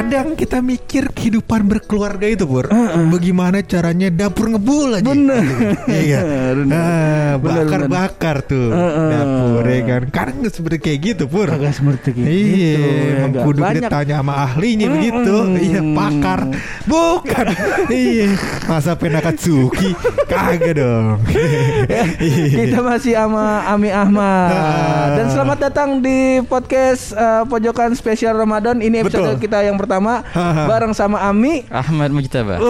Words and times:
Kadang 0.00 0.32
kita 0.32 0.64
mikir 0.64 1.12
kehidupan 1.12 1.68
berkeluarga 1.68 2.24
itu 2.24 2.48
Pur 2.48 2.72
Bagaimana 3.12 3.60
caranya 3.60 4.08
dapur 4.08 4.48
ngebul 4.48 4.96
aja 4.96 5.04
Bener. 5.04 5.44
Iya 5.84 6.20
Bener. 6.56 6.72
Ah, 6.72 7.32
Bener, 7.36 7.68
Bakar-bakar 7.68 8.36
tuh 8.48 8.72
Heeh. 8.72 9.08
Dapur 9.12 9.64
ya 9.68 9.80
kan 9.84 10.02
Kadang 10.08 10.36
nggak 10.40 10.54
seperti 10.56 10.76
kayak 10.80 10.98
gitu 11.04 11.24
Pur 11.28 11.52
Agak 11.52 11.76
seperti 11.76 12.16
gitu. 12.16 12.24
Iya, 12.32 12.80
ya 12.80 13.12
emang 13.20 13.30
gak? 13.36 13.44
kudu 13.44 13.60
ditanya 13.76 14.14
sama 14.24 14.34
ahlinya 14.40 14.86
Mm-mm. 14.88 14.96
begitu. 14.96 15.36
Iya, 15.60 15.80
pakar. 15.92 16.40
Bukan. 16.88 17.46
iya, 17.92 18.26
masa 18.64 18.96
penakatsuki 18.96 19.92
kagak 20.24 20.80
dong. 20.80 21.20
Iya. 21.28 22.56
Kita 22.64 22.78
masih 22.80 23.20
sama 23.20 23.68
Ami 23.68 23.92
Ahmad 23.92 24.48
Ah. 24.50 25.12
Dan 25.12 25.26
selamat 25.28 25.58
datang 25.60 26.00
di 26.00 26.40
podcast 26.48 27.12
eh, 27.12 27.44
Pojokan 27.44 27.92
Spesial 27.92 28.32
Ramadan 28.32 28.80
Ini 28.80 29.04
episode 29.04 29.36
Betul. 29.36 29.44
kita 29.44 29.58
yang 29.60 29.76
pertama 29.76 29.89
Ha-ha. 30.22 30.64
Bareng 30.70 30.94
sama 30.94 31.18
Ami 31.20 31.66
Ahmad 31.66 32.14
Mujtaba. 32.14 32.62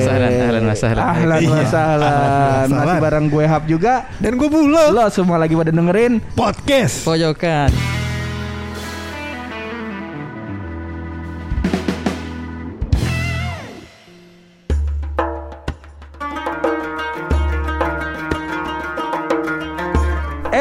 Sahlan, 0.00 0.32
ahlan 0.42 0.62
wa 0.62 0.74
sahlan. 0.74 1.04
Ahlan 1.06 1.40
Iya. 1.40 1.48
wa 1.48 1.64
sahlan. 1.64 2.12
Ahlan 2.12 2.68
wa 2.68 2.78
Masih 2.82 2.98
bareng 3.00 3.26
gue 3.26 3.44
Hap 3.46 3.64
juga 3.64 3.94
Dan 4.18 4.36
gue 4.36 4.48
bulo 4.48 4.84
Lo 4.90 5.06
semua 5.08 5.38
lagi 5.38 5.54
pada 5.54 5.70
dengerin 5.70 6.20
podcast. 6.34 7.06
Pojokan. 7.06 7.70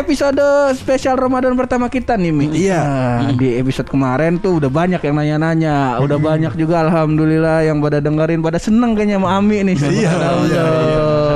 Episode 0.09 0.41
spesial 0.73 1.21
Ramadan 1.21 1.53
pertama 1.53 1.85
kita 1.85 2.17
nih 2.17 2.33
Mi 2.33 2.49
Iya. 2.49 2.81
Nah, 2.81 3.37
Di 3.37 3.61
episode 3.61 3.93
kemarin 3.93 4.41
tuh 4.41 4.57
udah 4.57 4.65
banyak 4.65 4.97
yang 4.97 5.13
nanya-nanya 5.13 6.01
Udah 6.01 6.17
banyak 6.17 6.57
juga 6.57 6.81
Alhamdulillah 6.81 7.61
yang 7.61 7.77
pada 7.77 8.01
dengerin 8.01 8.41
Pada 8.41 8.57
seneng 8.57 8.97
kayaknya 8.97 9.21
sama 9.21 9.37
Ami 9.37 9.61
nih 9.61 9.77
Iya, 9.77 9.85
Subhanallah. 9.85 10.45
iya, 10.49 10.65
iya. 10.65 11.28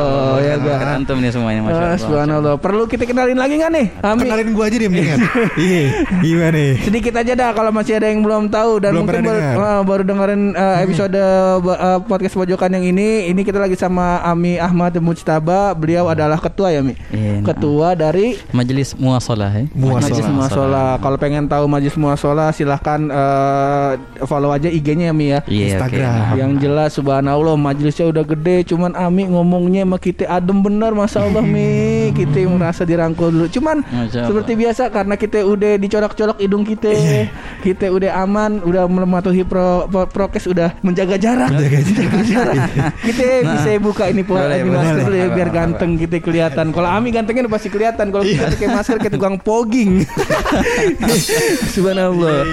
Gak? 0.66 0.96
antum 0.96 1.18
nih 1.18 1.32
semuanya 1.32 1.62
masya 1.62 1.74
Ah, 1.74 1.86
Allah. 1.86 2.00
Subhanallah 2.00 2.54
Perlu 2.58 2.84
kita 2.86 3.04
kenalin 3.04 3.36
lagi 3.36 3.58
gak 3.58 3.72
nih 3.72 3.88
Ami? 4.00 4.20
Kenalin 4.24 4.50
gue 4.52 4.64
aja 4.64 4.76
deh 4.76 4.90
mendingan. 4.90 5.20
Iya, 5.54 5.84
gimana 6.20 6.50
nih? 6.54 6.74
Sedikit 6.82 7.14
aja 7.16 7.34
dah 7.34 7.50
kalau 7.52 7.72
masih 7.72 7.94
ada 7.96 8.08
yang 8.08 8.22
belum 8.22 8.48
tahu 8.48 8.72
dan 8.80 8.92
Belum 8.94 9.06
mungkin 9.06 9.24
baru, 9.24 9.40
ah, 9.56 9.82
baru 9.82 10.04
dengerin 10.04 10.42
uh, 10.54 10.78
episode 10.82 11.16
uh, 11.16 12.00
podcast 12.04 12.36
pojokan 12.36 12.70
yang 12.74 12.86
ini. 12.86 13.30
Ini 13.30 13.42
kita 13.42 13.58
lagi 13.58 13.74
sama 13.74 14.20
Ami 14.22 14.58
Ahmad 14.58 14.94
Mujtaba. 14.98 15.74
Beliau 15.74 16.06
adalah 16.08 16.38
ketua 16.38 16.70
ya 16.70 16.82
Mi. 16.82 16.94
Nah. 17.10 17.42
Ketua 17.46 17.94
dari 17.94 18.38
Majelis 18.52 18.94
muasalah 18.94 19.52
ya. 19.54 19.66
Muasalah. 19.72 20.04
Majlis 20.04 20.28
Muasalah. 20.30 20.90
Kalau 21.00 21.18
pengen 21.18 21.46
tahu 21.48 21.66
Majlis 21.66 21.96
Muasalah 21.96 22.50
silahkan 22.52 23.00
uh, 23.10 23.92
follow 24.26 24.52
aja 24.52 24.68
IG-nya 24.68 25.10
ya 25.10 25.16
Mi 25.16 25.32
ya. 25.32 25.40
Iya, 25.46 25.64
oke. 25.64 25.70
Instagram. 25.74 26.14
Yang 26.36 26.52
jelas 26.60 26.90
subhanallah 26.94 27.56
majelisnya 27.56 28.06
udah 28.10 28.24
gede 28.26 28.68
cuman 28.68 28.94
Ami 28.94 29.26
ngomongnya 29.26 29.82
sama 29.84 29.98
kita 29.98 30.26
adem 30.28 30.53
bener 30.60 30.92
Masya 30.92 31.24
Allah 31.24 31.42
Mi. 31.42 31.72
Kita 32.14 32.46
merasa 32.46 32.84
dirangkul 32.84 33.32
dulu. 33.32 33.48
Cuman 33.48 33.82
Masya 33.82 34.28
seperti 34.28 34.54
biasa 34.54 34.84
karena 34.90 35.16
kita 35.16 35.42
udah 35.42 35.78
dicolok-colok 35.78 36.38
hidung 36.38 36.62
kita 36.62 36.92
Iya. 36.92 37.32
Kita 37.60 37.88
udah 37.88 38.12
aman 38.20 38.60
Udah 38.60 38.84
mematuhi 38.84 39.42
pro, 39.42 39.88
pro- 39.88 40.06
prokes 40.06 40.46
Udah 40.46 40.76
menjaga 40.80 41.16
jarak. 41.16 41.50
Menjaga 41.50 41.80
jarak. 42.22 42.56
Kita 43.08 43.24
bisa 43.42 43.70
buka 43.80 44.04
ini 44.08 44.22
po- 44.22 44.36
Boleh, 44.36 44.60
ini 44.60 44.70
masker 44.70 45.10
ya 45.10 45.26
Biar 45.30 45.50
ganteng 45.50 45.96
kita 45.96 46.20
kelihatan. 46.20 46.70
Kalau 46.70 46.86
Ami 46.86 47.10
gantengnya 47.10 47.48
udah 47.48 47.54
pasti 47.54 47.70
kelihatan. 47.70 48.12
Kalau 48.12 48.22
kita 48.22 48.52
pakai 48.52 48.68
masker 48.68 48.98
kita 49.00 49.14
tukang 49.14 49.38
pogging. 49.38 50.04
Subhanallah. 51.74 52.44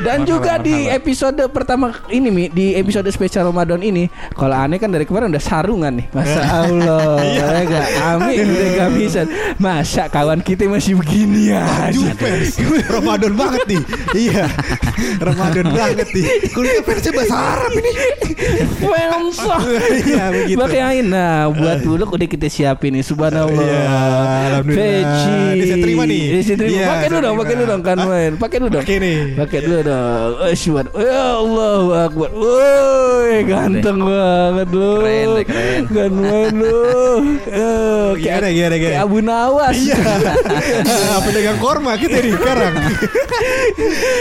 Dan 0.00 0.24
juga 0.24 0.56
di 0.56 0.86
episode 0.86 1.40
pertama 1.48 1.92
ini 2.08 2.28
Mi 2.28 2.44
Di 2.48 2.72
episode 2.74 3.04
spesial 3.08 3.44
Ramadan 3.46 3.80
ini 3.80 4.08
Kalau 4.32 4.56
aneh 4.56 4.76
kan 4.76 4.88
dari 4.88 5.04
kemarin 5.04 5.28
udah 5.28 5.42
sarungan 5.42 5.92
nih. 5.94 6.06
Masa 6.10 6.40
Allah 6.42 7.16
ya 7.40 7.62
gak? 7.64 7.86
Ami 8.00 8.34
udah 8.40 8.68
gak 8.76 8.90
bisa. 8.94 9.20
Masa 9.56 10.04
kawan 10.06 10.40
kita 10.40 10.68
masih 10.68 10.96
begini 11.00 11.52
ya? 11.52 11.64
Baju 11.64 12.00
pers. 12.16 12.60
Ramadan 12.86 13.32
banget 13.34 13.62
nih. 13.66 13.82
Iya. 14.14 14.44
Ramadan 15.18 15.66
banget 15.78 16.08
nih. 16.12 16.24
Kuliah 16.52 16.82
persnya 16.84 17.10
bahasa 17.12 17.36
Arab 17.36 17.72
ini. 17.76 17.92
Wemsa 18.80 19.56
Iya 20.10 20.24
begitu. 20.32 20.58
Makanya 20.58 21.02
nah 21.04 21.38
buat 21.50 21.78
dulu 21.80 22.04
udah 22.10 22.28
kita 22.28 22.46
siapin 22.48 22.96
nih 22.96 23.04
Subhanallah. 23.04 23.64
Iya, 23.64 23.84
Alhamdulillah. 24.54 25.52
Ini 25.54 25.62
saya 25.64 25.78
terima 25.80 26.02
nih. 26.04 26.22
Ini 26.30 26.40
saya 26.44 26.56
terima. 26.60 26.76
Iya, 26.76 26.86
Pakai 26.90 27.06
dulu 27.08 27.20
dong 27.20 27.36
Pakai 27.40 27.54
dulu 27.54 27.66
dong 27.68 27.82
kan 27.82 27.96
main 28.00 28.32
Pakai 28.36 28.56
dulu 28.60 28.70
dong. 28.70 28.82
Pakai 28.84 28.96
nih. 29.00 29.18
Pakai 29.36 29.58
dulu 29.64 29.78
dong. 29.84 30.30
Oh 30.40 30.54
syukur 30.54 30.86
Ya 31.00 31.24
Allah 31.38 31.82
Akbar. 32.08 32.30
Woi 32.32 33.34
ganteng 33.46 33.98
banget 34.00 34.68
lu 34.72 34.90
Keren 35.00 35.44
keren. 35.46 35.82
Kan 35.90 36.12
main 36.16 36.52
lu 36.54 36.78
Eh, 37.40 38.10
Gimana, 38.18 38.48
gimana, 38.48 38.74
gimana? 38.76 38.96
Abu 39.00 39.18
Nawas 39.20 39.74
Iya 39.74 39.96
Pedagang 41.24 41.58
korma 41.58 41.94
kita 41.94 42.18
nih 42.18 42.32
sekarang 42.34 42.74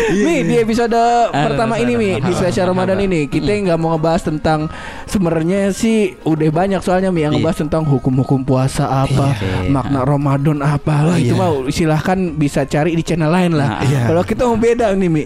Iya, 0.10 0.24
Mi 0.24 0.34
iya. 0.36 0.44
di 0.44 0.56
episode 0.60 0.98
pertama 1.30 1.76
ini 1.78 1.94
Mi 1.94 2.12
di 2.18 2.32
spesial 2.32 2.70
Ramadan 2.70 3.00
ini 3.00 3.26
kita 3.26 3.50
nggak 3.50 3.78
mau 3.78 3.94
ngebahas 3.94 4.22
tentang 4.24 4.70
sebenarnya 5.06 5.70
sih 5.72 6.16
udah 6.24 6.50
banyak 6.50 6.82
soalnya 6.82 7.10
Mi 7.10 7.22
yang 7.22 7.34
Iya. 7.34 7.42
ngebahas 7.42 7.58
tentang 7.60 7.84
hukum-hukum 7.84 8.42
puasa 8.42 8.86
apa 9.06 9.36
Iya. 9.36 9.70
makna 9.70 10.02
Ramadan 10.02 10.60
apa 10.60 11.06
lah 11.06 11.18
itu 11.18 11.34
Iya. 11.34 11.40
mau 11.40 11.54
silahkan 11.70 12.18
bisa 12.34 12.64
cari 12.64 12.94
di 12.94 13.04
channel 13.04 13.30
lain 13.30 13.54
lah. 13.54 13.82
Iya. 13.84 14.08
Kalau 14.08 14.24
kita 14.24 14.42
mau 14.46 14.58
beda 14.58 14.94
nih 14.94 15.10
Mi. 15.10 15.24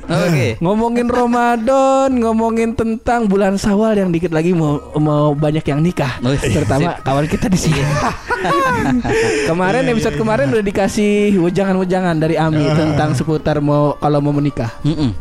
Ngomongin 0.59 1.07
Ramadan, 1.07 2.09
ngomongin 2.13 2.73
tentang 2.73 3.25
bulan 3.25 3.55
Sawal 3.55 3.95
yang 3.95 4.09
dikit 4.09 4.31
lagi 4.31 4.51
mau 4.51 4.79
mau 4.97 5.31
banyak 5.33 5.63
yang 5.63 5.79
nikah. 5.79 6.19
Oh, 6.21 6.33
iya. 6.33 6.49
Terutama 6.51 6.97
kawan 7.01 7.25
kita 7.25 7.47
di 7.47 7.57
sini. 7.57 7.72
kemarin 9.49 9.89
episode 9.89 10.15
kemarin 10.17 10.49
udah 10.49 10.65
dikasih 10.65 11.37
wejangan-wejangan 11.37 12.15
dari 12.17 12.35
Ami 12.35 12.65
tentang 12.73 13.13
seputar 13.13 13.61
mau 13.61 13.95
kalau 13.97 14.19
mau 14.19 14.33
menikah. 14.33 14.71
Mm-mm. 14.83 15.13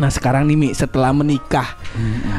Nah 0.00 0.08
sekarang 0.08 0.48
nih 0.48 0.56
Mi 0.56 0.68
setelah 0.72 1.12
menikah 1.12 1.76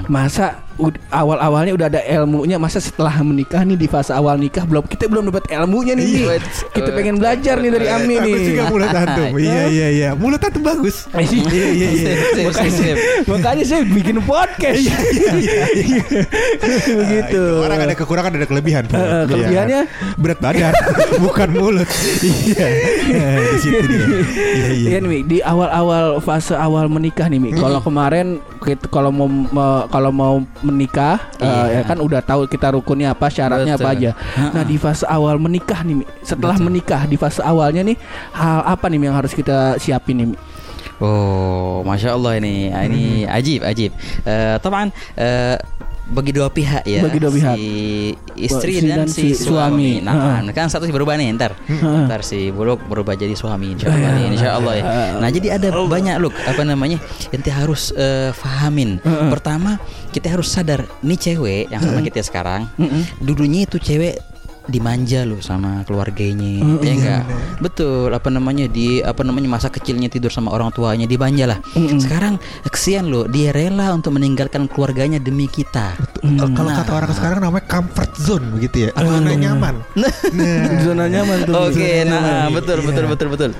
Masa 0.09 0.65
ud- 0.65 0.70
awal-awalnya 1.11 1.73
udah 1.77 1.87
ada 1.91 2.01
ilmunya 2.01 2.57
Masa 2.57 2.81
setelah 2.81 3.13
menikah 3.21 3.61
nih 3.61 3.77
di 3.77 3.85
fase 3.85 4.15
awal 4.15 4.37
nikah 4.37 4.65
belum 4.65 4.85
Kita 4.89 5.05
belum 5.05 5.29
dapat 5.29 5.45
ilmunya 5.53 5.93
nih. 5.97 6.05
Iya. 6.05 6.35
Kita 6.73 6.89
pengen 6.95 7.21
belajar 7.21 7.55
nih 7.61 7.71
dari 7.73 7.87
Ami 7.89 8.15
nih. 8.17 8.33
Bagus 8.33 8.47
juga 8.47 8.63
mulut 8.69 8.93
antum. 8.93 9.29
Iya 9.41 9.63
iya 9.67 9.87
iya. 9.89 10.09
Mulut 10.13 10.41
antum 10.41 10.63
bagus. 10.63 11.05
Iya 11.51 11.67
iya 11.73 11.89
iya. 11.91 12.11
Sip, 12.31 12.45
makanya, 12.47 12.71
sip. 12.71 12.97
makanya 13.27 13.63
saya 13.65 13.81
bikin 13.83 14.17
podcast. 14.23 14.81
Begitu. 17.01 17.41
Orang 17.61 17.79
ada 17.81 17.93
kekurangan 17.97 18.31
ada 18.37 18.47
kelebihan. 18.47 18.83
Eh, 18.89 18.95
eh, 18.95 19.01
Iya. 19.01 19.25
kelebihannya? 19.27 19.81
Berat 20.21 20.39
badan 20.39 20.73
Bukan 21.19 21.49
mulut. 21.53 21.89
Iya. 22.21 22.67
Eh, 23.11 23.37
Di 23.55 23.57
situ 23.59 23.83
dia. 23.85 24.05
Iya 24.05 24.69
iya. 24.71 24.89
Iya 24.97 24.99
di 25.25 25.37
awal-awal 25.43 26.21
fase 26.23 26.55
awal 26.55 26.87
menikah 26.87 27.27
nih 27.27 27.39
Mi. 27.41 27.49
Kalau 27.55 27.81
kemarin 27.83 28.39
kalau 28.93 29.09
mau 29.09 29.27
kalau 29.89 30.11
mau 30.13 30.35
menikah 30.71 31.19
Iya. 31.37 31.81
ya 31.81 31.81
kan 31.83 31.99
udah 31.99 32.23
tahu 32.23 32.47
kita 32.47 32.71
rukunnya 32.71 33.11
apa, 33.11 33.27
syaratnya 33.27 33.75
apa 33.75 33.91
Betul. 33.91 33.97
aja. 33.99 34.11
Nah, 34.55 34.63
di 34.63 34.75
fase 34.75 35.05
awal 35.05 35.35
menikah 35.37 35.83
nih. 35.83 36.01
Setelah 36.23 36.57
menikah 36.57 37.03
di 37.05 37.19
fase 37.19 37.43
awalnya 37.43 37.83
nih 37.83 37.97
hal 38.31 38.63
apa 38.65 38.87
nih 38.87 38.99
yang 39.03 39.15
harus 39.15 39.35
kita 39.35 39.75
siapin 39.77 40.17
nih? 40.17 40.27
Oh, 41.01 41.81
masya 41.81 42.13
Allah 42.13 42.37
ini, 42.37 42.69
Ah, 42.69 42.85
ini 42.85 43.25
ajib, 43.25 43.65
ajib. 43.65 43.89
Eh, 44.21 44.55
taman 44.61 44.93
eh, 45.17 45.57
bagi 46.11 46.31
dua 46.35 46.51
pihak 46.51 46.83
ya. 46.83 47.01
Bagi 47.01 47.17
dua 47.23 47.31
pihak. 47.31 47.55
Si 47.55 47.67
istri 48.35 48.71
Si 48.77 48.87
dan, 48.87 49.03
dan 49.03 49.07
si, 49.07 49.31
si 49.31 49.47
suami. 49.47 50.03
suami. 50.03 50.43
Nah, 50.43 50.51
kan 50.51 50.67
satu 50.67 50.83
sih 50.83 50.93
berubah 50.93 51.15
nih 51.15 51.31
ntar. 51.39 51.55
Ntar 51.71 52.21
si 52.21 52.51
buluk 52.51 52.83
berubah 52.85 53.15
jadi 53.15 53.31
suami 53.33 53.79
insya 53.79 53.89
Allah 53.89 54.11
nih, 54.19 54.25
insya 54.35 54.49
Allah 54.59 54.73
ya. 54.75 54.83
Nah, 55.17 55.29
jadi 55.31 55.47
ada 55.55 55.67
banyak 55.71 56.15
look 56.19 56.35
apa 56.43 56.61
namanya 56.67 56.99
yang 57.31 57.41
kita 57.41 57.55
harus 57.55 57.95
eh, 57.95 58.35
fahamin. 58.35 58.99
Pertama, 59.31 59.79
kita 60.11 60.35
harus 60.35 60.51
sadar 60.51 60.83
nih 61.01 61.17
cewek 61.17 61.71
yang 61.71 61.79
sama 61.79 62.03
kita 62.03 62.19
sekarang, 62.21 62.67
dulunya 63.23 63.63
itu 63.63 63.79
cewek 63.79 64.19
dimanja 64.65 65.25
loh 65.25 65.39
sama 65.39 65.81
keluarganya. 65.83 66.61
Ya 66.81 66.93
enggak? 66.93 67.23
betul. 67.57 68.09
Apa 68.09 68.29
namanya 68.29 68.65
di 68.65 68.99
apa 68.99 69.21
namanya 69.21 69.49
masa 69.49 69.67
kecilnya 69.67 70.05
tidur 70.05 70.29
sama 70.29 70.49
orang 70.49 70.69
tuanya 70.69 71.05
dimanja 71.05 71.45
lah. 71.47 71.59
Sekarang 71.73 72.37
kesian 72.65 73.07
loh 73.07 73.25
dia 73.25 73.49
rela 73.49 73.89
untuk 73.91 74.13
meninggalkan 74.13 74.69
keluarganya 74.69 75.17
demi 75.17 75.45
kita. 75.45 75.97
Eh, 76.21 76.29
Kalau 76.51 76.71
kata 76.71 76.91
orang 76.91 77.11
sekarang 77.11 77.39
namanya 77.41 77.65
comfort 77.65 78.11
zone 78.15 78.45
begitu 78.53 78.87
ya? 78.87 78.89
Zona 78.93 79.31
nyaman? 79.33 79.75
Nah 79.95 80.13
Zona 80.85 81.05
nyaman 81.05 81.37
tuh. 81.43 81.53
Oke, 81.57 81.81
Zona 82.01 82.09
nah 82.09 82.21
nyaman. 82.21 82.53
betul 82.53 82.77
Iya. 82.77 82.87
betul 82.87 83.05
betul 83.07 83.27
betul. 83.29 83.51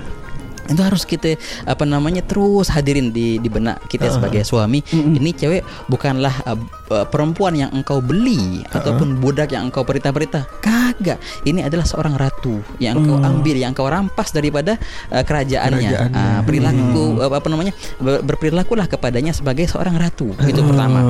Itu 0.70 0.82
harus 0.82 1.04
kita 1.08 1.38
apa 1.66 1.84
namanya 1.88 2.22
terus 2.26 2.70
hadirin 2.70 3.10
di 3.10 3.38
di 3.42 3.50
benak 3.50 3.82
kita 3.90 4.12
sebagai 4.12 4.46
suami. 4.46 4.84
Ini 4.92 5.32
cewek 5.34 5.62
bukanlah 5.90 6.34
uh, 6.46 6.60
uh, 6.92 7.06
perempuan 7.08 7.56
yang 7.58 7.72
engkau 7.74 8.04
beli 8.04 8.62
ataupun 8.70 9.18
budak 9.18 9.56
yang 9.56 9.70
engkau 9.70 9.82
perintah-perintah. 9.82 10.46
Kagak. 10.62 11.18
Ini 11.48 11.66
adalah 11.66 11.88
seorang 11.88 12.16
ratu 12.20 12.62
yang 12.78 13.02
engkau 13.02 13.18
ambil 13.22 13.56
yang 13.58 13.72
engkau 13.74 13.88
rampas 13.88 14.30
daripada 14.36 14.78
uh, 15.10 15.24
kerajaannya. 15.24 15.90
Kerajaannya. 15.90 16.22
Ah, 16.22 16.40
perilaku 16.46 17.18
uh, 17.18 17.32
apa 17.32 17.48
namanya 17.48 17.74
ber- 17.98 18.22
berperilakulah 18.22 18.86
kepadanya 18.86 19.32
sebagai 19.34 19.66
seorang 19.66 19.98
ratu. 19.98 20.34
Itu 20.46 20.62
pertama. 20.66 21.02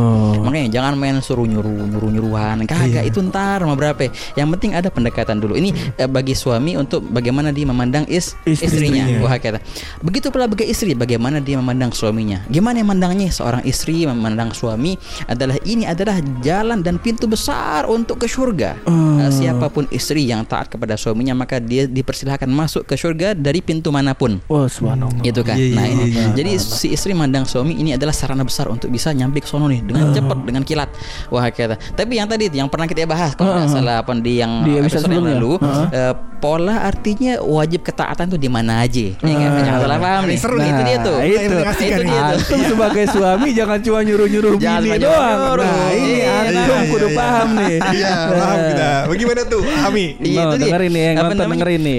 Makanya 0.42 0.68
jangan 0.72 0.94
main 0.96 1.18
suruh 1.20 1.46
nyuruh 1.46 1.88
nyuruh 1.92 2.10
nyuruhan 2.12 2.64
kagak 2.70 3.04
itu 3.08 3.20
ntar 3.28 3.62
sama 3.62 3.76
berapa. 3.76 4.10
Yang 4.38 4.48
penting 4.58 4.72
ada 4.78 4.88
pendekatan 4.88 5.38
dulu. 5.42 5.58
Ini 5.58 5.98
eh, 5.98 6.10
bagi 6.10 6.34
suami 6.38 6.78
untuk 6.80 7.04
bagaimana 7.10 7.52
dia 7.52 7.68
memandang 7.68 8.08
is 8.08 8.34
Istrinya. 8.48 9.06
istrinya. 9.06 9.06
Wah 9.26 9.36
kata 9.52 9.60
begitu 10.00 10.32
pula 10.32 10.48
bagi 10.48 10.66
istri 10.66 10.96
bagaimana 10.96 11.38
dia 11.38 11.60
memandang 11.60 11.92
suaminya 11.92 12.42
gimana 12.48 12.80
memandangnya 12.80 13.28
seorang 13.30 13.62
istri 13.64 14.08
memandang 14.08 14.52
suami 14.52 14.96
adalah 15.28 15.60
ini 15.62 15.84
adalah 15.84 16.18
jalan 16.40 16.80
dan 16.80 16.96
pintu 16.98 17.28
besar 17.28 17.86
untuk 17.86 18.18
ke 18.18 18.28
surga 18.28 18.74
Eh, 19.12 19.30
siapa 19.30 19.70
pun 19.70 19.86
istri 19.92 20.26
yang 20.26 20.42
taat 20.42 20.66
kepada 20.66 20.96
suaminya 20.96 21.36
maka 21.36 21.62
dia 21.62 21.86
dipersilahkan 21.86 22.48
masuk 22.48 22.88
ke 22.88 22.96
surga 22.96 23.38
dari 23.38 23.62
pintu 23.62 23.94
mana 23.94 24.16
pun 24.16 24.42
Oh 24.48 24.66
subhanallah. 24.66 25.22
itu 25.22 25.42
kan. 25.44 25.54
Iya, 25.58 25.68
iya, 25.68 25.76
nah, 25.78 25.86
ini. 25.86 26.04
iya, 26.10 26.24
jadi 26.34 26.52
si 26.58 26.90
istri 26.90 27.14
mandang 27.14 27.46
suami 27.46 27.76
ini 27.76 27.94
adalah 27.94 28.16
sarana 28.16 28.42
besar 28.42 28.66
untuk 28.66 28.90
bisa 28.90 29.12
nyampe 29.12 29.44
ke 29.44 29.48
sono 29.48 29.70
nih 29.70 29.84
dengan 29.84 30.10
cepat, 30.10 30.38
dengan 30.42 30.64
kilat. 30.64 30.90
Wah 31.30 31.46
kata. 31.48 31.78
Tapi 31.94 32.18
yang 32.18 32.26
tadi 32.26 32.50
yang 32.50 32.66
pernah 32.66 32.88
kita 32.88 33.06
bahas 33.06 33.36
kalau 33.36 33.54
nggak 33.54 33.70
salah 33.70 34.02
apa 34.02 34.12
di 34.18 34.42
yang 34.42 34.66
Di 34.66 34.72
episode 34.80 35.06
yang 35.08 35.26
lalu, 35.28 35.58
Heeh. 35.60 35.86
eh, 35.92 36.14
pola 36.42 36.82
artinya 36.82 37.38
wajib 37.40 37.86
ketaatan 37.86 38.26
tuh 38.28 38.40
di 38.42 38.50
mana 38.50 38.82
aja. 38.82 39.14
Nih, 39.32 39.38
kan? 39.40 39.52
Jangan 39.64 39.80
salah 39.88 40.00
paham 40.04 40.22
nih. 40.28 40.38
seru 40.38 40.56
Nah, 40.60 40.68
itu 40.68 40.82
dia 40.84 40.98
tuh. 41.00 41.18
Itu. 41.24 41.40
Itu 41.40 42.04
dia 42.04 42.22
tuh. 42.28 42.38
Antum 42.38 42.60
sebagai 42.68 43.06
suami 43.08 43.50
jangan 43.56 43.80
cuma 43.80 44.00
nyuruh-nyuruh 44.04 44.54
bini 44.60 44.90
doang. 45.00 45.40
nyuruh. 45.40 45.64
Nah, 45.64 45.90
ini 45.96 46.12
Iya, 46.12 46.32
antum 46.44 46.76
nah. 46.76 46.84
kudu 46.92 47.08
paham 47.16 47.48
nih. 47.56 47.76
Iya, 47.96 48.12
paham 48.28 48.58
kita. 48.68 48.90
Bagaimana 49.08 49.42
tuh, 49.48 49.62
Ami? 49.88 50.06
Iya 50.20 50.42
No, 50.44 50.52
dengerin 50.60 50.92
nih, 50.92 51.04
nonton 51.16 51.46
dengerin 51.48 51.82
nih. 51.82 51.98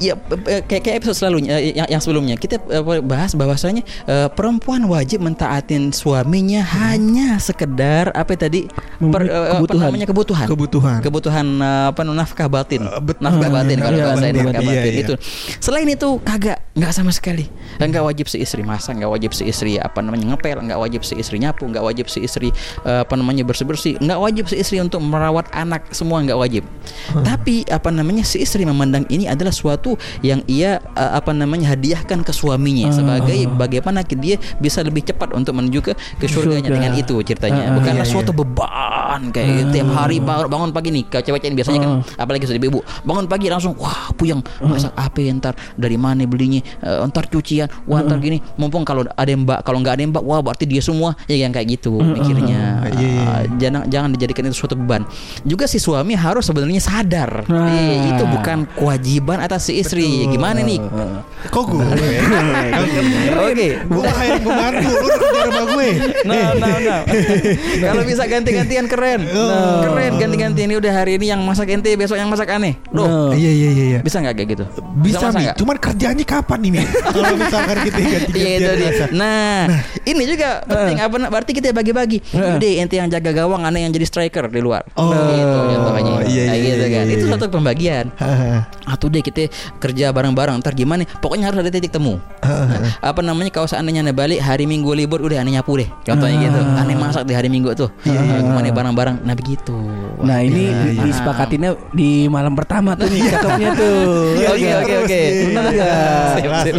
Ya 0.00 0.14
kayak 0.66 0.82
kayak 0.82 0.96
episode 1.02 1.16
selalunya 1.16 1.56
yang, 1.62 1.86
yang 1.86 2.02
sebelumnya. 2.02 2.34
Kita 2.34 2.58
eh, 2.58 2.82
bahas 3.00 3.32
bahwasanya 3.38 3.82
eh, 4.06 4.28
perempuan 4.34 4.82
wajib 4.90 5.22
mentaatin 5.22 5.94
suaminya 5.94 6.60
hanya 6.62 7.38
sekedar 7.38 8.10
apa 8.12 8.34
tadi 8.34 8.66
per- 8.98 9.30
eh, 9.30 9.50
kebutuhan. 9.56 9.86
namanya 9.88 10.06
kebutuhan. 10.10 10.46
Kebutuhan. 10.50 10.98
kebutuhan 11.00 11.46
apa 11.90 12.00
nafkah 12.02 12.48
batin. 12.50 12.82
Eh, 12.84 13.00
bet- 13.00 13.22
nafkah 13.22 13.48
ah, 13.48 13.54
batin 13.62 13.76
iya, 13.78 13.84
kalau 13.86 13.96
iya, 13.96 14.06
bahasa 14.10 14.24
batin. 14.26 14.34
nafkah 14.42 14.62
Iya, 14.62 14.70
batin 14.74 14.92
iya. 14.92 15.02
itu. 15.06 15.14
Selain 15.62 15.88
itu 15.88 16.08
kagak 16.26 16.58
nggak 16.74 16.92
sama 16.92 17.10
sekali. 17.14 17.46
Nggak 17.78 18.04
wajib 18.04 18.26
si 18.28 18.42
istri 18.42 18.62
masak 18.66 18.98
nggak 19.00 19.10
wajib 19.10 19.30
si 19.32 19.46
istri 19.46 19.78
apa 19.78 20.02
namanya 20.02 20.34
ngepel 20.34 20.58
nggak 20.66 20.78
wajib 20.78 21.00
si 21.06 21.14
istri 21.16 21.38
nyapu 21.38 21.64
nggak 21.68 21.84
wajib 21.84 22.06
si 22.10 22.20
istri 22.24 22.50
apa 22.84 23.14
namanya 23.14 23.42
bersih 23.46 23.66
bersih 23.66 23.94
nggak 24.00 24.18
wajib 24.20 24.44
si 24.50 24.56
istri 24.60 24.76
untuk 24.82 25.00
merawat 25.00 25.46
anak 25.54 25.86
semua 25.94 26.20
nggak 26.24 26.38
wajib. 26.38 26.64
Tapi 27.14 27.64
apa 27.68 27.88
namanya 27.90 28.22
si 28.22 28.42
istri 28.42 28.62
memandang 28.64 29.04
ini 29.08 29.26
adalah 29.26 29.52
suatu 29.60 30.00
yang 30.24 30.40
ia 30.48 30.80
eh, 30.96 31.12
apa 31.12 31.36
namanya 31.36 31.76
hadiahkan 31.76 32.24
ke 32.24 32.32
suaminya 32.32 32.88
sebagai 32.88 33.44
bagaimana 33.52 34.00
dia 34.08 34.40
bisa 34.56 34.80
lebih 34.80 35.04
cepat 35.04 35.36
untuk 35.36 35.52
menuju 35.52 35.80
ke 35.84 35.92
ke 36.16 36.26
surganya 36.26 36.72
Surga. 36.72 36.76
dengan 36.80 36.92
itu 36.96 37.16
ceritanya. 37.20 37.62
Ah, 37.68 37.74
bukanlah 37.76 38.04
iya, 38.04 38.08
iya. 38.08 38.14
suatu 38.16 38.32
beban 38.32 39.20
kayak 39.28 39.72
tiap 39.76 39.88
hari 39.92 40.16
bangun, 40.22 40.70
pagi 40.72 40.88
nih 40.94 41.04
kalau 41.08 41.24
cewek-cewek 41.26 41.56
biasanya 41.56 41.80
kan 41.82 41.92
apalagi 42.16 42.44
sudah 42.48 42.60
ibu 42.62 42.80
bangun 43.04 43.26
pagi 43.28 43.46
langsung 43.52 43.76
wah 43.76 44.08
puyeng. 44.16 44.40
Masak 44.62 44.96
apa 44.96 45.18
ya 45.20 45.36
ntar? 45.36 45.54
Dari 45.76 45.96
mana 46.00 46.24
belinya? 46.24 46.62
Eh, 46.80 47.04
ntar 47.10 47.28
cucian. 47.28 47.68
Wah 47.84 48.00
ntar 48.00 48.22
gini. 48.22 48.40
Mumpung 48.56 48.86
kalau 48.86 49.04
ada 49.04 49.32
mbak 49.34 49.66
kalau 49.66 49.82
nggak 49.82 49.94
ada 50.00 50.02
mbak 50.08 50.22
wah 50.24 50.40
berarti 50.40 50.64
dia 50.64 50.80
semua. 50.80 51.12
Ya 51.26 51.36
yang 51.36 51.52
kayak 51.52 51.80
gitu 51.80 52.00
mikirnya. 52.00 52.86
Iya, 52.96 53.08
iya, 53.08 53.24
Ah, 53.30 53.42
jangan 53.60 53.82
jangan 53.86 54.08
dijadikan 54.14 54.42
itu 54.48 54.56
suatu 54.56 54.74
beban. 54.74 55.04
Juga 55.44 55.64
si 55.68 55.78
suami 55.82 56.16
harus 56.16 56.46
sebenarnya 56.46 56.82
sadar. 56.82 57.44
Nah. 57.46 57.68
Eh, 57.70 58.14
itu 58.14 58.24
bukan 58.26 58.66
kewajiban 58.76 59.38
atas 59.50 59.66
si 59.66 59.82
istri 59.82 60.06
gimana 60.30 60.62
nih 60.62 60.78
Kok 61.50 61.64
gue? 61.66 61.82
oke 63.34 63.68
Gue 63.90 64.02
mah 64.02 64.14
kayak 64.14 64.38
pembantu, 64.44 64.90
lu 64.92 65.08
rumah 65.40 65.64
gue. 65.72 65.88
No, 66.22 66.34
no, 66.54 66.68
no. 66.78 66.96
Kalau 67.90 68.02
bisa 68.04 68.22
ganti-gantian 68.24 68.86
keren. 68.86 69.20
Keren 69.80 70.12
ganti-gantian 70.16 70.68
ini 70.70 70.76
udah 70.78 70.92
hari 70.92 71.16
ini 71.16 71.32
yang 71.32 71.40
masak 71.42 71.72
ente, 71.72 71.90
besok 71.96 72.14
yang 72.14 72.30
masak 72.30 72.46
aneh. 72.46 72.76
Loh, 72.92 73.08
No. 73.10 73.34
Iya, 73.34 73.50
iya, 73.50 73.68
iya, 73.72 73.84
iya. 73.96 73.98
bisa 74.04 74.20
nggak 74.20 74.34
kayak 74.36 74.48
gitu? 74.54 74.64
Bisa, 75.00 75.18
masak 75.18 75.32
nih. 75.32 75.42
nggak? 75.50 75.56
Cuman 75.58 75.76
kerjanya 75.80 76.24
kapan 76.24 76.58
nih? 76.62 76.72
Kalau 76.86 77.34
misalkan 77.34 77.76
kita 77.82 77.98
Iya 78.04 78.08
ganti-gantian 78.12 78.60
dia. 78.76 78.86
masak. 78.86 79.08
Nah, 79.10 79.58
ini 80.04 80.22
juga 80.28 80.48
penting 80.62 80.98
apa 81.00 81.16
berarti 81.26 81.50
kita 81.56 81.66
bagi-bagi. 81.72 82.18
Udah 82.30 82.70
ente 82.78 82.94
yang 82.94 83.08
jaga 83.08 83.30
gawang, 83.34 83.64
aneh 83.64 83.82
yang 83.82 83.92
jadi 83.92 84.06
striker 84.06 84.46
di 84.46 84.60
luar. 84.62 84.84
Oh, 84.94 85.10
gitu 85.10 85.58
iya, 86.30 86.42
Kayak 86.46 86.60
iya, 86.60 86.74
gitu 86.76 86.84
iya, 86.84 86.88
kan. 86.94 87.04
iya, 87.08 87.14
Itu 87.16 87.24
iya. 87.26 87.32
satu 87.34 87.46
pembagian. 87.50 88.04
Atau 88.86 89.06
deh 89.08 89.22
kita 89.30 89.48
kerja 89.78 90.10
bareng-bareng 90.10 90.58
ntar 90.58 90.74
gimana? 90.74 91.06
Pokoknya 91.18 91.48
harus 91.48 91.62
ada 91.62 91.70
titik 91.70 91.90
temu. 91.90 92.18
Nah, 92.40 92.66
apa 93.00 93.20
namanya 93.20 93.50
kalau 93.50 93.64
seandainya 93.64 94.02
anda 94.02 94.12
balik 94.12 94.38
hari 94.38 94.64
Minggu 94.64 94.90
libur 94.90 95.20
udah 95.20 95.38
aneh 95.38 95.54
nyapu 95.54 95.76
deh. 95.76 95.88
Contohnya 96.02 96.36
gitu. 96.42 96.60
Aneh 96.76 96.94
masak 96.94 97.24
di 97.24 97.32
hari 97.32 97.46
Minggu 97.46 97.72
tuh. 97.72 97.88
Nah, 98.04 98.40
Gimana 98.40 98.68
bareng-bareng. 98.68 99.16
Nah 99.22 99.32
begitu. 99.32 99.76
Nah 100.18 100.40
ini 100.40 100.62
Iya, 100.62 100.76
di- 100.76 100.92
iya. 100.92 101.02
disepakatinnya 101.06 101.70
di 101.90 102.10
malam 102.26 102.52
pertama 102.52 102.92
tuh 102.92 103.06
nih 103.06 103.22
cakepnya 103.24 103.70
tuh. 103.72 104.02
Iya, 104.32 104.48
Oke 104.48 104.58
iya, 104.58 104.74
oke 104.76 104.86
terus 104.90 105.04
oke. 105.04 105.22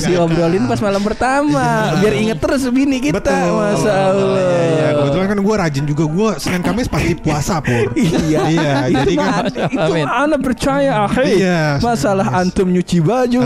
sip. 0.01 0.09
Diobrolin 0.11 0.63
pas 0.65 0.79
malam 0.79 0.99
pertama 0.99 1.65
Biar 1.97 2.13
inget 2.13 2.37
terus 2.37 2.67
bini 2.67 2.99
kita 2.99 3.17
Betul. 3.17 3.47
Masya 3.53 3.93
Allah 3.93 4.27
Iya, 4.27 4.59
iya. 4.67 4.87
Kebetulan 4.93 5.27
kan 5.27 5.39
gue 5.39 5.55
rajin 5.57 5.83
juga. 5.85 6.03
Gue 6.03 6.29
Senin 6.37 6.61
Kamis 6.61 6.85
pasti 6.85 7.13
puasa, 7.15 7.59
Pur. 7.59 7.93
Iya 7.95 8.39
Iya, 8.45 8.73
jadi 8.93 9.13
kan 9.15 9.43
Itu 9.49 9.91
anak 10.01 10.39
percaya 10.41 10.91
akhi 11.05 11.39
Iya. 11.39 11.79
Masalah 11.79 12.27
antum 12.41 12.67
nyuci 12.67 12.97
baju. 12.99 13.41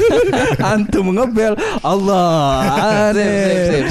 Antum 0.74 1.14
ngebel. 1.14 1.54
Allah 1.80 2.66
Aneh. 3.10 3.86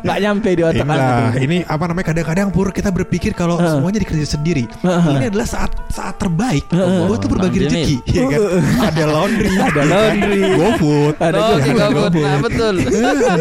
Nggak 0.00 0.18
nyampe 0.20 0.48
di 0.52 0.62
otak 0.62 0.84
Inilah, 0.84 1.32
antum 1.32 1.42
ini. 1.42 1.58
apa 1.64 1.84
namanya 1.86 2.06
kadang-kadang 2.06 2.48
pur 2.50 2.68
kita 2.70 2.90
berpikir 2.90 3.32
kalau 3.32 3.56
semuanya 3.58 4.00
dikerja 4.00 4.26
sendiri. 4.28 4.64
Ini 4.84 5.32
adalah 5.32 5.48
saat 5.48 5.72
saat 5.88 6.20
terbaik. 6.20 6.68
Buat 6.70 7.18
tuh 7.18 7.30
berbagi 7.30 7.58
rezeki, 7.64 7.96
ya 8.06 8.22
kan? 8.28 8.40
Ada 8.92 9.04
laundry, 9.06 9.52
Ada 9.56 9.82
laundry. 9.82 10.40
GoFood, 10.54 11.14
Ada 11.18 11.36
Oh, 11.38 11.56
GoFood. 11.56 12.12
Nah, 12.18 12.38
betul. 12.42 12.74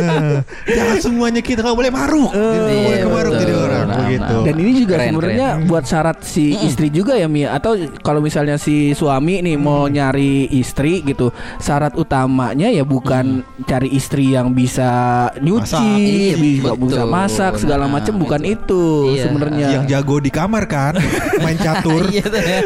Jangan 0.78 0.98
semuanya 1.02 1.42
kita 1.42 1.60
nggak 1.62 1.76
boleh 1.76 1.92
maruk, 1.92 2.32
nggak 2.32 2.62
boleh 2.64 2.76
Iya, 2.78 3.04
ke 3.04 3.10
maruk 3.10 3.32
betul. 3.34 3.42
jadi 3.44 3.54
orang 3.58 3.77
Nah, 4.08 4.16
begitu. 4.18 4.34
nah. 4.34 4.44
Dan 4.44 4.56
ini 4.58 4.72
juga 4.78 4.94
Keren, 4.96 5.10
sebenarnya 5.10 5.48
buat 5.64 5.84
syarat 5.84 6.18
si 6.22 6.46
istri 6.58 6.88
juga 6.88 7.14
ya 7.14 7.28
Mia 7.28 7.52
Atau 7.52 7.76
kalau 8.00 8.20
misalnya 8.20 8.56
si 8.56 8.92
suami 8.92 9.40
nih 9.40 9.56
mau 9.56 9.86
nyari 9.86 10.48
istri 10.52 11.02
gitu 11.02 11.30
Syarat 11.58 11.94
utamanya 11.94 12.68
ya 12.68 12.82
bukan 12.82 13.40
cari 13.64 13.90
istri 13.90 14.32
yang 14.32 14.52
bisa 14.52 14.90
nyuci 15.38 15.66
Masak. 15.68 16.00
Iya, 16.00 16.36
Bisa 16.38 16.72
betul. 16.72 16.88
bisa 16.88 17.04
masak 17.06 17.54
segala 17.58 17.84
Nah, 17.84 17.94
macam 17.94 18.16
bukan 18.16 18.42
itu. 18.42 18.56
itu 18.58 18.84
Iya. 19.14 19.24
sebenarnya 19.24 19.68
Yang 19.70 19.86
jago 19.90 20.16
di 20.18 20.28
kamar 20.28 20.64
kan, 20.66 20.94
main 21.44 21.56
catur. 21.56 22.04
Iya 22.08 22.26
ya. 22.28 22.60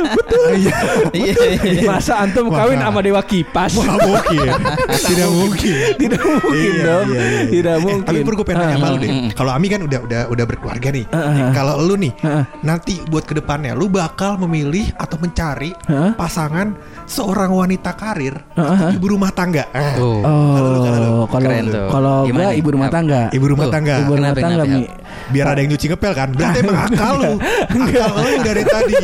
Iya. 1.11 1.35
Masa 1.83 2.21
antum 2.21 2.49
kawin 2.49 2.77
sama 2.77 2.99
dewa 2.99 3.21
kipas 3.21 3.75
Wah, 3.75 3.97
mungkin. 3.97 4.47
Tidak 4.87 5.29
mungkin. 5.29 5.73
Tidak 5.97 6.21
mungkin 6.21 6.71
Iya, 6.71 6.83
dong 6.83 7.05
iya, 7.07 7.21
iya, 7.21 7.27
iya. 7.27 7.49
Tidak 7.51 7.71
Eh, 7.71 7.81
mungkin 7.81 8.03
Tapi 8.03 8.19
pur 8.21 8.33
gue 8.33 8.45
pengen 8.45 8.61
nanya 8.63 8.87
lu 8.87 8.97
deh. 8.97 9.09
Mm. 9.11 9.29
Kalau 9.33 9.51
Ami 9.51 9.67
kan 9.67 9.81
udah 9.81 9.99
udah 10.01 10.21
udah 10.27 10.45
berkeluarga 10.45 10.87
nih. 10.91 11.05
Heeh. 11.31 11.51
Kalau 11.55 11.79
lu 11.79 11.95
nih, 11.95 12.13
Heeh. 12.19 12.43
nanti 12.61 12.99
buat 13.07 13.23
ke 13.23 13.33
depannya, 13.39 13.71
lu 13.73 13.87
bakal 13.87 14.35
memilih 14.43 14.91
atau 14.99 15.15
mencari 15.17 15.71
Heeh. 15.87 16.11
pasangan 16.19 16.75
seorang 17.07 17.51
wanita 17.51 17.95
karir 17.95 18.35
atau 18.55 18.75
Heeh. 18.75 18.99
ibu 18.99 19.07
rumah 19.15 19.31
tangga. 19.31 19.67
Tuh. 19.95 20.19
Oh, 20.23 21.25
kalau 21.27 21.47
kalau 21.91 22.15
nih? 22.27 22.59
ibu 22.59 22.69
rumah 22.71 22.89
tangga. 22.91 23.21
Ibu 23.31 23.45
rumah 23.47 23.67
Tuh. 23.67 23.73
tangga. 23.73 23.95
Ibu 24.03 24.11
rumah 24.19 24.35
tangga 24.35 24.63
Mi. 24.67 24.83
Biar 25.31 25.45
ada 25.55 25.59
yang 25.63 25.69
nyuci 25.75 25.85
ngepel 25.91 26.13
kan. 26.15 26.29
Berarti 26.35 26.59
emang 26.63 26.79
akal 26.87 27.13
lu. 27.19 27.33
Akal 27.71 28.11
lu 28.19 28.31
dari 28.43 28.63
tadi. 28.67 28.95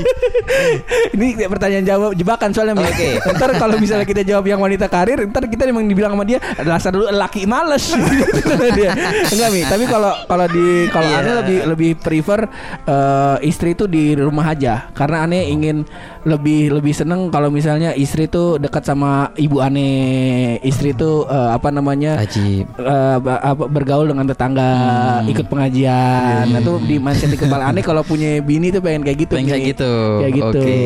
Ini 1.16 1.28
pertanyaan 1.48 1.86
jawab 1.86 2.12
jebakan 2.16 2.50
soalnya. 2.52 2.76
Oke. 2.80 3.20
Ntar 3.20 3.50
kalau 3.60 3.76
misalnya 3.80 4.08
kita 4.08 4.22
jawab 4.24 4.46
yang 4.48 4.60
wanita 4.60 4.88
karir, 4.88 5.24
ntar 5.28 5.48
kita 5.48 5.68
memang 5.68 5.88
dibilang 5.88 6.16
sama 6.16 6.24
dia 6.28 6.40
dasar 6.64 6.92
dulu 6.96 7.08
laki 7.12 7.44
males. 7.48 7.92
dia. 8.78 8.92
Enggak 9.32 9.50
Mi, 9.52 9.62
tapi 9.68 9.84
kalau 9.88 10.12
kalau 10.28 10.46
di 10.50 10.88
kalau 10.92 11.10
aneh 11.12 11.34
lebih 11.44 11.58
lebih 11.68 11.92
prefer 12.18 12.50
eh, 12.84 13.38
istri 13.44 13.72
itu 13.72 13.86
di 13.86 14.18
rumah 14.18 14.48
aja 14.48 14.90
karena 14.92 15.24
aneh 15.24 15.48
ingin 15.48 15.86
lebih 16.24 16.74
lebih 16.74 16.92
seneng 16.92 17.30
kalau 17.30 17.48
misalnya 17.48 17.94
istri 17.94 18.26
itu 18.26 18.58
dekat 18.58 18.82
sama 18.82 19.30
ibu 19.36 19.62
aneh. 19.62 20.58
Istri 20.60 20.92
itu 20.92 21.24
eh, 21.24 21.50
apa 21.54 21.70
namanya? 21.70 22.18
Ajib. 22.18 22.66
apa, 23.38 23.64
bergaul 23.68 24.08
dengan 24.08 24.26
tetangga, 24.26 24.72
ikut 25.24 25.46
pengajian. 25.48 26.50
Nah 26.50 26.60
tuh 26.60 26.82
di 26.82 26.98
mindset 26.98 27.30
di 27.30 27.38
kepala 27.38 27.70
aneh 27.70 27.80
kalau 27.80 28.02
punya 28.02 28.42
bini 28.42 28.70
tuh 28.70 28.82
pengen 28.82 29.04
kayak 29.04 29.18
gitu. 29.22 29.34
Pengen 29.36 29.52
kayak 29.54 29.66
gitu. 29.72 29.92
Kayak 30.20 30.34
gitu. 30.34 30.60
Oke, 30.60 30.80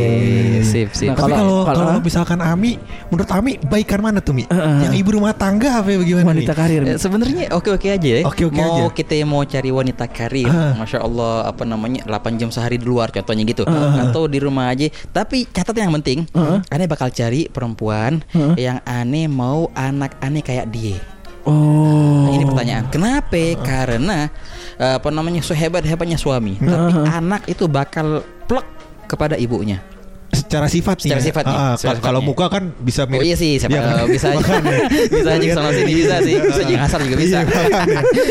sip 0.62 0.90
sip. 0.92 1.08
Nah, 1.08 1.16
Tapi 1.16 1.32
Kalau- 1.32 1.38
kalau 1.38 1.66
kalau- 1.66 1.88
kalau 1.88 2.02
misalkan 2.02 2.40
Ami, 2.42 2.78
menurut 3.08 3.30
Ami 3.32 3.58
baikan 3.62 4.00
mana 4.00 4.20
tuh 4.20 4.34
Mi? 4.34 4.44
Heeh. 4.46 4.78
Yang 4.86 4.94
ibu 5.00 5.10
rumah 5.14 5.34
tangga 5.34 5.80
apa 5.80 5.88
ya 5.90 5.98
bagaimana 5.98 6.28
Wanita 6.32 6.54
Mi? 6.54 6.58
karir. 6.58 6.82
Eh, 6.86 6.98
Sebenarnya 6.98 7.44
oke-oke 7.52 7.88
aja 7.88 8.10
ya. 8.10 8.22
Oke-oke 8.24 8.58
mau 8.58 8.76
aja. 8.78 8.94
kita 8.94 9.14
mau 9.24 9.42
cari 9.44 9.70
wanita 9.72 10.06
karir, 10.08 10.50
Ah. 10.50 10.74
masya 10.76 11.00
Allah 11.00 11.21
apa 11.46 11.64
namanya 11.64 12.06
8 12.06 12.40
jam 12.42 12.50
sehari 12.50 12.82
di 12.82 12.86
luar 12.86 13.14
contohnya 13.14 13.44
gitu, 13.46 13.64
atau 13.68 14.26
di 14.26 14.40
rumah 14.42 14.74
aja. 14.74 14.90
Tapi 15.12 15.50
catatan 15.50 15.90
yang 15.90 15.96
penting, 16.02 16.20
aneh 16.70 16.88
bakal 16.90 17.10
cari 17.14 17.48
perempuan 17.48 18.22
yang 18.58 18.82
aneh 18.84 19.26
mau 19.30 19.70
anak 19.74 20.18
aneh 20.22 20.42
kayak 20.42 20.70
dia. 20.74 20.98
Oh. 21.42 22.30
Nah, 22.30 22.38
ini 22.38 22.46
pertanyaan. 22.46 22.86
Kenapa? 22.94 23.58
Karena 23.66 24.30
eh, 24.78 24.94
apa 25.02 25.10
namanya 25.10 25.42
sehebat 25.42 25.82
hebatnya 25.82 26.18
suami, 26.18 26.62
tapi 26.62 26.94
anak 27.10 27.50
itu 27.50 27.66
bakal 27.66 28.22
plek 28.46 28.66
kepada 29.10 29.36
ibunya. 29.42 29.82
Secara 30.32 30.68
sifat. 30.68 30.96
Secara 31.00 31.20
ya? 31.20 31.26
sifatnya, 31.28 31.56
Ah, 31.56 31.74
secara 31.76 32.00
Kalau 32.00 32.20
muka 32.20 32.48
kan 32.48 32.72
bisa 32.78 33.04
Oh 33.04 33.12
mirip. 33.12 33.24
iya 33.24 33.36
sih, 33.36 33.56
siapa 33.56 33.72
Iya 33.72 33.82
kan? 33.84 34.08
bisa 34.08 34.28
aja, 34.32 34.44
bisa 35.16 35.30
aja 35.32 35.48
sama 35.52 35.70
sini 35.72 35.92
bisa 35.94 36.16
sih, 36.24 36.36
bisa 36.48 36.62
aja 36.64 36.74
ngasar 36.76 37.00
juga 37.04 37.18
bisa. 37.20 37.40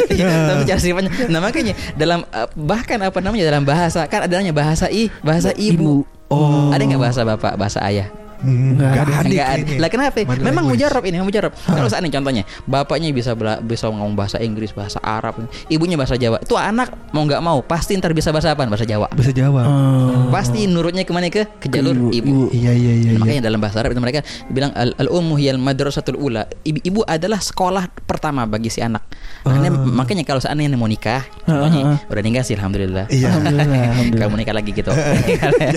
Iya, 0.09 0.29
Tapi 0.51 0.63
cara 0.65 0.81
sifatnya, 0.81 1.11
nah 1.29 1.41
makanya 1.41 1.73
dalam 1.95 2.25
eh, 2.27 2.49
bahkan 2.57 2.99
apa 3.01 3.19
namanya 3.21 3.45
dalam 3.49 3.65
bahasa 3.65 4.05
kan 4.09 4.25
ada 4.25 4.33
namanya 4.33 4.53
bahasa 4.53 4.87
i, 4.89 5.09
bahasa 5.21 5.53
ibu. 5.55 6.05
Oh. 6.31 6.71
Ada 6.71 6.87
nggak 6.87 7.03
bahasa 7.03 7.21
bapak, 7.27 7.59
bahasa 7.59 7.83
ayah? 7.85 8.07
Hmm, 8.41 8.75
Nggak 8.75 8.89
nggak 8.91 9.03
ada 9.03 9.13
adik 9.15 9.31
Enggak 9.31 9.49
ada. 9.49 9.73
Lah 9.77 9.89
kenapa? 9.89 10.17
Memang 10.21 10.41
language. 10.65 10.71
mujarab 10.71 11.03
ini, 11.05 11.17
mujarab. 11.21 11.53
Kalau 11.55 11.89
seandainya 11.89 12.15
contohnya, 12.17 12.43
bapaknya 12.65 13.09
bisa 13.11 13.33
bela- 13.33 13.61
bisa 13.61 13.87
ngomong 13.87 14.13
bahasa 14.13 14.37
Inggris, 14.39 14.73
bahasa 14.73 14.99
Arab, 15.01 15.37
ibunya 15.67 15.95
bahasa 15.95 16.17
Jawa. 16.17 16.41
Itu 16.41 16.57
anak 16.57 16.93
mau 17.11 17.23
nggak 17.23 17.39
mau 17.39 17.61
pasti 17.61 17.95
ntar 17.95 18.13
bisa 18.13 18.31
bahasa 18.31 18.53
apa? 18.53 18.65
Bahasa 18.65 18.85
Jawa. 18.85 19.07
Bahasa 19.11 19.33
Jawa. 19.33 19.63
Oh. 19.63 20.31
Pasti 20.31 20.65
nurutnya 20.65 21.05
ke 21.05 21.13
mana 21.13 21.29
ke? 21.29 21.45
Ke 21.59 21.69
jalur 21.69 21.93
ibu, 21.93 22.09
ibu. 22.11 22.27
ibu. 22.27 22.43
Iya 22.51 22.73
iya 22.73 22.93
iya. 22.95 23.11
iya. 23.13 23.19
Makanya 23.19 23.43
dalam 23.47 23.59
bahasa 23.59 23.81
Arab 23.81 23.93
itu 23.93 24.01
mereka 24.01 24.21
bilang 24.49 24.73
al, 24.73 24.97
al 24.97 25.09
ummu 25.09 25.37
hiyal 25.37 25.61
madrasatul 25.61 26.17
ula. 26.17 26.49
Ibu, 26.63 26.79
ibu 26.81 27.01
adalah 27.05 27.39
sekolah 27.39 27.87
pertama 28.05 28.45
bagi 28.45 28.69
si 28.69 28.81
anak. 28.81 29.05
Makanya, 29.45 29.71
makanya 29.73 30.25
kalau 30.25 30.41
seandainya 30.41 30.73
mau 30.75 30.89
nikah, 30.89 31.25
contohnya 31.45 32.01
udah 32.07 32.23
nikah 32.23 32.43
sih 32.43 32.57
alhamdulillah. 32.57 33.05
Iya. 33.09 33.29
Alhamdulillah. 33.41 33.67
alhamdulillah. 33.91 34.27
Kamu 34.27 34.35
nikah 34.37 34.55
lagi 34.55 34.71
gitu. 34.73 34.93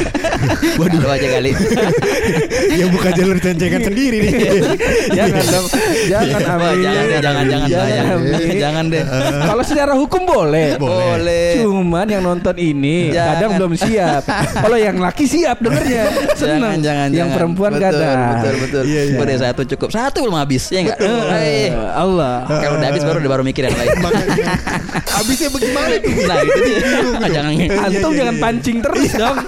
Waduh 0.79 1.10
aja 1.10 1.27
kali. 1.29 1.51
Yang 2.79 2.89
buka 2.93 3.10
jalur 3.13 3.38
cencengan 3.41 3.81
sendiri 3.83 4.17
nih. 4.24 4.33
jangan 5.13 5.43
dong. 5.50 5.67
Jangan 6.10 6.41
Amin. 6.43 6.83
jangan 6.83 7.03
deh, 7.03 7.19
jangan 7.19 7.43
jangan 7.50 7.67
sayang. 7.69 8.05
Amin. 8.13 8.55
Jangan 8.57 8.83
deh. 8.89 9.03
Kalau 9.43 9.63
secara 9.63 9.93
hukum 9.98 10.22
boleh. 10.24 10.67
Boleh. 10.77 11.48
Cuman 11.62 12.07
yang 12.10 12.24
nonton 12.24 12.55
ini 12.57 13.13
Jangan. 13.13 13.29
kadang 13.38 13.51
belum 13.60 13.74
siap. 13.77 14.22
Kalau 14.63 14.77
yang 14.77 14.98
laki 15.00 15.25
siap 15.25 15.57
dengernya. 15.60 16.03
Seneng. 16.38 16.62
Jangan 16.63 16.79
jangan 16.81 17.07
Yang 17.10 17.17
jangan. 17.17 17.36
perempuan 17.38 17.72
betul, 17.75 17.86
kadang. 17.86 18.17
Betul 18.17 18.53
betul. 18.62 18.83
Iya, 18.88 19.01
iya. 19.03 19.17
Udah 19.19 19.38
satu 19.39 19.62
cukup. 19.75 19.89
Satu 19.93 20.17
belum 20.25 20.38
habis 20.38 20.63
ya 20.69 20.79
enggak? 20.83 21.00
Eh, 21.00 21.69
Allah. 21.74 22.45
Kalau 22.48 22.75
udah 22.79 22.88
habis 22.89 23.03
baru 23.03 23.17
udah 23.19 23.31
baru 23.39 23.43
mikir 23.45 23.63
yang 23.67 23.77
lain. 23.77 23.98
Habisnya 25.13 25.50
bagaimana 25.53 25.93
tuh? 26.01 26.12
Nah, 26.25 26.38
itu 26.41 26.60
dia. 26.65 26.79
jangan 27.29 27.53
Antum 27.83 28.12
iya, 28.12 28.17
jangan 28.24 28.36
iya. 28.36 28.43
pancing 28.43 28.77
terus 28.81 29.12
dong. 29.13 29.38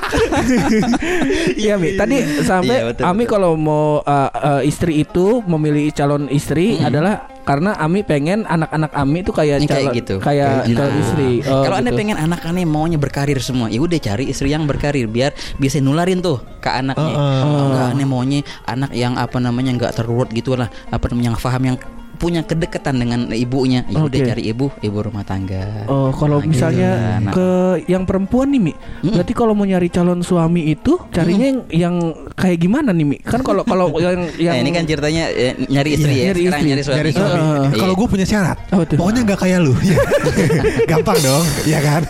Iya 1.55 1.73
Mi, 1.79 1.95
tadi 1.95 2.17
sampai 2.43 2.75
Iya, 2.83 2.93
betul, 2.95 3.03
Ami 3.05 3.27
betul. 3.27 3.33
kalau 3.35 3.51
mau 3.59 3.99
uh, 3.99 4.29
uh, 4.31 4.61
istri 4.63 5.03
itu 5.03 5.43
memilih 5.43 5.91
calon 5.91 6.31
istri 6.31 6.79
adalah 6.79 7.27
karena 7.45 7.77
Ami 7.77 8.01
pengen 8.01 8.47
anak-anak 8.47 8.89
Ami 8.95 9.21
itu 9.21 9.29
kayak 9.29 9.61
Yang 9.61 9.69
kayak 9.69 9.83
calon 9.85 9.99
gitu. 9.99 10.15
kayak 10.17 10.51
Nah, 10.65 10.75
calon 10.81 10.95
istri. 10.97 11.31
Oh, 11.45 11.61
kalau 11.61 11.75
anda 11.77 11.91
gitu. 11.93 11.99
pengen 12.01 12.17
anak 12.17 12.41
aneh 12.41 12.65
maunya 12.65 12.97
berkarir 12.97 13.37
semua, 13.43 13.69
ya 13.69 13.77
udah 13.83 13.99
cari 14.01 14.31
istri 14.33 14.49
yang 14.49 14.65
berkarir 14.65 15.05
biar 15.05 15.35
bisa 15.61 15.77
nularin 15.77 16.25
tuh 16.25 16.41
ke 16.63 16.69
anaknya. 16.71 17.13
Heeh. 17.13 17.61
Enggak 17.69 17.87
aneh 17.93 18.07
maunya 18.07 18.39
anak 18.65 18.91
yang 18.97 19.13
apa 19.19 19.37
namanya 19.37 19.77
nggak 19.77 19.93
terurut 19.93 20.31
gitu 20.33 20.57
lah, 20.57 20.71
apa 20.89 21.05
namanya 21.11 21.35
yang 21.35 21.37
paham 21.37 21.63
yang 21.69 21.77
punya 22.15 22.41
kedekatan 22.41 22.95
dengan 22.97 23.19
ibunya. 23.29 23.83
Ya 23.85 24.01
udah 24.01 24.17
Oke. 24.17 24.27
cari 24.27 24.43
ibu, 24.45 24.71
ibu 24.79 24.97
rumah 24.97 25.21
tangga. 25.21 25.85
Oh, 25.85 26.09
kalau 26.11 26.39
Nah, 26.39 26.47
misalnya 26.47 26.89
gitu. 26.95 27.21
Nah, 27.21 27.33
ke 27.33 27.47
yang 27.85 28.03
perempuan 28.03 28.49
nih, 28.49 28.61
Mi. 28.61 28.73
Berarti 29.01 29.33
kalau 29.33 29.53
mau 29.53 29.63
nyari 29.63 29.87
calon 29.87 30.19
suami 30.19 30.67
itu 30.67 30.97
carinya 31.09 31.45
yang, 31.45 31.59
yang 31.69 31.95
kayak 32.33 32.57
gimana 32.57 32.89
nih, 32.89 33.05
Mi? 33.05 33.17
Kan 33.19 33.39
kalau 33.39 33.61
kalau 33.61 33.91
yang 34.03 34.25
yang 34.35 34.55
Nah, 34.55 34.63
ini 34.63 34.71
kan 34.71 34.83
ceritanya 34.83 35.23
eh, 35.27 35.53
nyari 35.67 35.89
istri 35.93 36.11
Iya, 36.11 36.15
ya. 36.15 36.25
nyari 36.25 36.41
Sekarang 36.41 36.59
istri. 36.59 36.69
nyari 36.71 36.81
suami. 36.81 36.99
Suami. 37.11 37.35
Heeh. 37.35 37.63
Iya. 37.65 37.79
Kalau 37.79 37.93
gue 37.93 38.07
punya 38.07 38.25
syarat, 38.25 38.57
tuh? 38.65 38.95
pokoknya 38.95 39.21
nggak 39.23 39.39
kayak 39.39 39.59
lu. 39.59 39.73
Iya. 39.77 39.97
Gampang 40.91 41.19
dong, 41.19 41.43
iya 41.65 41.79
kan? 41.81 42.01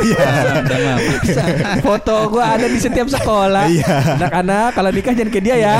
Iya. 0.00 0.28
foto 1.80 2.16
gua 2.28 2.56
ada 2.56 2.66
di 2.66 2.78
setiap 2.78 3.08
sekolah. 3.08 3.66
Iya. 3.68 3.86
Anak-anak 4.20 4.68
kalau 4.74 4.90
nikah 4.90 5.12
jangan 5.12 5.30
kayak 5.30 5.44
dia 5.44 5.56
ya. 5.56 5.76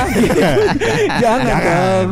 jangan 1.18 1.56
dong. 1.60 2.06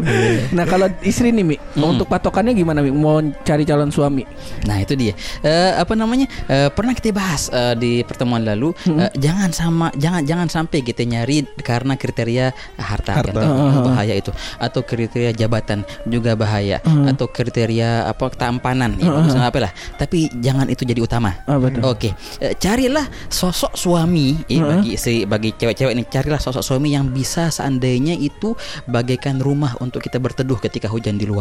Nah, 0.53 0.65
kalau 0.65 0.87
istri 1.03 1.31
nih, 1.31 1.45
Mi, 1.49 1.57
untuk 1.75 2.05
patokannya 2.05 2.53
gimana, 2.53 2.85
Mi? 2.85 2.93
Mau 2.93 3.17
cari 3.41 3.65
calon 3.65 3.89
suami? 3.89 4.29
Nah 4.69 4.77
itu 4.79 4.93
dia. 4.93 5.17
Eh, 5.41 5.73
apa 5.73 5.97
namanya? 5.97 6.29
Eh, 6.45 6.69
pernah 6.69 6.93
kita 6.93 7.09
bahas 7.11 7.49
eh, 7.49 7.73
di 7.73 7.93
pertemuan 8.05 8.45
lalu. 8.45 8.77
eh, 8.85 9.09
jangan 9.17 9.49
sama, 9.51 9.89
jangan 9.97 10.21
jangan 10.23 10.49
sampai 10.49 10.85
kita 10.85 11.03
nyari 11.03 11.49
karena 11.59 11.97
kriteria 11.97 12.53
harta, 12.77 13.13
Harta. 13.17 13.41
kan? 13.41 13.49
bahaya 13.81 14.13
itu. 14.13 14.29
Atau 14.61 14.85
kriteria 14.85 15.33
jabatan 15.33 15.81
juga 16.05 16.37
bahaya. 16.37 16.85
Atau 16.85 17.31
kriteria 17.31 18.05
apa 18.05 18.29
ketampanan, 18.29 19.01
ya, 19.01 19.09
bagus 19.09 19.33
apa 19.33 19.59
lah. 19.65 19.73
Tapi 19.97 20.29
jangan 20.37 20.69
itu 20.69 20.85
jadi 20.85 21.01
utama. 21.01 21.33
Betul. 21.49 21.81
Oke, 21.87 22.11
Eh, 22.39 22.53
carilah 22.59 23.07
sosok 23.31 23.73
suami 23.73 24.37
eh, 24.47 24.61
bagi 24.61 24.91
istri, 24.99 25.25
bagi 25.25 25.55
cewek-cewek 25.55 25.95
ini 25.95 26.05
carilah 26.05 26.37
sosok 26.37 26.61
suami 26.61 26.93
yang 26.93 27.09
bisa 27.09 27.49
seandainya 27.49 28.13
itu 28.13 28.53
bagaikan 28.85 29.39
rumah 29.39 29.79
untuk 29.79 30.03
kita 30.03 30.19
berteduh 30.19 30.59
ketika 30.59 30.91
hujan 30.91 31.15
di 31.15 31.25
luar. 31.25 31.38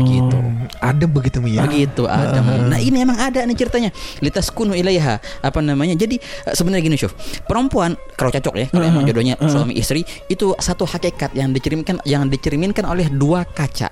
Begitu. 0.00 0.38
Ada 0.78 1.04
begitu 1.04 1.38
ya? 1.44 1.62
Begitu 1.64 2.02
ada. 2.04 2.38
Nah, 2.64 2.78
ini 2.78 2.98
emang 2.98 3.16
ada 3.16 3.40
nih 3.40 3.54
ceritanya. 3.54 3.90
Litas 4.18 4.48
kunu 4.48 4.72
ilaiha. 4.72 5.18
Apa 5.40 5.58
namanya? 5.58 5.92
Jadi 5.92 6.16
eh, 6.18 6.52
sebenarnya 6.52 6.84
gini, 6.84 6.96
Syuf. 6.96 7.12
Perempuan 7.44 7.94
kalau 8.14 8.30
cocok 8.30 8.54
ya, 8.54 8.66
kalau 8.68 8.84
emang 8.84 9.04
jodohnya 9.04 9.34
suami 9.42 9.74
istri 9.74 10.02
itu 10.26 10.54
satu 10.54 10.84
hakikat 10.84 11.32
yang 11.32 11.50
dicerminkan 11.50 11.98
yang 12.02 12.26
dicerminkan 12.26 12.84
oleh 12.84 13.08
dua 13.08 13.44
kaca. 13.44 13.90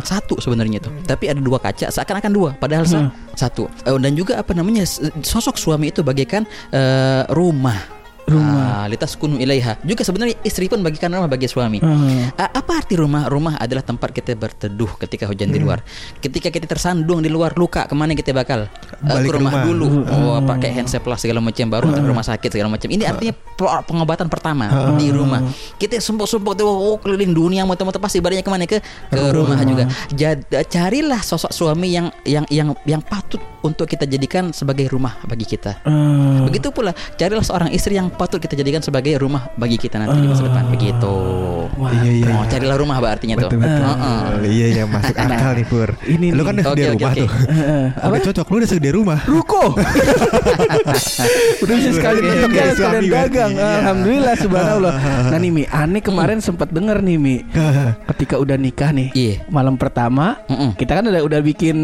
Satu 0.00 0.38
sebenarnya 0.38 0.78
itu. 0.78 0.90
Tapi 1.02 1.28
ada 1.28 1.38
dua 1.38 1.58
kaca 1.58 1.88
seakan-akan 1.88 2.32
dua, 2.32 2.50
padahal 2.54 2.84
sa- 2.84 3.08
satu. 3.34 3.66
Eh, 3.82 3.94
dan 3.94 4.12
juga 4.12 4.36
apa 4.36 4.52
namanya? 4.52 4.86
Sosok 5.20 5.54
suami 5.54 5.90
itu 5.90 6.00
bagaikan 6.00 6.42
eh, 6.70 7.22
rumah. 7.30 7.97
Rumah. 8.28 8.86
litas 8.88 9.16
kunu 9.16 9.40
ilaiha. 9.40 9.80
Juga 9.84 10.04
sebenarnya 10.04 10.36
istri 10.44 10.68
pun 10.68 10.80
bagikan 10.84 11.12
rumah 11.12 11.28
bagi 11.28 11.48
suami. 11.48 11.80
Hmm. 11.80 12.32
A- 12.36 12.52
apa 12.60 12.84
arti 12.84 12.96
rumah? 12.96 13.28
Rumah 13.28 13.60
adalah 13.60 13.84
tempat 13.84 14.12
kita 14.12 14.36
berteduh 14.36 14.88
ketika 15.00 15.28
hujan 15.28 15.48
di 15.52 15.60
luar. 15.60 15.80
Ketika 16.20 16.48
kita 16.52 16.64
tersandung 16.68 17.20
di 17.24 17.28
luar 17.32 17.56
luka, 17.56 17.84
ke 17.88 17.94
mana 17.96 18.12
kita 18.12 18.32
bakal? 18.32 18.68
Balik 19.00 19.28
ke 19.28 19.32
ke 19.32 19.36
rumah, 19.36 19.52
rumah. 19.52 19.64
dulu. 19.64 19.86
Oh, 20.08 20.40
pakai 20.44 20.70
handset 20.76 21.04
lah 21.04 21.18
segala 21.20 21.40
macam 21.40 21.66
baru 21.68 21.88
ke 21.92 22.00
rumah 22.00 22.24
sakit 22.24 22.48
segala 22.52 22.68
macam. 22.72 22.88
Ini 22.88 23.04
artinya 23.08 23.34
pe- 23.34 23.82
pengobatan 23.88 24.28
pertama 24.28 24.68
di 24.96 25.08
rumah. 25.12 25.40
Kita 25.76 26.00
sumpuk-sumpuk 26.00 26.54
tuh 26.56 26.68
oh, 26.68 26.96
keliling 27.00 27.32
dunia 27.32 27.62
muter-muter 27.64 28.00
pasti 28.00 28.20
badannya 28.20 28.44
ke 28.44 28.50
mana 28.52 28.64
ke 28.68 28.78
ke 29.12 29.20
rumah 29.32 29.60
juga. 29.64 29.84
Jad, 30.12 30.44
carilah 30.68 31.20
sosok 31.20 31.52
suami 31.52 31.88
yang 31.92 32.06
yang 32.24 32.44
yang 32.48 32.68
yang 32.84 33.02
patut 33.04 33.40
untuk 33.60 33.84
kita 33.84 34.04
jadikan 34.04 34.50
sebagai 34.50 34.86
rumah 34.86 35.18
bagi 35.22 35.44
kita. 35.44 35.82
Hmm. 35.82 36.44
Begitu 36.44 36.68
pula 36.68 36.90
carilah 37.14 37.42
seorang 37.42 37.70
istri 37.70 37.94
yang 37.94 38.08
patut 38.08 38.38
kita 38.38 38.54
jadikan 38.54 38.78
sebagai 38.78 39.16
rumah 39.16 39.50
bagi 39.54 39.74
kita 39.74 39.98
nanti 39.98 40.18
di 40.18 40.26
masa 40.26 40.42
depan. 40.42 40.64
Begitu. 40.68 41.14
Iya 41.78 42.10
iya. 42.14 42.32
Oh, 42.32 42.44
carilah 42.44 42.76
rumah 42.76 42.96
bah 42.98 43.12
artinya 43.12 43.36
tuh. 43.36 43.50
Betul 43.50 43.60
betul. 43.60 43.82
Heeh. 43.84 44.20
Iya 44.48 44.66
iya 44.72 44.84
masuk 44.84 45.16
akal 45.20 45.52
nih 45.52 45.66
Pur. 45.66 45.90
Ini 46.00 46.26
lu 46.30 46.42
kan 46.42 46.52
udah 46.54 46.64
sediain 46.66 46.88
oke, 46.88 46.96
rumah 46.96 47.10
oke. 47.10 47.20
tuh. 47.20 47.30
Udah 48.08 48.20
cocok 48.24 48.46
lu 48.48 48.56
udah 48.56 48.68
sediain 48.68 48.94
rumah. 48.94 49.18
Ruko. 49.24 49.62
Udah 51.58 51.74
bisa 51.74 51.90
sekali 51.92 52.20
oke, 52.22 52.60
sekalian 52.72 53.02
berarti. 53.02 53.08
dagang. 53.10 53.52
Iya. 53.52 53.70
Alhamdulillah 53.82 54.34
subhanallah. 54.36 54.94
Nah 55.28 55.36
nih 55.36 55.50
Mi, 55.50 55.62
aneh 55.68 56.00
kemarin 56.00 56.38
sempat 56.38 56.70
denger 56.70 57.00
nih 57.00 57.16
Mi. 57.16 57.36
Ketika 58.06 58.38
udah 58.38 58.56
nikah 58.56 58.90
nih, 58.90 59.08
Iya. 59.12 59.34
malam 59.48 59.76
pertama, 59.76 60.40
Mm-mm. 60.46 60.72
kita 60.74 60.96
kan 60.96 61.04
udah 61.04 61.20
udah 61.20 61.40
bikin 61.42 61.76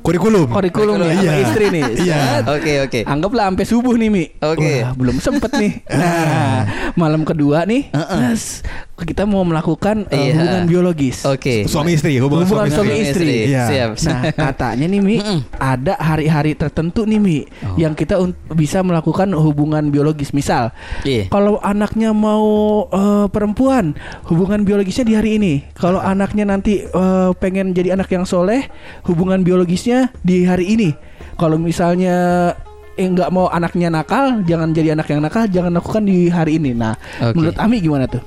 Kurikulum. 0.00 0.50
kurikulum 0.50 0.98
nih 1.12 1.20
sama 1.20 1.32
Iya. 1.32 1.42
istri 1.44 1.64
nih. 1.68 1.82
Iya. 1.98 2.20
Oke, 2.48 2.72
oke. 2.82 3.00
Anggaplah 3.04 3.44
sampai 3.46 3.66
subuh 3.66 3.94
nih 3.94 4.08
Mi. 4.08 4.24
Oke. 4.38 4.72
Belum 4.94 5.16
sempet 5.18 5.52
nih. 5.54 5.72
Nah, 5.92 6.66
malam 6.94 7.22
kedua 7.22 7.62
nih, 7.62 7.88
yes, 7.92 8.60
kita 8.98 9.22
mau 9.22 9.42
melakukan 9.42 10.04
uh, 10.04 10.12
Iya. 10.12 10.34
hubungan 10.34 10.62
biologis. 10.64 11.22
Oke. 11.24 11.64
Suami 11.64 11.94
istri, 11.94 12.18
hubungan, 12.18 12.44
Hubungan 12.44 12.68
suami, 12.68 12.90
suami 12.90 12.94
istri. 13.00 13.26
istri. 13.28 13.50
Iya. 13.50 13.64
Siap. 13.66 13.90
Nah 14.02 14.20
katanya 14.48 14.86
nih 14.88 15.00
Mi. 15.00 15.16
Ada 15.54 15.94
hari-hari 15.96 16.52
tertentu 16.54 17.04
nih 17.04 17.18
Mi 17.18 17.38
Oh. 17.62 17.74
Yang 17.76 17.94
kita 17.96 18.14
bisa 18.52 18.82
melakukan 18.82 19.30
hubungan 19.32 19.88
biologis 19.88 20.30
Misal 20.30 20.70
Iya. 21.02 21.26
Kalau 21.26 21.58
anaknya 21.58 22.10
mau 22.10 22.44
eh, 22.86 23.26
perempuan 23.28 23.94
Hubungan 24.24 24.62
biologisnya 24.62 25.02
di 25.02 25.14
hari 25.14 25.30
ini 25.36 25.52
Kalau 25.72 25.98
anaknya 25.98 26.44
nanti 26.44 26.82
eh, 26.82 27.30
pengen 27.36 27.70
jadi 27.70 27.94
anak 27.94 28.10
yang 28.10 28.22
soleh 28.22 28.66
Hubungan 29.02 29.42
biologisnya 29.42 30.10
di 30.20 30.42
hari 30.42 30.70
ini 30.70 30.90
kalau 31.36 31.56
misalnya 31.56 32.50
eh 32.92 33.08
nggak 33.08 33.30
mau 33.32 33.48
anaknya 33.48 33.88
nakal, 33.88 34.44
jangan 34.44 34.76
jadi 34.76 34.92
anak 34.92 35.08
yang 35.08 35.20
nakal, 35.24 35.44
jangan 35.48 35.72
lakukan 35.72 36.04
di 36.04 36.28
hari 36.28 36.60
ini. 36.60 36.76
Nah, 36.76 36.92
Oke. 37.24 37.36
menurut 37.36 37.56
Ami 37.56 37.80
gimana 37.80 38.04
tuh? 38.04 38.20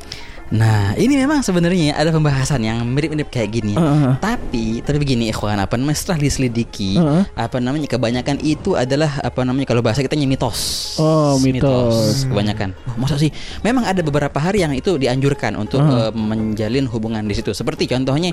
Nah, 0.53 0.93
ini 0.93 1.17
memang 1.17 1.41
sebenarnya 1.41 1.97
ada 1.97 2.13
pembahasan 2.13 2.61
yang 2.61 2.77
mirip-mirip 2.85 3.33
kayak 3.33 3.49
gini. 3.49 3.73
Heeh. 3.73 4.13
Tapi, 4.21 4.85
tapi 4.85 4.97
begini 5.01 5.33
ikhwan, 5.33 5.57
apa 5.57 5.73
namanya 5.73 5.97
setelah 5.97 6.21
diselidiki, 6.21 7.01
Heeh. 7.01 7.25
apa 7.33 7.57
namanya 7.57 7.89
kebanyakan 7.89 8.37
itu 8.45 8.77
adalah 8.77 9.09
apa 9.25 9.41
namanya 9.41 9.65
kalau 9.65 9.81
bahasa 9.81 10.05
kita 10.05 10.13
mitos. 10.13 10.93
Oh, 11.01 11.41
mitos. 11.41 12.29
kebanyakan. 12.29 12.77
Wah, 12.77 12.95
masa 13.01 13.17
sih? 13.17 13.33
Memang 13.65 13.89
ada 13.89 14.05
beberapa 14.05 14.37
hari 14.37 14.61
yang 14.61 14.77
itu 14.77 15.01
dianjurkan 15.01 15.57
untuk 15.57 15.81
Heeh. 15.81 16.09
eh, 16.09 16.11
menjalin 16.13 16.85
hubungan 16.93 17.25
di 17.25 17.33
situ. 17.33 17.49
Seperti 17.49 17.89
contohnya 17.89 18.29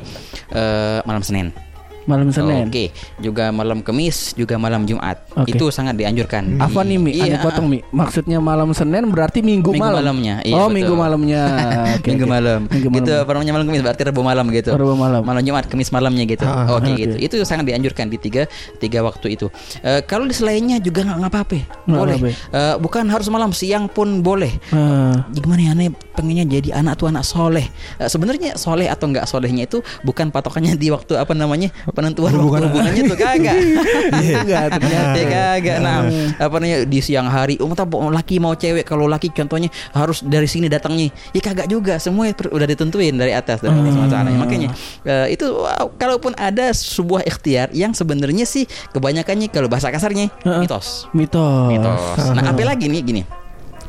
eh, 0.52 1.00
malam 1.08 1.24
Senin. 1.24 1.71
Malam 2.06 2.28
Senin. 2.34 2.66
Oke, 2.68 2.90
juga 3.22 3.50
malam 3.54 3.78
Kamis, 3.80 4.34
juga 4.34 4.58
malam 4.58 4.82
Jumat. 4.84 5.22
Oke. 5.38 5.54
Itu 5.54 5.70
sangat 5.70 5.94
dianjurkan. 5.94 6.58
Apa 6.58 6.82
nih 6.82 6.98
Mi? 6.98 7.10
Iya. 7.14 7.36
Ane 7.36 7.36
potong 7.42 7.66
Mi. 7.70 7.78
Maksudnya 7.94 8.42
malam 8.42 8.74
Senin 8.74 9.06
berarti 9.10 9.38
minggu, 9.40 9.70
Minggu 9.70 9.82
malam. 9.82 10.02
malamnya, 10.02 10.42
iya, 10.42 10.54
oh, 10.58 10.66
betul. 10.66 10.74
minggu 10.80 10.94
malamnya. 10.98 11.42
Oke, 11.98 12.08
minggu 12.10 12.26
oke. 12.26 12.32
malam. 12.34 12.60
Minggu 12.66 12.88
malam. 12.90 13.02
Gitu 13.02 13.14
namanya 13.32 13.52
malam 13.54 13.66
Kamis 13.70 13.82
berarti 13.82 14.02
Rabu 14.06 14.22
malam 14.22 14.46
gitu. 14.50 14.70
Rabu 14.74 14.94
malam. 14.94 15.22
Malam 15.22 15.42
Jumat, 15.42 15.64
Kamis 15.70 15.90
malamnya 15.90 16.24
gitu. 16.26 16.44
Ah, 16.46 16.74
Oke 16.74 16.90
oke. 16.90 17.00
gitu. 17.00 17.16
Itu 17.18 17.34
sangat 17.46 17.66
dianjurkan 17.70 18.06
di 18.10 18.18
tiga 18.18 18.46
tiga 18.78 19.02
waktu 19.02 19.34
itu. 19.34 19.46
Eh, 19.82 20.02
kalau 20.06 20.26
di 20.26 20.34
selainnya 20.34 20.78
juga 20.82 21.02
nggak 21.06 21.30
apa-apa. 21.30 21.58
Boleh. 21.86 22.18
Eh, 22.30 22.74
bukan 22.78 23.06
harus 23.10 23.26
malam, 23.30 23.50
siang 23.54 23.86
pun 23.86 24.22
boleh. 24.22 24.50
Ah. 24.74 25.26
Gimana 25.30 25.60
ya 25.62 25.70
aneh 25.74 25.88
pengennya 26.12 26.44
jadi 26.44 26.78
anak 26.78 27.00
tuh 27.00 27.08
anak 27.08 27.24
soleh. 27.24 27.66
Eh, 27.96 28.08
Sebenarnya 28.08 28.54
soleh 28.56 28.86
atau 28.86 29.08
nggak 29.08 29.24
solehnya 29.24 29.64
itu 29.64 29.80
bukan 30.02 30.28
patokannya 30.28 30.76
di 30.76 30.92
waktu 30.92 31.16
apa 31.16 31.32
namanya 31.32 31.72
penentuan 31.90 32.36
Hubungan. 32.36 32.48
waktu 32.48 32.66
hubungannya 32.68 33.02
tuh 33.08 33.18
kagak. 33.18 33.56
Enggak 34.42 34.64
ternyata. 34.78 35.16
Ya 35.16 35.26
kagak 35.28 35.78
nah 35.82 35.98
apa 36.38 36.54
namanya 36.58 36.78
di 36.84 36.98
siang 37.00 37.28
hari 37.28 37.56
oh 37.58 37.68
entah 37.68 37.88
mau 37.88 38.12
laki 38.12 38.38
mau 38.38 38.52
cewek 38.52 38.84
kalau 38.84 39.08
laki 39.08 39.32
contohnya 39.32 39.68
harus 39.92 40.20
dari 40.22 40.46
sini 40.46 40.68
datangnya 40.68 41.08
ya 41.32 41.40
kagak 41.40 41.66
juga 41.66 41.96
semua 41.96 42.28
udah 42.30 42.66
ditentuin 42.68 43.14
dari 43.16 43.32
atas 43.32 43.60
dari 43.64 43.72
Allah 43.72 44.08
SWT. 44.08 44.16
makanya 44.36 44.68
eh, 45.04 45.34
itu 45.34 45.46
wow, 45.48 45.88
kalaupun 45.96 46.36
ada 46.36 46.70
sebuah 46.70 47.24
ikhtiar 47.24 47.72
yang 47.72 47.92
sebenarnya 47.92 48.44
sih 48.44 48.64
kebanyakannya 48.92 49.48
kalau 49.48 49.68
bahasa 49.70 49.88
kasarnya 49.88 50.28
mitos 50.60 51.08
Mitos. 51.12 51.68
mitos 51.70 52.02
nah 52.36 52.52
apalagi 52.52 52.86
nih 52.88 53.02
gini 53.02 53.22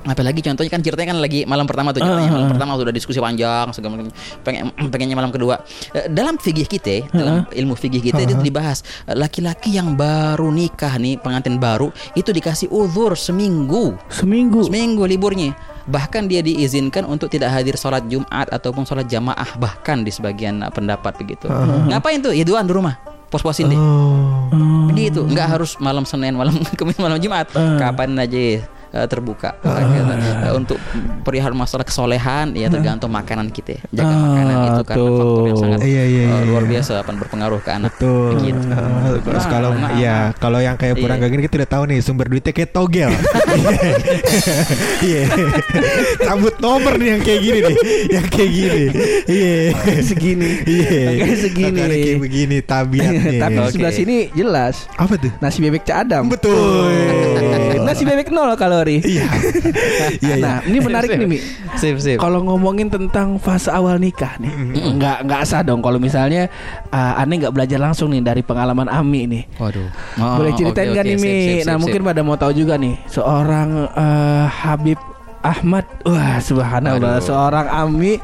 apalagi 0.04 0.40
contohnya 0.40 0.68
kan 0.68 0.82
ceritanya 0.82 1.10
kan 1.12 1.20
lagi 1.20 1.44
malam 1.44 1.64
pertama 1.64 1.92
tuh 1.92 2.00
contohnya 2.00 2.28
Ah, 2.28 2.36
malam 2.36 2.48
ah. 2.48 2.52
pertama 2.52 2.72
sudah 2.76 2.92
diskusi 2.92 3.18
panjang 3.18 3.68
segala 3.72 3.92
macam 3.96 4.12
pengen 4.42 4.64
pengennya 4.88 5.16
malam 5.16 5.32
kedua. 5.32 5.64
Eh, 5.92 6.08
dalam 6.08 6.36
fikih 6.36 6.68
kita 6.68 7.08
dalam 7.10 7.48
ilmu 7.48 7.74
fikih 7.74 8.02
kita 8.02 8.20
itu 8.22 8.36
dibahas 8.38 8.84
eh, 9.06 9.16
laki-laki 9.16 9.72
yang 9.72 9.96
baru 9.96 10.48
nikah 10.48 10.96
nih 10.96 11.16
pengantin 11.18 11.56
baru 11.56 11.88
itu 12.14 12.30
dikasih 12.30 12.68
uzur 12.68 13.16
seminggu. 13.16 13.96
Seminggu. 14.08 14.68
seminggu 14.68 15.04
liburnya. 15.04 15.56
Bahkan 15.84 16.28
dia 16.28 16.40
diizinkan 16.40 17.04
untuk 17.04 17.28
tidak 17.28 17.52
hadir 17.52 17.76
sholat 17.76 18.08
Jumat 18.08 18.48
ataupun 18.48 18.84
sholat 18.84 19.04
jamaah 19.06 19.56
bahkan 19.56 20.00
di 20.00 20.12
sebagian 20.12 20.62
eh, 20.62 20.70
pendapat 20.70 21.16
begitu. 21.16 21.48
Ngapain 21.90 22.20
tuh? 22.20 22.32
Ya 22.32 22.44
doan 22.44 22.64
di 22.64 22.72
rumah 22.72 22.96
pos-posin 23.28 23.66
deh 23.66 23.74
Oh. 23.74 24.46
Hmm. 24.54 24.94
begitu. 24.94 25.26
Nggak 25.26 25.48
harus 25.50 25.74
malam 25.78 26.06
Senin 26.06 26.38
malam 26.38 26.54
Kamis 26.78 27.02
malam 27.02 27.18
Jumat. 27.18 27.50
Eh. 27.50 27.78
kapan 27.82 28.14
aja 28.14 28.62
eh, 28.94 29.08
terbuka 29.10 29.58
Eh, 29.64 30.54
untuk 30.54 30.78
perihal 31.24 31.52
masalah 31.52 31.84
kesolehan 31.84 32.54
ya 32.54 32.70
tergantung 32.70 33.10
makanan 33.10 33.50
kita 33.50 33.82
jaga 33.90 34.06
Ah, 34.06 34.20
makanan 34.22 34.56
itu 34.64 34.82
karena 34.86 35.02
faktor 35.04 35.44
yang 35.44 35.58
sangat 35.58 35.80
Iya, 35.82 36.04
iya, 36.06 36.24
eh, 36.24 36.30
iya, 36.30 36.46
luar 36.46 36.64
iya. 36.64 36.72
biasa 36.78 36.92
akan 37.02 37.16
berpengaruh 37.18 37.60
ke 37.60 37.72
anak 37.72 37.92
Betul. 37.96 38.30
begitu 38.38 38.60
Eh, 38.64 39.18
Terus 39.24 39.44
Nah, 39.44 39.52
kalau 39.52 39.70
nah, 39.74 39.92
ya 39.98 40.14
nah. 40.14 40.26
kalau 40.38 40.60
yang 40.60 40.76
kayak 40.76 40.96
kurang 40.96 41.18
Iya. 41.18 41.28
gini 41.28 41.42
kita 41.44 41.56
udah 41.60 41.70
tahu 41.70 41.84
nih 41.90 42.00
sumber 42.00 42.26
duitnya 42.28 42.54
kayak 42.54 42.72
togel. 42.72 43.10
Iya. 45.04 45.24
Cabut 46.22 46.56
nomor 46.60 46.96
nih 46.96 47.08
yang 47.14 47.22
kayak 47.22 47.42
gini 47.42 47.60
nih, 47.60 47.78
yang 48.10 48.26
kayak 48.28 48.52
gini. 48.52 48.84
Iya. 49.28 49.56
segini. 50.02 50.50
Iya. 50.64 51.02
Segini. 51.36 51.80
Kayak 51.80 52.20
begini 52.20 52.58
tabiatnya. 52.62 53.40
Tapi 53.42 53.58
sebelah 53.72 53.94
sini 53.94 54.16
jelas. 54.32 54.88
apa 54.96 55.20
tuh? 55.20 55.32
Nasi 55.40 55.60
bebek 55.60 55.84
Cak 55.84 55.98
Adam. 56.08 56.24
Betul. 56.32 56.94
Nasi 57.94 58.04
bebek 58.04 58.30
nol 58.30 58.54
kalori. 58.54 58.98
Iya. 59.00 59.26
Iya, 60.16 60.36
iya. 60.36 60.36
Nah, 60.38 60.58
ini 60.64 60.78
menarik 60.80 61.10
nih 61.14 61.28
Mi. 61.28 61.38
sip 61.76 61.98
sip 61.98 62.18
Kalau 62.18 62.44
ngomongin 62.44 62.88
tentang 62.88 63.38
fase 63.38 63.70
awal 63.70 63.98
nikah 63.98 64.36
nih, 64.38 64.52
nggak 64.94 65.18
nggak 65.24 65.42
sah 65.44 65.62
dong 65.62 65.80
kalau 65.80 65.98
misalnya 65.98 66.48
uh, 66.90 67.18
aneh 67.18 67.39
nggak 67.39 67.52
belajar 67.52 67.78
langsung 67.78 68.10
nih 68.10 68.20
dari 68.20 68.41
pengalaman 68.41 68.86
Ami 68.86 69.26
nih. 69.26 69.44
waduh 69.56 69.88
Oh, 70.15 70.38
Boleh 70.38 70.52
ceritain 70.54 70.89
oke, 70.89 70.94
nggak 70.94 71.06
oke, 71.06 71.12
nih 71.12 71.17
Mi? 71.17 71.32
sip, 71.32 71.58
nah 71.63 71.76
sip, 71.76 71.82
mungkin 71.82 72.02
sip. 72.02 72.08
pada 72.08 72.22
mau 72.22 72.36
tahu 72.36 72.52
juga 72.54 72.74
nih 72.76 72.96
seorang 73.06 73.70
eh, 73.89 74.46
Habib 74.46 75.00
Ahmad, 75.41 75.84
wah 76.04 76.39
subhanallah, 76.39 77.20
Aduh. 77.20 77.26
seorang 77.26 77.67
Ami 77.67 78.15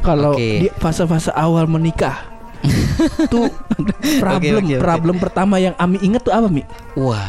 kalau 0.00 0.36
di 0.36 0.68
fase-fase 0.74 1.32
awal 1.32 1.64
menikah 1.64 2.20
tuh 3.32 3.48
problem 4.18 4.60
Oke, 4.60 4.66
oke, 4.66 4.74
oke. 4.74 4.82
problem 4.82 5.16
pertama 5.16 5.56
yang 5.56 5.72
Ami 5.76 5.96
inget 6.00 6.20
tuh 6.20 6.32
apa 6.32 6.48
Mi? 6.48 6.60
Wah, 6.94 7.22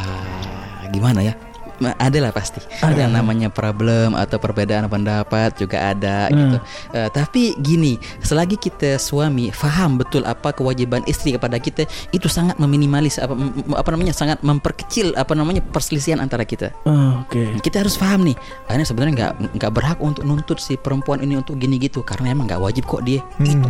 gimana 0.88 1.22
ya? 1.22 1.32
Ada 1.78 2.18
lah 2.18 2.32
pasti. 2.34 2.58
Ada. 2.82 3.06
Yang 3.06 3.12
namanya 3.14 3.48
problem 3.48 4.18
atau 4.18 4.36
perbedaan 4.42 4.90
pendapat 4.90 5.54
juga 5.54 5.94
ada 5.94 6.26
gitu. 6.30 6.56
Eh, 6.94 7.08
tapi 7.14 7.54
gini, 7.62 7.96
selagi 8.22 8.58
kita 8.58 8.98
suami 8.98 9.54
faham 9.54 9.98
betul 9.98 10.26
apa 10.26 10.50
kewajiban 10.50 11.06
istri 11.06 11.34
kepada 11.34 11.56
kita, 11.62 11.86
itu 12.10 12.26
sangat 12.26 12.58
meminimalis 12.58 13.22
apa, 13.22 13.34
apa 13.78 13.88
namanya 13.94 14.12
sangat 14.14 14.42
memperkecil 14.42 15.14
apa 15.14 15.32
namanya 15.38 15.62
perselisihan 15.70 16.18
antara 16.18 16.42
kita. 16.42 16.74
Oh, 16.88 17.22
Oke. 17.22 17.58
Kita 17.62 17.84
harus 17.84 17.94
paham 17.94 18.26
nih, 18.26 18.36
karena 18.66 18.84
sebenarnya 18.84 19.14
nggak 19.14 19.32
nggak 19.60 19.72
berhak 19.72 19.98
untuk 20.02 20.24
nuntut 20.26 20.58
si 20.58 20.74
perempuan 20.74 21.22
ini 21.22 21.38
untuk 21.38 21.58
gini 21.60 21.78
gitu, 21.78 22.02
karena 22.02 22.34
emang 22.34 22.50
nggak 22.50 22.62
wajib 22.62 22.84
kok 22.88 23.04
dia. 23.06 23.22
Gitu. 23.38 23.68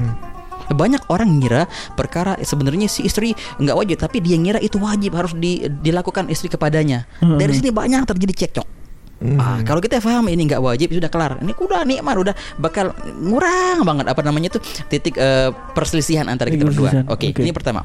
Banyak 0.68 1.08
orang 1.08 1.28
ngira 1.36 1.64
perkara 1.94 2.36
sebenarnya 2.38 2.86
si 2.86 3.04
istri 3.04 3.32
nggak 3.56 3.76
wajib, 3.76 3.96
tapi 3.98 4.20
dia 4.20 4.36
ngira 4.36 4.58
itu 4.58 4.76
wajib 4.76 5.12
harus 5.12 5.32
di- 5.34 5.64
dilakukan 5.64 6.28
istri 6.28 6.46
kepadanya. 6.46 7.08
Dari 7.18 7.52
sini 7.52 7.70
banyak 7.70 8.04
terjadi 8.06 8.34
cekcok. 8.46 8.68
Ah, 9.34 9.58
kalau 9.66 9.82
kita 9.82 9.98
paham 9.98 10.30
ini 10.30 10.46
nggak 10.46 10.62
wajib 10.62 10.94
sudah 10.94 11.10
kelar. 11.10 11.42
Ini 11.42 11.50
udah 11.50 11.82
nikmat, 11.82 12.14
udah 12.14 12.34
bakal 12.54 12.94
ngurang 13.18 13.82
banget 13.82 14.06
apa 14.06 14.22
namanya 14.22 14.54
tuh 14.54 14.62
titik 14.86 15.18
eh, 15.18 15.50
perselisihan 15.74 16.30
antara 16.30 16.54
kita 16.54 16.62
berdua. 16.62 16.94
Perselisihan, 16.94 17.10
Oke, 17.10 17.34
oke. 17.34 17.42
ini 17.42 17.50
pertama. 17.50 17.82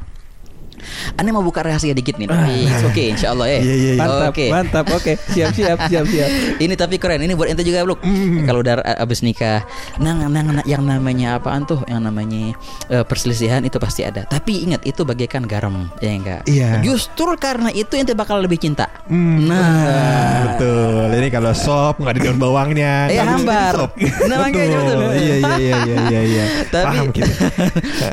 Ane 1.14 1.28
mau 1.30 1.40
buka 1.40 1.60
rahasia 1.60 1.90
dikit 1.90 2.16
nih, 2.16 2.28
tapi 2.32 2.64
it's 2.64 2.82
okay 2.82 3.06
insya 3.10 3.30
Allah 3.30 3.46
ya. 3.48 3.58
Iya, 3.58 3.74
iya, 3.74 3.90
iya. 3.90 4.00
Mantap, 4.00 4.30
Oke. 4.30 4.46
mantap. 4.48 4.84
Oke, 4.90 5.12
siap, 5.28 5.50
siap, 5.52 5.78
siap, 5.86 6.04
siap. 6.04 6.30
Ini 6.64 6.74
tapi 6.74 6.96
keren. 6.96 7.18
Ini 7.18 7.32
buat 7.32 7.46
ente 7.46 7.62
juga, 7.62 7.82
Bluk. 7.82 8.00
Kalau 8.42 8.60
udah 8.60 8.78
a- 8.78 8.98
abis 9.00 9.20
nikah, 9.20 9.64
nang, 9.96 10.22
nang, 10.26 10.46
nang- 10.50 10.64
yang 10.64 10.80
namanya 10.80 11.36
apaan 11.36 11.64
tuh? 11.64 11.82
Yang 11.84 12.00
namanya 12.02 12.42
eh, 12.88 13.04
perselisihan 13.04 13.60
itu 13.60 13.76
pasti 13.76 14.02
ada. 14.02 14.24
Tapi 14.24 14.62
ingat 14.62 14.82
itu 14.82 15.02
bagaikan 15.02 15.44
garam, 15.44 15.88
ya 15.98 16.10
enggak? 16.10 16.40
Iya. 16.44 16.80
Justru 16.80 17.28
karena 17.34 17.68
itu 17.68 17.94
ente 17.94 18.12
bakal 18.12 18.38
lebih 18.38 18.56
cinta. 18.56 18.88
Hmm, 19.06 19.46
Nah. 19.46 20.54
betul. 20.54 21.08
Ini 21.12 21.28
kalau 21.28 21.52
sop 21.52 21.98
nggak 21.98 22.12
ada 22.12 22.20
daun 22.22 22.38
bawangnya. 22.38 22.92
Eh, 23.06 23.16
bisa 23.16 23.24
hambar. 23.26 23.72
sop. 23.74 23.90
Nah, 24.24 24.36
makanya 24.40 24.76
betul. 24.78 24.98
Iya 25.14 25.34
iya 25.36 25.36
iya 25.36 25.76
iya 25.78 25.96
iya. 26.04 26.20
iya. 26.24 26.44
Tapi 26.66 26.84
Paham 26.86 27.08
kita. 27.10 27.32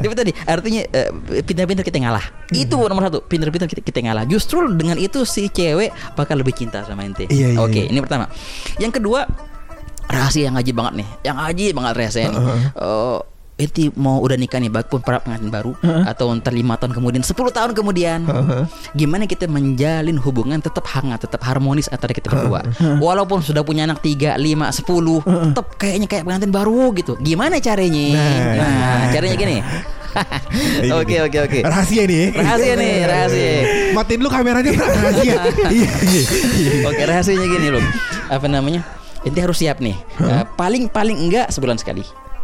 Tapi 0.02 0.14
tadi 0.14 0.32
artinya 0.44 0.82
eh, 0.86 1.10
pintar-pintar 1.42 1.84
kita 1.84 1.98
ngalah. 1.98 2.26
Itu 2.62 2.78
nomor 2.78 3.10
satu. 3.10 3.20
Pintar-pintar 3.26 3.68
kita, 3.68 3.82
kita 3.82 4.00
ngalah. 4.06 4.26
Justru 4.30 4.62
dengan 4.74 4.98
itu 5.02 5.26
si 5.26 5.50
cewek 5.50 5.92
bakal 6.14 6.38
lebih 6.38 6.54
cinta 6.54 6.86
sama 6.86 7.04
ente. 7.04 7.26
Iya, 7.28 7.58
iya, 7.58 7.60
Oke, 7.60 7.88
iya. 7.88 7.92
ini 7.92 8.00
pertama. 8.00 8.30
Yang 8.78 9.02
kedua 9.02 9.26
rahasia 10.12 10.52
yang 10.52 10.56
ngaji 10.60 10.72
banget 10.76 10.94
nih. 11.04 11.08
Yang 11.26 11.36
ngaji 11.42 11.66
banget 11.74 11.94
rahasia 11.98 12.26
nih. 12.30 12.42
Oh, 12.78 13.20
Enti 13.62 13.94
mau 13.94 14.18
udah 14.18 14.34
nikah 14.42 14.58
nih, 14.58 14.74
baik 14.74 14.90
pun 14.90 15.06
para 15.06 15.22
pengantin 15.22 15.54
baru 15.54 15.78
atau 16.10 16.34
ntar 16.34 16.50
lima 16.50 16.82
tahun 16.82 16.98
kemudian, 16.98 17.22
10 17.22 17.30
tahun 17.54 17.72
kemudian, 17.78 18.26
gimana 18.98 19.30
kita 19.30 19.46
menjalin 19.46 20.18
hubungan 20.18 20.58
tetap 20.58 20.82
hangat, 20.90 21.30
tetap 21.30 21.46
harmonis 21.46 21.86
antara 21.94 22.10
kita 22.10 22.34
berdua, 22.34 22.66
walaupun 22.98 23.46
sudah 23.46 23.62
punya 23.62 23.86
anak 23.86 24.02
3, 24.02 24.34
5, 24.34 24.66
10 24.82 25.54
tetap 25.54 25.78
kayaknya 25.78 26.08
kayak 26.10 26.24
pengantin 26.26 26.50
baru 26.50 26.90
gitu. 26.98 27.14
Gimana 27.22 27.62
caranya? 27.62 28.06
Nah. 28.18 28.56
Nah, 28.58 29.02
caranya 29.14 29.36
gini. 29.38 29.58
Ini 30.84 30.92
Oke 30.94 31.16
nih. 31.18 31.26
oke 31.26 31.38
oke. 31.48 31.60
Rahasia 31.64 32.04
nih. 32.06 32.26
Rahasia 32.36 32.74
nih, 32.76 32.96
rahasia. 33.08 33.52
Matiin 33.96 34.20
lu 34.22 34.30
kameranya 34.30 34.72
rahasia. 34.76 35.36
Iya 35.76 35.90
iya. 36.04 36.24
iya. 36.58 36.72
Oke 36.90 37.02
rahasianya 37.08 37.48
gini 37.48 37.68
loh. 37.72 37.84
Apa 38.28 38.48
namanya? 38.48 38.82
Ente 39.22 39.40
harus 39.40 39.62
siap 39.62 39.80
nih. 39.80 39.96
Eh, 40.20 40.44
paling 40.58 40.90
paling 40.90 41.18
enggak 41.18 41.54
sebulan 41.54 41.78
sekali. 41.78 42.02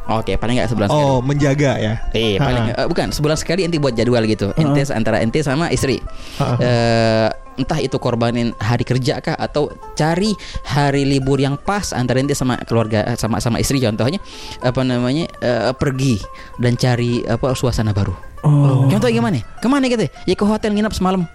Oke, 0.07 0.39
paling 0.39 0.61
enggak 0.61 0.71
sebulan 0.71 0.87
sekali. 0.87 1.03
Oh 1.03 1.19
menjaga 1.19 1.71
ya. 1.81 1.93
Eh, 2.15 2.39
paling 2.39 2.71
eh, 2.71 2.85
bukan 2.87 3.11
sebulan 3.11 3.35
sekali 3.35 3.67
ente 3.67 3.81
buat 3.81 3.91
jadwal 3.97 4.23
gitu. 4.23 4.53
Ente 4.55 4.87
antara 4.93 5.19
ente 5.19 5.43
sama 5.43 5.67
istri. 5.73 5.99
Ha. 6.39 6.45
Eh, 6.61 7.29
entah 7.57 7.81
itu 7.81 7.97
korbanin 7.97 8.53
hari 8.61 8.85
kerja 8.85 9.19
kah 9.19 9.35
atau 9.35 9.73
cari 9.97 10.33
hari 10.63 11.03
libur 11.03 11.41
yang 11.41 11.57
pas 11.57 11.91
antara 11.91 12.21
ente 12.21 12.37
sama 12.37 12.57
keluarga 12.63 13.03
eh, 13.09 13.17
sama 13.17 13.41
sama 13.41 13.57
istri 13.57 13.81
contohnya 13.81 14.21
apa 14.61 14.81
namanya 14.85 15.25
eh, 15.41 15.73
pergi 15.73 16.21
dan 16.61 16.77
cari 16.77 17.25
apa 17.25 17.53
suasana 17.57 17.91
baru. 17.91 18.13
Oh. 18.45 18.85
Contoh 18.87 19.09
gimana? 19.09 19.41
Ke 19.59 19.67
mana 19.67 19.89
gitu? 19.89 20.05
Ya 20.29 20.35
ke 20.37 20.45
hotel 20.45 20.71
nginap 20.77 20.93
semalam. 20.93 21.25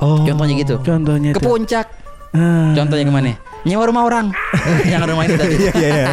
Oh. 0.00 0.24
Contohnya 0.24 0.54
gitu. 0.58 0.80
Contohnya 0.80 1.30
Ke 1.36 1.40
puncak. 1.42 1.86
Ah. 2.28 2.76
Contohnya 2.76 3.04
ke 3.04 3.12
mana? 3.12 3.32
Nyewa 3.66 3.90
rumah 3.90 4.06
orang. 4.06 4.26
Jangan 4.86 5.06
rumah 5.10 5.24
ini 5.26 5.34
tadi. 5.34 5.54
Iya 5.58 5.72
iya 5.74 5.88
iya. 5.90 6.06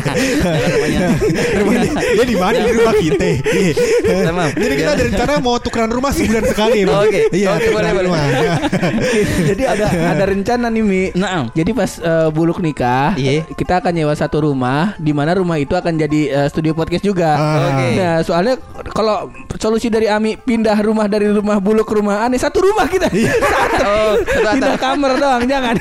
Rumahnya. 0.73 1.07
Rumah 1.55 1.73
dia, 1.77 1.91
dia 1.93 2.25
di 2.25 2.35
mana 2.35 2.57
di 2.57 2.71
rumah 2.73 2.93
kita. 2.97 3.27
Iya. 3.45 3.71
Tamam. 4.25 4.49
Jadi 4.49 4.73
kita 4.75 4.91
ada 4.91 5.03
rencana 5.05 5.31
mau 5.39 5.55
tukeran 5.61 5.91
rumah 5.93 6.11
sebulan 6.11 6.43
sekali. 6.49 6.79
Bang. 6.83 7.05
Oke. 7.05 7.21
Iya, 7.29 7.47
Oke, 7.53 7.69
boleh, 7.69 7.69
tukeran 7.69 7.93
boleh. 7.93 8.05
rumah. 8.09 8.23
Jadi 9.53 9.63
ada 9.63 9.85
ada 9.87 10.23
rencana 10.25 10.65
nih 10.67 10.83
Mi. 10.83 11.03
Naam. 11.13 11.53
Jadi 11.53 11.71
pas 11.71 11.91
eh, 11.95 12.27
buluk 12.33 12.59
nikah, 12.59 13.13
Iya. 13.15 13.45
kita 13.53 13.79
akan 13.79 13.93
nyewa 13.93 14.13
satu 14.17 14.41
rumah, 14.41 14.97
di 14.97 15.13
mana 15.13 15.37
rumah 15.37 15.61
itu 15.61 15.77
akan 15.77 15.95
jadi 15.95 16.19
eh, 16.33 16.47
studio 16.49 16.73
podcast 16.73 17.05
juga. 17.05 17.37
Ah. 17.37 17.55
Oke. 17.71 17.87
Nah, 17.93 18.17
soalnya 18.25 18.55
kalau 18.95 19.27
solusi 19.59 19.91
dari 19.91 20.07
Ami 20.07 20.39
pindah 20.39 20.79
rumah 20.79 21.11
dari 21.11 21.27
rumah 21.27 21.59
buluk 21.59 21.83
ke 21.83 21.99
rumah 21.99 22.23
aneh 22.23 22.39
satu 22.39 22.63
rumah 22.63 22.87
kita. 22.87 23.11
Oh, 23.85 24.17
satu 24.17 24.55
pindah 24.57 24.79
kamar 24.81 25.11
doang, 25.19 25.43
jangan. 25.45 25.75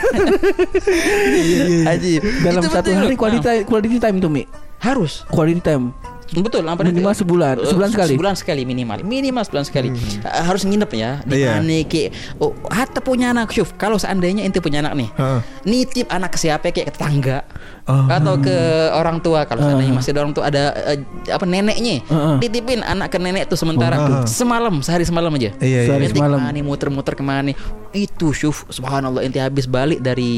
Ajib. 1.89 2.21
Dalam 2.43 2.61
Itu 2.61 2.69
satu 2.69 2.91
betul, 2.91 3.01
hari 3.01 3.17
quality 3.17 3.65
quality 3.65 3.97
time 4.03 4.19
tuh 4.21 4.29
Mi. 4.29 4.43
harus 4.83 5.25
Quality 5.33 5.63
time. 5.65 5.95
Betul, 6.33 6.65
apa 6.65 6.81
Minimal 6.81 7.13
itu? 7.13 7.21
sebulan. 7.21 7.55
Eh, 7.61 7.69
Sebulan 7.69 7.91
sekali? 7.93 8.13
Sebulan 8.17 8.35
sekali 8.35 8.63
minimal. 8.65 8.97
Minimal 9.03 9.43
sebulan 9.45 9.65
sekali. 9.65 9.89
Eh, 9.93 10.43
harus 10.43 10.65
nginep 10.65 10.91
ya. 10.91 11.11
Di 11.23 11.35
Iya. 11.37 11.61
mana 11.61 11.77
kayak 11.85 12.09
oh, 12.39 12.57
hatta 12.67 12.99
punya 12.99 13.31
anak, 13.31 13.53
Syuf. 13.53 13.77
Kalau 13.77 13.97
seandainya 13.97 14.41
ente 14.41 14.59
punya 14.59 14.81
anak 14.81 14.97
nih. 14.97 15.09
Heeh. 15.13 15.41
Nitip 15.65 16.07
anak 16.09 16.33
ke 16.33 16.39
siapa 16.41 16.65
kayak 16.67 16.89
ke 16.89 16.93
tetangga. 16.97 17.45
Oh. 17.85 18.09
Atau 18.09 18.41
ke 18.41 18.57
orang 18.91 19.21
tua 19.21 19.45
kalau 19.45 19.61
seandainya 19.63 19.93
masih 19.93 20.17
ada 20.17 20.21
orang 20.25 20.33
tua 20.33 20.45
ada 20.49 20.63
eh, 20.89 20.99
apa 21.29 21.45
neneknya. 21.45 22.01
Heeh. 22.03 22.37
Ditipin 22.41 22.81
anak 22.81 23.13
ke 23.13 23.19
nenek 23.21 23.45
tuh 23.47 23.57
sementara 23.57 23.97
Oh. 23.97 24.25
semalam, 24.25 24.81
sehari 24.81 25.05
semalam 25.05 25.31
aja. 25.31 25.53
Iya, 25.61 25.61
iya. 25.61 25.81
Sehari 25.87 26.09
semalam. 26.09 26.41
ke 26.41 26.47
mana, 26.51 26.61
muter-muter 26.63 27.15
ke 27.15 27.23
mana 27.23 27.53
Itu 27.95 28.31
Syuf 28.31 28.67
Subhanallah 28.69 29.23
Ente 29.23 29.39
habis 29.39 29.65
balik 29.65 29.99
dari 29.99 30.29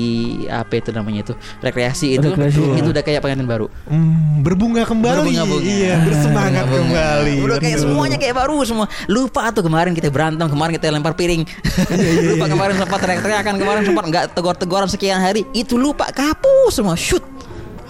Apa 0.45 0.77
itu 0.77 0.92
namanya 0.92 1.25
itu 1.25 1.35
Rekreasi 1.59 2.14
itu 2.14 2.29
Rekreasi, 2.29 2.61
Itu 2.77 2.85
ya. 2.85 2.92
udah 2.92 3.03
kayak 3.03 3.21
pengantin 3.21 3.45
baru 3.45 3.66
Hmm, 3.87 4.45
berbunga 4.45 4.83
kembali. 4.83 5.33
Berbunga-bunga. 5.33 5.62
Iya, 5.62 5.95
bersemangat 6.03 6.64
Berbunga-bunga. 6.64 7.05
kembali. 7.16 7.35
Udah 7.40 7.57
kayak 7.57 7.79
semuanya 7.81 8.16
kayak 8.16 8.37
baru 8.37 8.57
semua. 8.62 8.87
Lupa 9.07 9.49
tuh 9.51 9.62
kemarin 9.62 9.95
kita 9.95 10.11
berantem, 10.11 10.45
kemarin 10.45 10.73
kita 10.75 10.90
lempar 10.90 11.14
piring. 11.14 11.42
Iya, 11.88 12.11
lupa 12.35 12.47
kemarin 12.47 12.75
sempat 12.77 12.99
teriak-teriakan, 13.01 13.55
kemarin 13.57 13.83
sempat 13.83 14.05
nggak 14.05 14.25
tegur-teguran 14.35 14.87
sekian 14.87 15.19
hari. 15.19 15.47
Itu 15.51 15.75
lupa 15.77 16.11
kapu 16.11 16.69
semua. 16.69 16.95
Shoot. 16.95 17.23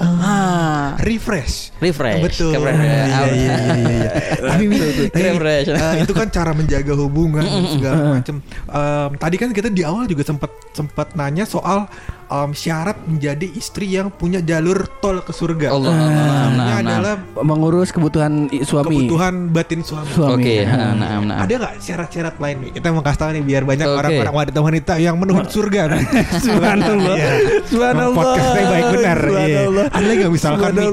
Ah. 0.00 0.96
refresh. 1.00 1.72
Refresh. 1.80 2.22
Betul. 2.22 2.52
Keren. 2.56 2.76
Iya, 2.76 3.20
iya, 3.32 3.56
iya. 3.76 4.10
Tapi 4.52 4.64
Refresh. 5.12 5.68
itu 6.04 6.12
kan 6.12 6.28
cara 6.28 6.52
menjaga 6.52 6.92
hubungan 6.96 7.44
segala 7.72 8.20
macam. 8.20 8.36
Em, 8.44 9.10
tadi 9.16 9.36
kan 9.40 9.50
kita 9.52 9.68
di 9.72 9.82
awal 9.84 10.04
juga 10.08 10.22
sempat 10.24 10.50
sempat 10.72 11.16
nanya 11.16 11.44
soal 11.48 11.88
em, 12.26 12.50
syarat 12.52 12.98
menjadi 13.02 13.46
istri 13.50 13.88
yang 13.88 14.08
punya 14.08 14.38
jalur 14.38 14.86
tol 14.98 15.18
ke 15.20 15.30
surga. 15.30 15.68
Allah. 15.70 15.90
Ah, 15.90 16.04
Nah, 16.06 16.48
nah, 16.48 16.56
nah. 16.56 16.76
adalah 16.80 17.14
Mengurus 17.38 17.90
kebutuhan 17.90 18.46
suami. 18.62 19.06
kebutuhan 19.06 19.34
batin 19.48 19.80
suami. 19.80 20.08
Suami. 20.08 20.32
Oke, 20.38 20.56
nah, 20.62 20.92
nah, 20.92 21.18
nah. 21.20 21.36
Ada 21.42 21.54
nggak 21.56 21.74
syarat-syarat 21.78 22.34
lain 22.36 22.56
nih? 22.60 22.70
Kita 22.74 22.86
mau 22.90 23.02
kasih 23.02 23.18
tahu 23.18 23.30
nih 23.32 23.42
biar 23.42 23.62
banyak 23.62 23.86
orang-orang 23.86 24.34
wanita-wanita 24.34 24.92
yang 24.96 25.16
menuju 25.16 25.46
surga. 25.46 25.82
Subhanallah. 26.46 27.16
Iya. 27.16 27.30
Subhanallah. 27.66 28.16
Podcastnya 28.16 28.64
baik 28.66 28.86
benar. 28.92 29.18
Iya. 29.18 29.30
Subhanallah. 29.30 29.84
Ada 29.88 30.04
lagi 30.04 30.18
nggak 30.18 30.32
misalkan 30.32 30.70
nih 30.72 30.88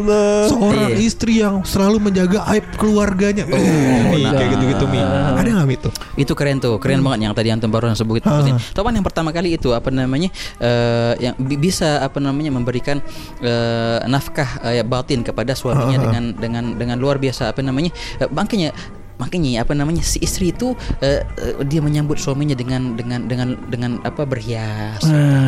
seorang 0.47 0.89
Iya. 0.89 0.97
istri 0.99 1.33
yang 1.39 1.55
selalu 1.63 1.97
menjaga 2.01 2.39
aib 2.51 2.65
keluarganya. 2.75 3.43
Oh, 3.45 3.57
nih, 3.57 4.23
nah. 4.23 4.31
kayak 4.35 4.49
gitu-gitu 4.57 4.85
mi. 4.87 4.99
Ada 4.99 5.49
nggak 5.51 5.67
mi 5.67 5.75
tuh? 5.77 5.91
Itu 6.15 6.33
keren 6.33 6.57
tuh, 6.59 6.75
keren 6.77 6.99
banget 7.01 7.19
yang 7.25 7.33
tadi 7.33 7.49
antum 7.49 7.69
baru 7.69 7.91
sebut 7.93 8.21
sebutin. 8.23 8.55
Tahu 8.59 8.83
kan 8.83 8.93
yang 8.93 9.05
pertama 9.05 9.29
kali 9.31 9.55
itu 9.55 9.71
apa 9.71 9.89
namanya 9.89 10.29
eh, 10.59 11.13
yang 11.23 11.35
bi- 11.39 11.55
bisa 11.55 12.03
apa 12.03 12.19
namanya 12.19 12.51
memberikan 12.51 12.99
eh, 13.39 13.99
nafkah 14.03 14.59
eh, 14.67 14.83
batin 14.83 15.23
kepada 15.23 15.55
suaminya 15.55 15.97
dengan 16.05 16.23
dengan 16.35 16.65
dengan 16.75 16.97
luar 16.99 17.15
biasa 17.15 17.55
apa 17.55 17.63
namanya 17.63 17.95
eh, 18.19 18.27
makanya 18.27 18.75
makanya 19.15 19.61
apa 19.61 19.73
namanya 19.73 20.01
si 20.01 20.17
istri 20.19 20.49
itu 20.49 20.73
eh, 20.99 21.21
eh, 21.37 21.53
dia 21.65 21.79
menyambut 21.79 22.17
suaminya 22.17 22.53
dengan 22.53 22.97
dengan 22.97 23.25
dengan 23.29 23.49
dengan 23.69 23.91
apa 24.01 24.25
berhias 24.25 25.03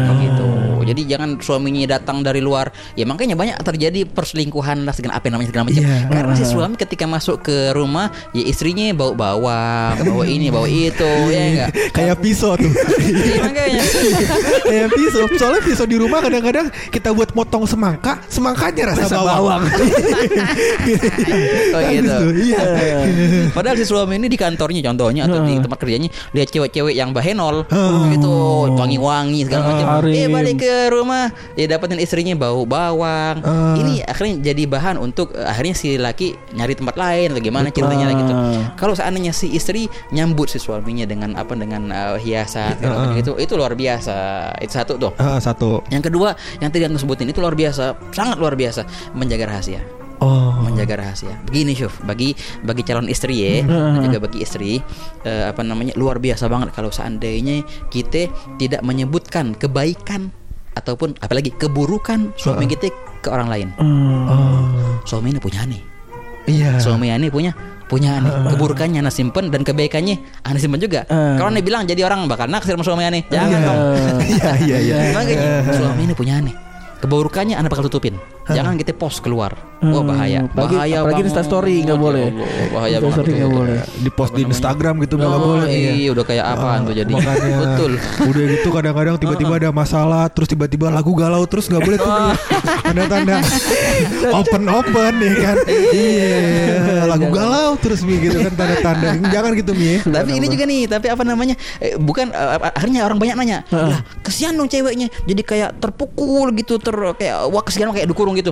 begitu 0.05 0.47
jadi 0.85 1.01
jangan 1.17 1.29
suaminya 1.39 1.97
datang 1.97 2.21
dari 2.21 2.39
luar 2.39 2.69
ya 2.93 3.03
makanya 3.03 3.33
banyak 3.33 3.57
terjadi 3.61 4.05
perselingkuhan 4.05 4.85
lah 4.85 4.93
segala 4.93 5.17
apa 5.17 5.27
namanya 5.29 5.49
segala 5.49 5.65
macam 5.67 5.81
Iya. 5.81 6.07
karena 6.07 6.33
si 6.33 6.45
suami 6.45 6.75
ketika 6.77 7.05
masuk 7.05 7.41
ke 7.41 7.73
rumah 7.73 8.09
ya 8.31 8.45
istrinya 8.45 8.89
bawa 8.93 9.13
bawang 9.13 9.95
bawa 10.05 10.23
ini 10.25 10.47
bawa 10.49 10.67
itu 10.69 11.11
ya 11.29 11.41
enggak 11.45 11.71
Kayak 11.91 12.17
pisau 12.19 12.53
tuh. 12.55 12.67
Iya, 12.99 13.35
makanya 13.45 13.83
Kayak 14.63 14.89
pisau. 14.91 15.23
Soalnya 15.39 15.61
pisau 15.63 15.85
di 15.87 15.95
rumah 15.95 16.19
kadang-kadang 16.19 16.67
kita 16.91 17.11
buat 17.11 17.31
motong 17.31 17.63
semangka, 17.63 18.19
semangkanya 18.27 18.91
rasa, 18.93 19.07
Rasa 19.07 19.17
bawang. 19.23 19.63
oh 21.75 21.79
Bagus 21.79 21.95
gitu 21.95 22.09
tuh, 22.19 22.31
Iya. 22.35 22.63
Padahal 23.55 23.79
si 23.79 23.87
suami 23.87 24.19
ini 24.19 24.27
di 24.27 24.35
kantornya 24.35 24.83
contohnya 24.83 25.23
atau 25.23 25.39
di 25.41 25.55
tempat 25.55 25.79
kerjanya 25.79 26.11
lihat 26.35 26.51
cewek-cewek 26.51 26.91
yang 26.91 27.15
bahenol 27.15 27.63
Hmm. 27.71 28.11
gitu 28.11 28.33
wangi-wangi 28.75 29.47
segala 29.47 29.63
Ah, 29.63 29.69
macam. 29.71 29.87
Eh 30.11 30.27
balik 30.27 30.59
ke 30.59 30.91
rumah 30.91 31.31
ya 31.55 31.65
dapetin 31.65 31.97
istrinya 31.97 32.35
bau 32.35 32.67
bawang. 32.67 33.39
Ah. 33.41 33.73
Ini 33.73 34.03
akhirnya 34.03 34.43
jadi 34.43 34.63
bahan 34.67 34.99
untuk 34.99 35.31
akhirnya 35.31 35.71
si 35.71 35.95
laki 35.95 36.35
nyari 36.51 36.75
tempat 36.75 36.95
lain 36.95 37.31
atau 37.31 37.41
gimana 37.41 37.71
ceritanya 37.71 38.11
gitu. 38.11 38.33
Ah. 38.33 38.75
Kalau 38.75 38.91
seandainya 38.91 39.31
si 39.31 39.47
istri 39.49 39.87
nyambut 40.11 40.51
si 40.51 40.59
suaminya 40.59 41.07
dengan 41.07 41.33
apa 41.33 41.55
dengan 41.55 41.87
eh, 41.87 42.17
hiasan 42.19 42.75
macam 42.77 43.15
itu 43.15 43.31
itu 43.37 43.53
luar 43.55 43.71
biasa. 43.73 44.15
Itu 44.59 44.73
satu 44.75 44.93
tuh. 44.99 45.11
Ah, 45.15 45.39
satu. 45.39 45.79
Yang 45.87 46.11
kedua, 46.11 46.29
yang 46.59 46.67
tadi 46.67 46.83
anda 46.83 46.99
sebutin 46.99 47.31
itu 47.31 47.39
luar 47.39 47.55
biasa, 47.55 47.95
sangat 48.11 48.35
luar 48.35 48.59
biasa 48.59 48.83
menjaga 49.13 49.47
rahasia 49.47 49.79
Oh. 50.23 50.55
menjaga 50.63 51.01
rahasia. 51.01 51.35
Begini 51.43 51.75
Syuf, 51.75 51.99
bagi 52.03 52.33
bagi 52.63 52.81
calon 52.87 53.11
istri 53.11 53.35
ya, 53.41 53.67
dan 53.67 54.01
juga 54.05 54.19
bagi 54.25 54.43
istri 54.43 54.79
eh, 55.27 55.45
apa 55.49 55.61
namanya 55.61 55.93
luar 55.99 56.19
biasa 56.19 56.47
banget 56.47 56.71
kalau 56.71 56.89
seandainya 56.89 57.61
kita 57.91 58.31
tidak 58.55 58.81
menyebutkan 58.81 59.53
kebaikan 59.55 60.31
ataupun 60.75 61.15
apalagi 61.23 61.55
keburukan 61.55 62.35
suami 62.35 62.67
kita 62.67 62.91
ke 63.23 63.29
orang 63.31 63.47
lain. 63.49 63.67
Oh. 63.79 65.01
Suami 65.07 65.33
ini 65.33 65.39
punya 65.39 65.63
nih. 65.65 65.81
Iya. 66.45 66.77
Suami 66.77 67.09
ini 67.09 67.31
punya 67.31 67.55
punya 67.85 68.17
nih. 68.21 68.33
Keburukannya 68.53 68.99
anda 69.01 69.13
simpen 69.13 69.49
dan 69.53 69.61
kebaikannya 69.61 70.45
anda 70.45 70.59
simpen 70.61 70.81
juga. 70.81 71.05
Ah. 71.09 71.37
Kalau 71.37 71.49
anda 71.49 71.61
bilang 71.61 71.85
jadi 71.85 72.05
orang 72.05 72.25
bakal 72.29 72.49
naksir 72.49 72.73
sama 72.77 72.85
suami 72.85 73.03
ane, 73.05 73.25
jangan 73.29 73.59
dong. 73.61 73.79
Iya, 74.35 74.51
iya, 74.61 74.77
iya. 74.81 74.95
Makanya 75.13 75.47
suami 75.73 76.01
ini 76.05 76.13
punya 76.17 76.35
nih. 76.41 76.55
Keburukannya 77.01 77.55
anda 77.57 77.69
bakal 77.69 77.85
tutupin. 77.85 78.17
Jangan 78.47 78.75
kita 78.75 78.93
post 78.93 79.19
keluar. 79.19 79.57
Wah 79.77 80.01
bahaya. 80.01 80.41
Apalagi- 80.43 80.77
Bahaya 80.77 80.95
apalagi 80.99 81.13
banget. 81.19 81.29
Insta 81.29 81.43
story 81.43 81.75
nggak 81.79 81.93
Ya 81.93 82.01
boleh. 82.01 82.25
Allah, 82.25 82.47
bahaya 82.71 82.89
Insta 82.91 83.01
banget. 83.03 83.15
story 83.15 83.31
nggak 83.35 83.51
boleh. 83.51 83.75
Di 83.95 84.09
post 84.09 84.31
di 84.33 84.41
Instagram 84.43 84.95
gitu 84.99 85.13
nggak 85.15 85.29
Oh, 85.31 85.41
boleh. 85.45 85.67
iya, 85.69 86.09
udah 86.09 86.23
kayak 86.23 86.45
apaan 86.47 86.79
tuh 86.83 86.95
jadi. 86.95 87.11
Makanya 87.11 87.57
Betul. 87.65 87.91
Udah 88.23 88.43
gitu 88.47 88.67
kadang-kadang 88.71 89.15
tiba-tiba 89.17 89.53
ada 89.59 89.69
masalah 89.71 90.23
Terus 90.27 90.47
tiba-tiba 90.47 90.87
lagu 90.87 91.11
galau 91.11 91.43
Terus 91.43 91.65
nggak 91.67 91.81
boleh 91.81 91.97
tuh 91.97 92.09
Mi. 92.09 92.31
Tanda-tanda 92.83 93.35
Open-open 94.39 95.13
ya 95.17 95.33
kan 95.43 95.57
Iya 95.67 97.05
Lagu 97.05 97.27
galau 97.29 97.69
terus 97.75 98.01
Mi 98.01 98.17
gitu 98.19 98.37
kan 98.39 98.53
Tanda-tanda 98.53 99.09
Jangan 99.27 99.51
gitu 99.53 99.71
Mi 99.71 100.01
Tapi 100.01 100.31
ini 100.33 100.47
juga 100.47 100.63
nih, 100.65 100.81
tapi 100.87 101.07
apa 101.07 101.23
namanya? 101.23 101.53
eh, 101.77 101.93
bukan 101.95 102.29
eh, 102.29 102.57
akhirnya 102.65 103.03
orang 103.03 103.17
banyak 103.17 103.35
nanya, 103.35 103.57
"Lah, 103.69 104.01
kesian 104.21 104.53
dong 104.53 104.67
ceweknya. 104.67 105.07
Jadi 105.21 105.41
kayak 105.41 105.77
terpukul 105.77 106.49
gitu, 106.53 106.77
ter 106.77 106.93
kayak 107.13 107.47
wah 107.47 107.61
kesian 107.61 107.91
kayak 107.91 108.07
dikurung 108.07 108.34
gitu." 108.35 108.51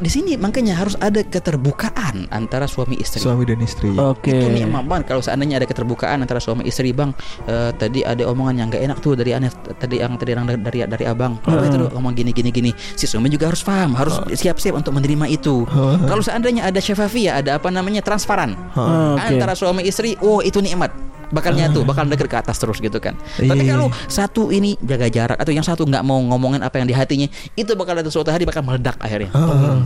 Di 0.00 0.10
sini 0.10 0.34
makanya 0.40 0.80
harus 0.80 0.96
ada 0.98 1.20
keterbukaan 1.20 2.26
antara 2.32 2.64
suami 2.64 2.96
istri. 2.98 3.20
Suami 3.20 3.44
dan 3.44 3.60
istri 3.60 3.92
Oke. 3.94 4.32
Itu 4.32 4.48
nikmat 4.48 4.88
banget 4.88 5.04
kalau 5.12 5.22
seandainya 5.22 5.60
ada 5.60 5.66
keterbukaan 5.68 6.24
antara 6.24 6.40
suami 6.40 6.64
istri 6.64 6.90
bang. 6.96 7.12
Eh, 7.44 7.70
tadi 7.76 8.00
ada 8.00 8.24
omongan 8.32 8.54
yang 8.56 8.66
gak 8.72 8.82
enak 8.82 8.98
tuh 9.04 9.14
dari 9.14 9.36
aneh 9.36 9.52
tadi 9.76 10.00
yang 10.00 10.16
tadi 10.16 10.30
yang 10.32 10.48
dari 10.48 10.82
dari 10.88 11.04
abang. 11.04 11.36
Apa 11.44 11.68
itu 11.68 11.76
Dok? 11.76 11.92
ngomong 11.94 12.12
gini 12.16 12.32
gini 12.32 12.50
gini. 12.50 12.70
Si 12.74 13.04
suami 13.04 13.28
juga 13.28 13.52
harus 13.52 13.60
paham, 13.60 13.92
harus 13.94 14.16
siap-siap 14.32 14.74
untuk 14.74 14.96
menerima 14.96 15.28
itu. 15.28 15.68
Kalau 16.08 16.22
seandainya 16.24 16.66
ada 16.66 16.80
syafafiyah, 16.80 17.44
ada 17.44 17.60
apa 17.60 17.68
namanya 17.68 18.00
transparan 18.00 18.56
Oke. 18.72 19.20
antara 19.20 19.52
suami 19.52 19.84
istri, 19.84 20.16
oh 20.24 20.40
itu 20.40 20.58
nikmat. 20.64 20.90
Bakal 21.30 21.54
nyatu, 21.54 21.86
bakal 21.86 22.06
dekat 22.10 22.26
ke 22.26 22.36
atas 22.38 22.58
terus 22.58 22.78
gitu 22.82 22.98
kan. 22.98 23.14
Tapi 23.38 23.64
Iya. 23.64 23.78
kalau 23.78 23.88
satu 24.10 24.50
ini 24.50 24.74
jaga 24.82 25.06
jarak 25.06 25.38
atau 25.38 25.52
yang 25.54 25.62
satu 25.64 25.86
nggak 25.86 26.02
mau 26.02 26.18
ngomongin 26.18 26.60
apa 26.62 26.82
yang 26.82 26.86
di 26.90 26.94
hatinya, 26.94 27.30
itu 27.54 27.70
bakal 27.74 27.94
ada 27.94 28.10
suatu 28.10 28.30
hari 28.34 28.42
bakal 28.44 28.66
meledak 28.66 28.98
akhirnya. 28.98 29.30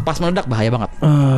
Pas 0.02 0.16
meledak 0.20 0.48
bahaya 0.48 0.72
banget. 0.72 0.90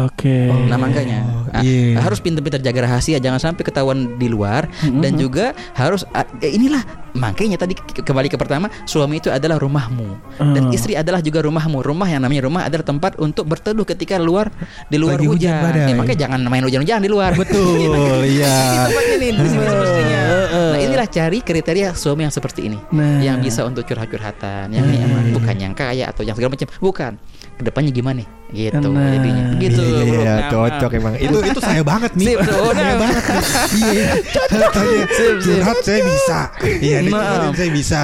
Oke. 0.06 0.50
Nah 0.70 0.78
makanya 0.78 1.18
ah, 1.50 1.62
iya. 1.62 1.98
harus 1.98 2.22
pintar-pintar 2.22 2.62
jaga 2.62 2.86
rahasia, 2.86 3.18
jangan 3.18 3.38
sampai 3.42 3.62
ketahuan 3.66 4.16
di 4.16 4.30
luar 4.30 4.70
dan 5.02 5.18
juga 5.18 5.52
harus 5.74 6.06
ah, 6.14 6.24
eh, 6.40 6.54
inilah 6.54 7.05
makanya 7.16 7.56
tadi 7.56 7.72
ke- 7.72 8.00
kembali 8.00 8.28
ke 8.28 8.36
pertama 8.36 8.68
suami 8.84 9.16
itu 9.16 9.28
adalah 9.28 9.56
rumahmu 9.56 10.08
dan 10.52 10.68
istri 10.70 10.94
adalah 10.94 11.18
juga 11.18 11.40
rumahmu. 11.40 11.80
Rumah 11.80 12.08
yang 12.08 12.20
namanya 12.20 12.42
rumah 12.42 12.62
adalah 12.62 12.84
tempat 12.84 13.16
untuk 13.16 13.44
berteduh 13.44 13.82
ketika 13.84 14.16
luar 14.16 14.52
di 14.86 14.96
luar 14.96 15.16
Lagi 15.16 15.26
hujan 15.26 15.50
hujan. 15.50 15.62
badai. 15.62 15.86
Eh, 15.86 15.94
makanya 15.94 16.18
jangan 16.20 16.38
main 16.44 16.62
hujan-hujan 16.62 16.98
di 16.98 17.08
luar. 17.08 17.32
Betul 17.32 17.64
Ini 17.78 17.98
Iya 18.36 18.56
tempatnya 18.86 19.16
nih 19.16 19.30
di 19.32 19.48
sini 19.48 19.64
semestinya. 19.64 20.20
Nah 20.46 20.78
inilah 20.78 21.08
cari 21.08 21.38
kriteria 21.40 21.88
suami 21.92 22.22
yang 22.22 22.34
seperti 22.34 22.60
ini, 22.64 22.78
Nah. 22.90 23.18
yang 23.18 23.38
bisa 23.38 23.62
untuk 23.62 23.84
curhat-curhatan, 23.84 24.68
yang 24.68 24.84
emang 24.84 25.32
bukan 25.32 25.56
yang 25.56 25.72
kaya 25.72 26.06
atau 26.06 26.20
yang 26.20 26.34
segala 26.34 26.52
macam, 26.52 26.68
bukan. 26.78 27.12
Ke 27.56 27.62
depannya 27.62 27.88
gimana? 27.88 28.20
Gitu 28.46 28.78
Nah. 28.78 29.10
jadinya. 29.10 29.44
Begitu. 29.52 29.80
Iya, 29.82 30.02
bro. 30.06 30.14
iya, 30.16 30.34
Nah, 30.36 30.48
cocok 30.48 30.90
nah. 30.90 30.98
emang. 30.98 31.14
Itu 31.16 31.38
itu 31.42 31.60
saya 31.60 31.82
banget 31.82 32.12
nih. 32.14 32.26
Sip. 32.26 32.38
Saya 32.38 32.62
Nah. 32.86 32.96
banget 32.96 33.22
nih. 33.26 33.42
Iya. 33.86 34.06
Tanya 34.46 35.04
curhat 35.36 35.78
saya 35.82 36.00
bisa. 36.00 36.38
Iya, 36.62 36.98
dicurhatin 37.02 37.52
saya 37.52 37.70
bisa. 37.70 38.02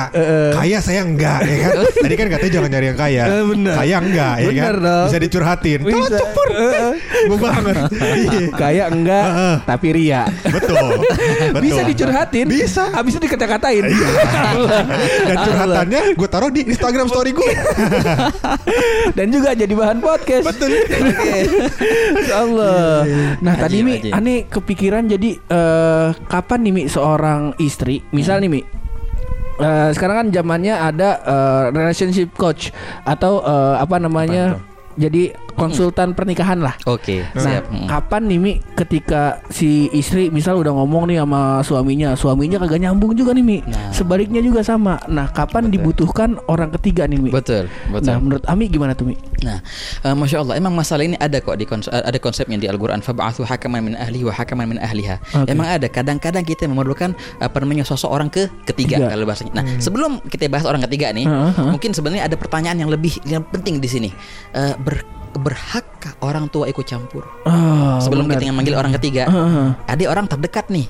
Kaya 0.52 0.78
saya 0.78 1.00
enggak 1.02 1.38
ya 1.42 1.56
kan. 1.60 1.72
Tadi 2.04 2.14
kan 2.16 2.26
katanya 2.28 2.52
jangan 2.52 2.68
nyari 2.70 2.86
yang 2.86 2.98
kaya. 2.98 3.22
Eh, 3.24 3.44
bener. 3.44 3.74
Kaya 3.74 3.96
enggak 3.98 4.34
ya 4.34 4.48
Bener 4.48 4.62
kan. 4.74 4.74
dong. 4.82 5.06
Bisa 5.06 5.18
dicurhatin. 5.20 5.78
Bisa. 5.80 6.00
Cocok 6.12 6.28
pur. 6.32 6.48
Gue 7.24 7.38
banget. 7.38 7.76
Iya. 8.12 8.48
Kayak 8.52 8.86
enggak, 8.92 9.24
tapi 9.64 9.88
ria. 9.90 10.22
Betul. 10.42 11.00
Betul. 11.00 11.60
Bisa 11.60 11.80
dicurhatin. 11.84 12.46
Bisa. 12.46 12.82
Iya. 12.84 12.94
Habis 12.94 13.12
itu 13.12 13.22
dikata-katain. 13.22 13.84
Dan 15.22 15.36
curhatannya 15.38 16.00
gue 16.12 16.28
taruh 16.28 16.50
di 16.50 16.62
Instagram 16.66 17.06
story 17.06 17.30
gue. 17.30 17.52
Dan 19.12 19.30
juga 19.30 19.54
jadi 19.54 19.70
bahan 19.70 19.98
podcast. 19.98 20.30
Betul. 20.40 20.70
Allah. 22.32 23.04
Nah 23.38 23.54
Ajib, 23.54 23.62
tadi 23.62 23.78
Mi, 23.82 23.94
aneh 24.08 24.38
kepikiran 24.46 25.04
jadi 25.06 25.30
eh, 25.36 26.08
kapan 26.26 26.58
nih 26.64 26.72
Mi 26.72 26.82
seorang 26.86 27.52
istri, 27.58 28.00
misal 28.10 28.40
nih 28.40 28.50
Mi, 28.50 28.60
eh, 29.58 29.88
sekarang 29.92 30.16
kan 30.16 30.28
zamannya 30.32 30.74
ada 30.74 31.10
eh, 31.20 31.62
relationship 31.70 32.32
coach 32.34 32.72
atau 33.04 33.42
eh, 33.42 33.74
apa 33.76 33.96
namanya, 33.98 34.56
jadi 34.92 35.32
konsultan 35.52 36.12
pernikahan 36.12 36.60
lah. 36.60 36.76
Oke, 36.84 37.24
Nah, 37.32 37.40
siap. 37.40 37.64
Mm. 37.68 37.86
kapan 37.88 38.22
nih 38.24 38.38
Mi 38.40 38.52
ketika 38.72 39.40
si 39.48 39.88
istri 39.92 40.28
misal 40.28 40.60
udah 40.60 40.72
ngomong 40.72 41.08
nih 41.08 41.20
sama 41.20 41.60
suaminya, 41.60 42.12
suaminya 42.12 42.56
kagak 42.60 42.80
nyambung 42.80 43.12
juga 43.12 43.32
nih 43.32 43.44
Mi. 43.44 43.58
Nah. 43.64 43.92
Sebaliknya 43.92 44.40
juga 44.40 44.60
sama. 44.64 44.96
Nah, 45.08 45.28
kapan 45.28 45.68
dibutuhkan 45.68 46.36
orang 46.48 46.72
ketiga 46.80 47.04
nih 47.04 47.20
Mi? 47.20 47.30
Betul, 47.32 47.68
betul. 47.88 48.08
Nah, 48.08 48.16
menurut 48.20 48.44
Ami 48.48 48.68
gimana 48.68 48.92
tuh 48.92 49.12
Mi? 49.12 49.16
Nah, 49.42 49.58
eh, 50.00 50.14
masya 50.14 50.40
Allah, 50.40 50.54
emang 50.54 50.72
masalah 50.72 51.02
ini 51.02 51.14
ada 51.16 51.38
kok 51.38 51.54
di 51.54 51.64
kons- 51.64 51.86
ada 51.86 52.14
konsepnya 52.16 52.56
di 52.56 52.66
Al-Quran. 52.66 52.98
Fab'athu 52.98 53.42
hakaman 53.42 53.82
min 53.82 53.94
ahli 53.94 54.22
wa 54.22 54.30
hakaman 54.30 54.66
min 54.66 54.78
ahliha. 54.78 55.18
Oke. 55.36 55.50
Emang 55.50 55.66
ada. 55.66 55.86
Kadang-kadang 55.86 56.42
kita 56.42 56.64
memerlukan 56.64 57.12
apa 57.36 57.56
namanya 57.58 57.82
sosok 57.82 58.08
orang 58.08 58.28
ke 58.28 58.46
ketiga 58.64 58.98
Tiga. 58.98 59.06
kalau 59.10 59.24
bahasanya. 59.24 59.52
Nah, 59.52 59.64
sebelum 59.76 60.22
kita 60.24 60.46
bahas 60.46 60.64
orang 60.64 60.82
ketiga 60.86 61.10
nih, 61.10 61.26
Heeh, 61.26 61.50
heeh. 61.52 61.70
mungkin 61.70 61.90
sebenarnya 61.90 62.24
ada 62.24 62.34
pertanyaan 62.34 62.78
yang 62.78 62.90
lebih 62.90 63.18
yang 63.24 63.42
penting 63.44 63.78
di 63.78 63.86
sini. 63.86 64.10
Eh, 64.52 64.74
ber- 64.76 65.04
berhakkah 65.32 66.20
orang 66.20 66.46
tua 66.46 66.68
ikut 66.68 66.84
campur? 66.84 67.24
Oh, 67.44 67.96
sebelum 67.98 68.28
benar. 68.28 68.38
kita 68.38 68.52
memanggil 68.52 68.76
orang 68.76 68.92
ketiga, 68.94 69.26
Heeh. 69.26 69.68
ada 69.82 70.04
orang 70.06 70.26
terdekat 70.26 70.68
nih 70.68 70.86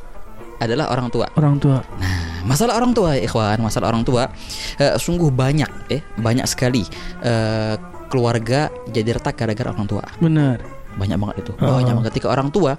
adalah 0.58 0.90
orang 0.90 1.08
tua. 1.08 1.26
orang 1.34 1.58
tua. 1.58 1.82
Nah, 1.98 2.42
masalah 2.42 2.74
orang 2.74 2.90
tua, 2.90 3.14
ikhwan, 3.16 3.58
masalah 3.58 3.90
orang 3.90 4.02
tua 4.02 4.30
eh, 4.76 4.94
sungguh 4.94 5.30
banyak, 5.30 5.70
eh, 5.90 6.02
banyak 6.16 6.46
sekali 6.46 6.86
eh, 7.20 7.74
keluarga 8.12 8.68
jadi 8.92 9.16
retak 9.16 9.40
gara-gara 9.40 9.72
orang 9.72 9.88
tua. 9.88 10.04
Benar. 10.20 10.81
Banyak 10.92 11.16
banget 11.16 11.36
itu. 11.46 11.52
Banyak 11.56 11.92
banget 11.96 12.08
ketika 12.12 12.28
orang 12.28 12.48
tua. 12.48 12.76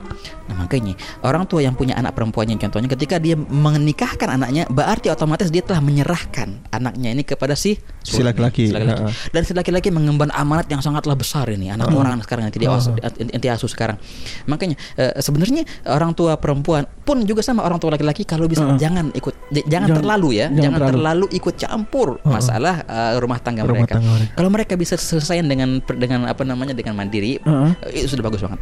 Nah, 0.49 0.55
makanya 0.59 0.93
orang 1.21 1.43
tua 1.45 1.61
yang 1.61 1.73
punya 1.73 1.95
anak 1.95 2.13
perempuannya 2.13 2.55
contohnya 2.57 2.89
ketika 2.89 3.17
dia 3.17 3.33
menikahkan 3.35 4.29
anaknya, 4.29 4.67
berarti 4.67 5.09
otomatis 5.09 5.49
dia 5.49 5.61
telah 5.61 5.79
menyerahkan 5.79 6.61
anaknya 6.69 7.09
ini 7.11 7.23
kepada 7.23 7.53
si 7.53 7.77
Si 8.03 8.19
laki-laki. 8.19 8.67
Si. 8.67 8.75
Heeh. 8.75 9.11
Dan 9.31 9.41
si 9.47 9.55
laki-laki 9.55 9.87
mengemban 9.87 10.27
amanat 10.29 10.67
yang 10.67 10.83
sangatlah 10.83 11.15
besar 11.15 11.47
ini 11.47 11.71
anak 11.71 11.87
orang 11.89 12.19
sekarang 12.19 12.51
yang 12.51 12.53
tidak 12.53 12.67
inti 13.15 13.47
asuh 13.47 13.71
sekarang. 13.71 13.95
Makanya 14.45 14.75
eh, 14.95 15.15
sebenarnya 15.17 15.63
orang 15.87 16.11
tua 16.11 16.35
perempuan 16.35 16.83
pun 17.03 17.23
juga 17.23 17.39
sama 17.39 17.63
orang 17.63 17.79
tua 17.79 17.95
laki-laki 17.95 18.23
kalau 18.23 18.45
bisa 18.45 18.63
jangan 18.75 19.07
ikut 19.15 19.31
jangan, 19.51 19.87
Jangan- 19.87 19.97
terlalu 19.99 20.29
ya, 20.35 20.47
jangan 20.47 20.59
jangan, 20.59 20.79
terlalu. 20.79 20.95
terlalu 20.99 21.25
ikut 21.31 21.55
campur 21.55 22.07
masalah 22.27 22.75
eh, 22.83 23.13
rumah 23.17 23.39
tangga 23.39 23.63
Rumah 23.63 23.75
mereka. 23.87 23.93
tangga 23.95 24.11
mereka. 24.11 24.31
Kalau 24.35 24.49
mereka 24.51 24.73
bisa 24.75 24.95
selesaikan 24.95 25.47
dengan 25.47 25.69
dengan 25.95 26.27
apa 26.27 26.43
namanya 26.43 26.75
dengan 26.75 26.99
mandiri, 26.99 27.39
Heeh. 27.39 28.02
Eh, 28.03 28.05
itu 28.05 28.19
sudah 28.19 28.27
bagus 28.27 28.43
banget. 28.43 28.59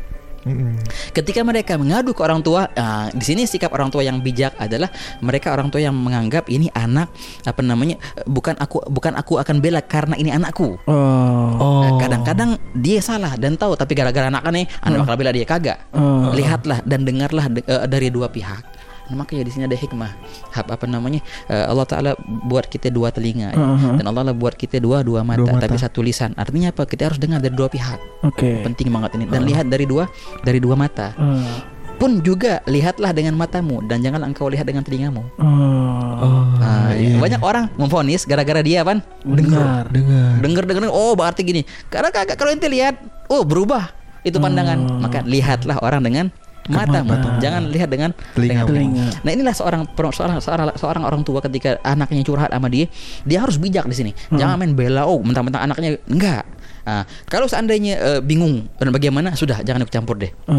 Ketika 1.14 1.46
mereka 1.46 1.78
mengadu 1.78 2.18
ke 2.18 2.22
orang 2.26 2.42
tua, 2.42 2.66
ah, 2.74 3.14
di 3.14 3.22
sini 3.22 3.46
sikap 3.46 3.70
orang 3.78 3.94
tua 3.94 4.02
yang 4.02 4.18
bijak 4.26 4.58
adalah 4.58 4.90
mereka 5.22 5.54
orang 5.54 5.70
tua 5.70 5.86
yang 5.86 5.94
menganggap 5.94 6.50
ini 6.50 6.66
anak 6.74 7.14
apa 7.46 7.62
namanya 7.62 8.02
eh, 8.18 8.26
bukan 8.26 8.58
aku 8.58 8.82
bukan 8.90 9.14
aku 9.14 9.38
akan 9.38 9.62
bela 9.62 9.86
karena 9.86 10.18
ini 10.18 10.34
anakku. 10.34 10.82
Oh. 10.90 11.86
Nah, 11.86 11.94
kadang-kadang 12.02 12.58
dia 12.74 13.06
salah 13.06 13.38
dan 13.38 13.54
tahu 13.54 13.78
tapi 13.78 13.94
gara-gara 13.94 14.34
anak 14.34 14.42
aneh 14.42 14.66
anak 14.82 15.06
bakal 15.06 15.16
bela 15.22 15.30
dia 15.30 15.46
kagak. 15.46 15.78
Oh. 15.94 16.34
Lihatlah 16.34 16.82
dan 16.90 17.06
dengarlah 17.06 17.46
de- 17.46 17.66
eh, 17.66 17.86
dari 17.86 18.10
dua 18.10 18.26
pihak. 18.34 18.82
Nah, 19.12 19.20
makanya 19.20 19.44
di 19.44 19.52
sini 19.52 19.64
ada 19.68 19.76
hikmah. 19.76 20.12
Hab 20.50 20.72
apa 20.72 20.88
namanya? 20.88 21.20
Eh, 21.46 21.66
Allah 21.68 21.84
taala 21.84 22.12
buat 22.48 22.64
kita 22.66 22.88
dua 22.88 23.12
telinga 23.12 23.52
ya. 23.52 23.60
Uh-huh. 23.60 24.00
dan 24.00 24.06
Allah 24.08 24.32
lah 24.32 24.36
buat 24.36 24.56
kita 24.56 24.80
dua 24.80 25.04
dua 25.04 25.20
mata, 25.22 25.44
Dua 25.44 25.52
mata. 25.52 25.68
tapi 25.68 25.76
satu 25.76 26.00
lisan. 26.00 26.32
Artinya 26.34 26.72
apa? 26.72 26.88
Kita 26.88 27.12
harus 27.12 27.20
dengar 27.20 27.44
dari 27.44 27.52
dua 27.52 27.68
pihak. 27.68 28.00
Oke. 28.24 28.64
Penting 28.64 28.88
banget 28.88 29.20
ini 29.20 29.28
dan 29.28 29.44
lihat 29.44 29.68
dari 29.68 29.84
dua 29.84 30.08
dari 30.42 30.58
dua 30.58 30.80
mata 30.80 31.12
Eh, 31.12 31.60
pun 32.00 32.24
juga 32.24 32.64
lihatlah 32.66 33.12
dengan 33.12 33.36
matamu 33.36 33.84
dan 33.86 34.00
jangan 34.00 34.24
engkau 34.24 34.48
lihat 34.48 34.64
dengan 34.64 34.82
telingamu. 34.82 35.22
oh. 35.38 36.48
Nah, 36.58 36.94
iya. 36.96 37.18
Banyak 37.20 37.42
orang 37.42 37.70
memfonis 37.76 38.24
gara-gara 38.24 38.62
dia 38.62 38.82
apa? 38.82 39.02
Dengar. 39.22 39.86
Dengar. 39.90 40.40
Dengar 40.42 40.64
dengar 40.66 40.82
oh 40.90 41.14
berarti 41.14 41.42
gini. 41.44 41.62
Karena 41.90 42.10
kagak 42.10 42.38
kalau 42.38 42.50
ente 42.50 42.66
lihat 42.66 42.98
oh 43.28 43.44
berubah 43.44 43.92
itu 44.24 44.38
pandangan. 44.38 44.78
Maka 45.02 45.22
lihatlah 45.22 45.78
orang 45.82 46.02
dengan 46.02 46.26
matamu. 46.70 47.14
Jangan 47.40 47.62
lihat 47.72 47.90
dengan 47.90 48.10
Telingamu. 48.36 48.68
Telinga. 48.70 49.06
Nah 49.24 49.32
inilah 49.32 49.54
seorang 49.56 49.82
seorang 49.96 50.38
seorang 50.44 50.68
seorang 50.78 51.04
orang 51.08 51.22
tua 51.24 51.40
ketika 51.42 51.80
anaknya 51.82 52.22
curhat 52.22 52.52
sama 52.52 52.68
dia, 52.70 52.86
dia 53.24 53.42
harus 53.42 53.58
bijak 53.58 53.88
di 53.88 53.96
sini. 53.96 54.12
Jangan 54.30 54.60
main 54.60 54.76
bela 54.76 55.08
oh 55.08 55.18
mentang-mentang 55.24 55.66
anaknya 55.66 55.98
enggak. 56.06 56.46
Nah, 56.82 57.06
kalau 57.30 57.46
seandainya 57.46 57.94
eh, 57.94 58.22
bingung 58.26 58.66
dan 58.82 58.90
bagaimana 58.90 59.38
sudah 59.38 59.62
jangan 59.62 59.86
ikut 59.86 59.94
campur 59.94 60.18
deh. 60.18 60.34
Eh, 60.34 60.54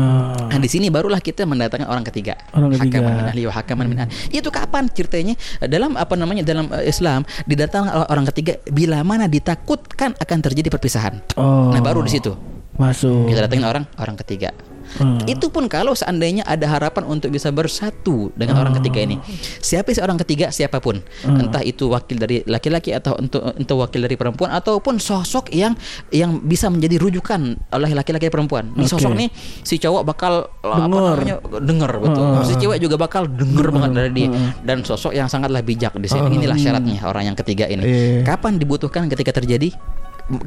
Nah 0.55 0.59
di 0.63 0.71
sini 0.71 0.87
barulah 0.87 1.19
kita 1.19 1.43
mendatangkan 1.43 1.91
orang 1.91 2.07
ketiga. 2.07 2.39
Orang 2.55 2.71
ketiga. 2.79 3.03
Hakaman 3.03 3.19
min 3.19 3.27
ahli 3.27 3.43
wa 3.43 3.53
hakaman 3.59 3.87
min 3.91 3.99
ahli. 4.07 4.13
Itu 4.31 4.55
kapan 4.55 4.87
ceritanya? 4.87 5.35
Dalam 5.67 5.99
apa 5.99 6.15
namanya 6.15 6.47
dalam 6.47 6.71
eh, 6.79 6.87
Islam 6.87 7.27
didatangkan 7.43 8.07
orang 8.07 8.23
ketiga 8.31 8.55
bila 8.71 9.03
mana 9.03 9.27
ditakutkan 9.27 10.15
akan 10.15 10.39
terjadi 10.47 10.71
perpisahan. 10.71 11.19
oh. 11.35 11.75
Nah 11.75 11.83
baru 11.83 12.07
di 12.07 12.15
situ 12.15 12.31
Masuk. 12.79 13.27
kita 13.27 13.51
datangin 13.51 13.67
orang 13.67 13.85
orang 13.99 14.15
ketiga. 14.23 14.55
Hmm. 15.01 15.23
Itu 15.25 15.49
pun 15.49 15.71
kalau 15.73 15.97
seandainya 15.97 16.45
ada 16.45 16.69
harapan 16.69 17.09
untuk 17.09 17.33
bisa 17.33 17.49
bersatu 17.49 18.29
dengan 18.37 18.61
orang 18.61 18.77
ketiga 18.81 19.01
ini. 19.09 19.17
Siapa 19.63 19.89
sih 19.95 20.03
orang 20.05 20.21
ketiga 20.21 20.53
siapa 20.53 20.83
pun, 20.83 21.01
entah 21.25 21.65
itu 21.65 21.89
wakil 21.89 22.21
dari 22.21 22.45
laki-laki 22.45 22.93
atau 22.93 23.17
untuk 23.17 23.41
untuk 23.57 23.77
wakil 23.81 24.05
dari 24.05 24.17
perempuan 24.21 24.53
ataupun 24.53 25.01
sosok 25.01 25.49
yang 25.55 25.73
yang 26.13 26.43
bisa 26.45 26.69
menjadi 26.69 27.01
rujukan 27.01 27.57
oleh 27.73 27.91
laki-laki 27.97 28.29
perempuan. 28.29 28.73
Ini 28.77 28.85
Oke. 28.85 28.93
sosok 28.93 29.13
nih 29.17 29.29
si 29.65 29.81
cowok 29.81 30.03
bakal 30.05 30.49
apa 30.61 30.87
Dengar. 30.89 31.17
namanya 31.17 31.37
denger 31.63 31.93
betul. 32.03 32.25
Si 32.45 32.55
cewek 32.61 32.79
juga 32.83 32.97
bakal 33.01 33.29
denger 33.29 33.67
banget 33.73 33.91
dari 33.97 34.11
dia 34.13 34.29
dan 34.61 34.85
sosok 34.85 35.17
yang 35.17 35.29
sangatlah 35.33 35.65
bijak 35.65 35.97
di 35.97 36.09
sini. 36.09 36.29
Inilah 36.37 36.59
syaratnya 36.61 37.01
orang 37.09 37.33
yang 37.33 37.37
ketiga 37.39 37.65
ini. 37.69 37.83
Iya. 37.83 38.29
Kapan 38.29 38.61
dibutuhkan 38.61 39.09
ketika 39.09 39.41
terjadi 39.41 39.73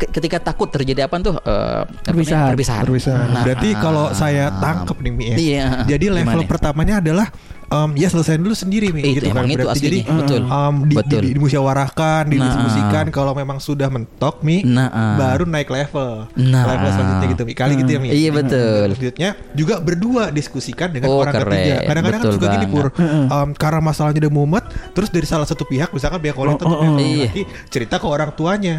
ketika 0.09 0.37
takut 0.41 0.71
terjadi 0.71 1.05
apa 1.05 1.19
tuh 1.21 1.35
eh, 1.43 1.81
namanya? 1.83 2.05
Perpisahan. 2.05 2.49
perpisahan. 2.53 2.83
Perpisahan. 2.87 3.27
Nah, 3.29 3.43
Berarti 3.43 3.69
kalau 3.77 4.05
saya 4.15 4.45
tangkep 4.57 4.97
nih 5.03 5.11
Mi 5.11 5.25
ya. 5.25 5.35
Iya. 5.37 5.65
Jadi 5.95 6.05
level 6.09 6.41
Gimana? 6.41 6.49
pertamanya 6.49 6.95
adalah 7.03 7.27
em, 7.67 7.89
ya 7.95 8.07
selesaiin 8.07 8.39
dulu 8.39 8.53
sendiri 8.53 8.89
Mi 8.89 9.01
Itu, 9.03 9.19
gitu 9.19 9.25
emang 9.29 9.43
kan. 9.43 9.51
itu 9.51 9.57
Berarti 9.59 9.77
aslinya. 9.77 9.87
jadi 9.87 9.99
Betul. 10.15 10.41
em, 10.45 10.75
di, 10.83 10.95
Betul. 10.95 11.21
di- 11.21 11.33
dimusyawarahkan, 11.35 12.21
Nah. 12.21 12.31
didiskusikan 12.31 13.05
kalau 13.09 13.33
memang 13.33 13.57
sudah 13.57 13.87
mentok 13.87 14.41
Mi, 14.41 14.61
Nah, 14.61 14.87
ah. 14.87 15.15
baru 15.15 15.43
naik 15.43 15.67
level. 15.67 16.27
Nah. 16.35 16.63
Level 16.65 16.89
selanjutnya 16.91 17.27
gitu 17.29 17.43
Mi. 17.43 17.53
Kali 17.53 17.73
gitu 17.75 17.89
ya 17.89 17.99
Mi. 17.99 18.07
Iya, 18.09 18.29
betul. 18.31 18.85
Selanjutnya 18.91 19.29
juga 19.51 19.75
berdua 19.79 20.23
diskusikan 20.29 20.89
dengan 20.89 21.07
Oh, 21.07 21.19
orang 21.19 21.33
keren. 21.33 21.51
ketiga. 21.51 21.75
Kadang-kadang 21.83 22.21
kan 22.21 22.31
juga 22.31 22.47
gini 22.51 22.65
Pur. 22.67 22.87
em, 22.95 23.49
karena 23.53 23.79
masalahnya 23.79 24.19
udah 24.21 24.33
mumet, 24.33 24.65
terus 24.91 25.09
dari 25.09 25.25
salah 25.25 25.45
satu 25.45 25.63
pihak 25.63 25.89
misalkan 25.89 26.19
pihak 26.19 26.33
wanita 26.33 26.63
Oh, 26.63 26.69
oh, 26.69 26.75
pihak 26.75 26.91
oh. 26.91 26.97
laki-laki 26.97 27.41
cerita 27.69 27.95
ke 27.95 28.05
orang 28.05 28.31
tuanya. 28.31 28.75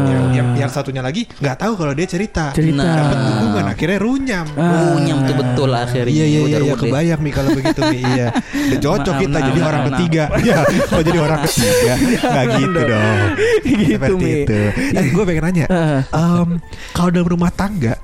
Yang, 0.00 0.24
yang, 0.32 0.48
yang 0.56 0.70
satunya 0.70 1.00
lagi 1.00 1.26
nggak 1.30 1.56
tahu 1.56 1.72
kalau 1.74 1.92
dia 1.92 2.06
cerita. 2.06 2.50
Cerita. 2.50 2.80
Nah. 2.80 2.96
Dapat 2.96 3.18
dukungan 3.20 3.64
akhirnya 3.66 3.98
runyam. 3.98 4.46
Ah. 4.54 4.94
Runyam 4.94 5.18
tuh 5.22 5.36
betul 5.36 5.70
akhirnya. 5.70 6.10
Iya 6.10 6.24
iya 6.26 6.40
iya, 6.46 6.58
iya 6.60 6.74
kebayang 6.74 7.20
nih 7.20 7.32
kalau 7.32 7.50
begitu 7.50 7.80
nih 7.86 8.00
iya. 8.02 8.26
Udah 8.32 8.78
cocok 8.80 9.14
kita 9.18 9.30
maaf, 9.32 9.46
jadi 9.46 9.58
maaf, 9.58 9.68
orang 9.68 9.82
maaf. 9.82 9.90
ketiga. 9.92 10.22
Iya, 10.40 10.56
kalau 10.84 11.02
jadi 11.02 11.18
orang 11.18 11.40
ketiga 11.44 11.92
nggak 12.20 12.46
gitu 12.54 12.80
dong. 12.82 13.18
Gitu, 13.60 13.92
Seperti 13.92 14.22
Mi. 14.22 14.32
itu. 14.42 14.60
Eh, 14.92 15.04
gue 15.10 15.24
pengen 15.24 15.42
nanya, 15.44 15.66
em, 16.06 16.48
kalau 16.90 17.10
dalam 17.10 17.28
rumah 17.28 17.50
tangga 17.50 17.94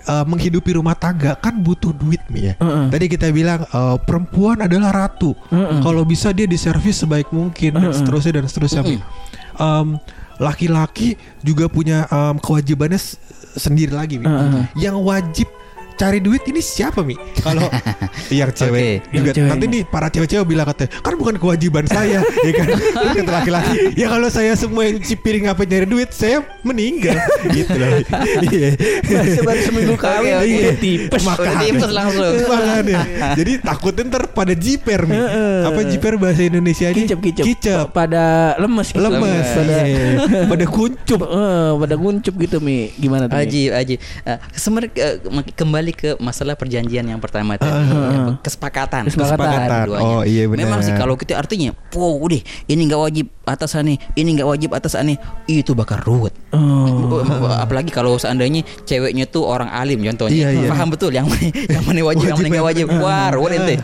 eh, 0.00 0.24
menghidupi 0.24 0.70
rumah 0.72 0.96
tangga 0.96 1.36
kan 1.36 1.56
butuh 1.56 1.92
duit 1.92 2.20
nih 2.28 2.42
ya. 2.42 2.54
Heeh. 2.56 2.84
Tadi 2.88 3.04
kita 3.06 3.26
bilang 3.30 3.60
eh, 3.62 3.96
perempuan 4.00 4.60
adalah 4.60 4.90
ratu. 4.90 5.36
Heeh. 5.48 5.80
Kalau 5.80 6.02
bisa 6.02 6.32
dia 6.32 6.44
diservis 6.44 6.96
sebaik 6.98 7.28
mungkin 7.30 7.76
dan 7.76 7.92
seterusnya 7.92 8.40
dan 8.40 8.46
seterusnya. 8.48 8.82
Mi. 8.82 8.96
Em, 9.56 9.88
laki-laki 10.36 11.14
juga 11.40 11.68
punya 11.68 12.08
em, 12.08 12.40
kewajibannya 12.40 12.96
sendiri 13.52 13.92
lagi. 13.92 14.16
Heeh. 14.16 14.72
Yang 14.74 14.96
wajib 15.04 15.48
cari 16.00 16.16
duit 16.18 16.40
ini 16.48 16.64
siapa 16.64 17.04
mi? 17.04 17.12
Kalau 17.38 17.68
yang 18.32 18.48
cewek 18.50 19.04
Oke. 19.04 19.12
juga 19.12 19.30
Yang 19.30 19.36
cewek. 19.36 19.50
nanti 19.52 19.64
nih 19.68 19.82
para 19.84 20.08
cewek-cewek 20.08 20.46
bilang 20.48 20.64
katanya 20.64 20.90
kan 20.98 21.14
bukan 21.14 21.36
kewajiban 21.36 21.84
saya, 21.84 22.24
ya 22.48 22.52
kan? 22.56 22.66
Terus 22.72 23.12
kata 23.20 23.32
laki-laki, 23.34 23.72
ya 23.92 24.06
kalau 24.08 24.28
saya 24.28 24.56
semua 24.56 24.88
yang 24.88 24.96
cuci 24.96 25.14
piring 25.14 25.46
apa 25.46 25.60
nyari 25.62 25.84
duit, 25.84 26.08
saya 26.10 26.40
meninggal, 26.62 27.20
gitu 27.56 27.76
loh. 27.76 28.00
Iya. 28.40 28.70
Baru 29.40 29.60
seminggu 29.60 29.94
kawin 29.96 30.32
oke. 30.32 30.48
udah 30.48 30.76
tipes. 30.78 31.20
Udah 31.20 31.54
tipes 31.60 31.90
langsung. 31.90 32.24
Makanya. 32.48 33.00
Jadi 33.36 33.52
takutnya 33.60 34.02
ntar 34.08 34.22
pada 34.30 34.54
jiper 34.54 35.04
mi. 35.04 35.16
Apa 35.66 35.80
jiper 35.84 36.16
bahasa 36.16 36.42
Indonesia 36.42 36.88
ini? 36.88 37.04
Kicep 37.04 37.18
kicep. 37.20 37.44
Kicep. 37.44 37.84
Pada 37.92 38.56
lemes 38.56 38.88
gitu. 38.88 39.02
Lemes. 39.02 39.46
Pada 39.50 39.76
Iya. 39.80 40.46
Pada 40.46 40.64
kuncup. 40.64 41.20
Eh, 41.20 41.70
pada 41.76 41.94
nguncup 41.96 42.34
gitu 42.38 42.56
mi. 42.58 42.88
Gimana 42.94 43.26
tuh? 43.26 43.36
Mi? 43.36 43.42
Aji, 43.42 43.62
Aji. 43.68 43.94
Uh, 44.22 44.38
sebenarnya 44.54 44.90
uh, 44.94 45.14
mak- 45.32 45.52
kembali 45.90 46.16
ke 46.16 46.22
masalah 46.22 46.54
perjanjian 46.54 47.04
yang 47.04 47.18
pertama 47.18 47.58
tadi. 47.58 47.70
Ya, 47.70 48.38
kesepakatan. 48.40 49.10
Kesepakatan. 49.10 49.86
Keduanya. 49.90 50.16
Oh, 50.18 50.22
iya, 50.22 50.44
benar. 50.46 50.60
Memang 50.66 50.80
sih 50.86 50.94
kalau 50.94 51.14
kita 51.18 51.34
artinya, 51.36 51.74
wow, 51.94 52.14
udah 52.22 52.40
ini 52.70 52.80
nggak 52.86 53.00
wajib 53.00 53.26
atas 53.44 53.74
ani, 53.74 53.98
ini 54.14 54.38
nggak 54.38 54.46
wajib 54.48 54.70
atas 54.70 54.94
ani, 54.94 55.18
itu 55.50 55.74
bakal 55.74 55.98
ruwet. 56.06 56.34
Oh. 56.54 57.22
Apalagi 57.58 57.90
kalau 57.90 58.14
seandainya 58.14 58.62
ceweknya 58.86 59.26
tuh 59.26 59.42
orang 59.42 59.70
alim 59.70 59.98
contohnya, 60.06 60.50
Iya, 60.54 60.66
iya. 60.66 60.68
paham 60.70 60.88
betul 60.94 61.10
yang 61.10 61.26
mana 61.26 61.50
yang 61.66 61.82
mana 61.82 62.00
wajib, 62.06 62.26
yang 62.30 62.38
mana 62.38 62.48
nggak 62.48 62.66
wajib. 62.70 62.86
Wah, 63.02 63.28
ruwet 63.34 63.52
ente. 63.58 63.76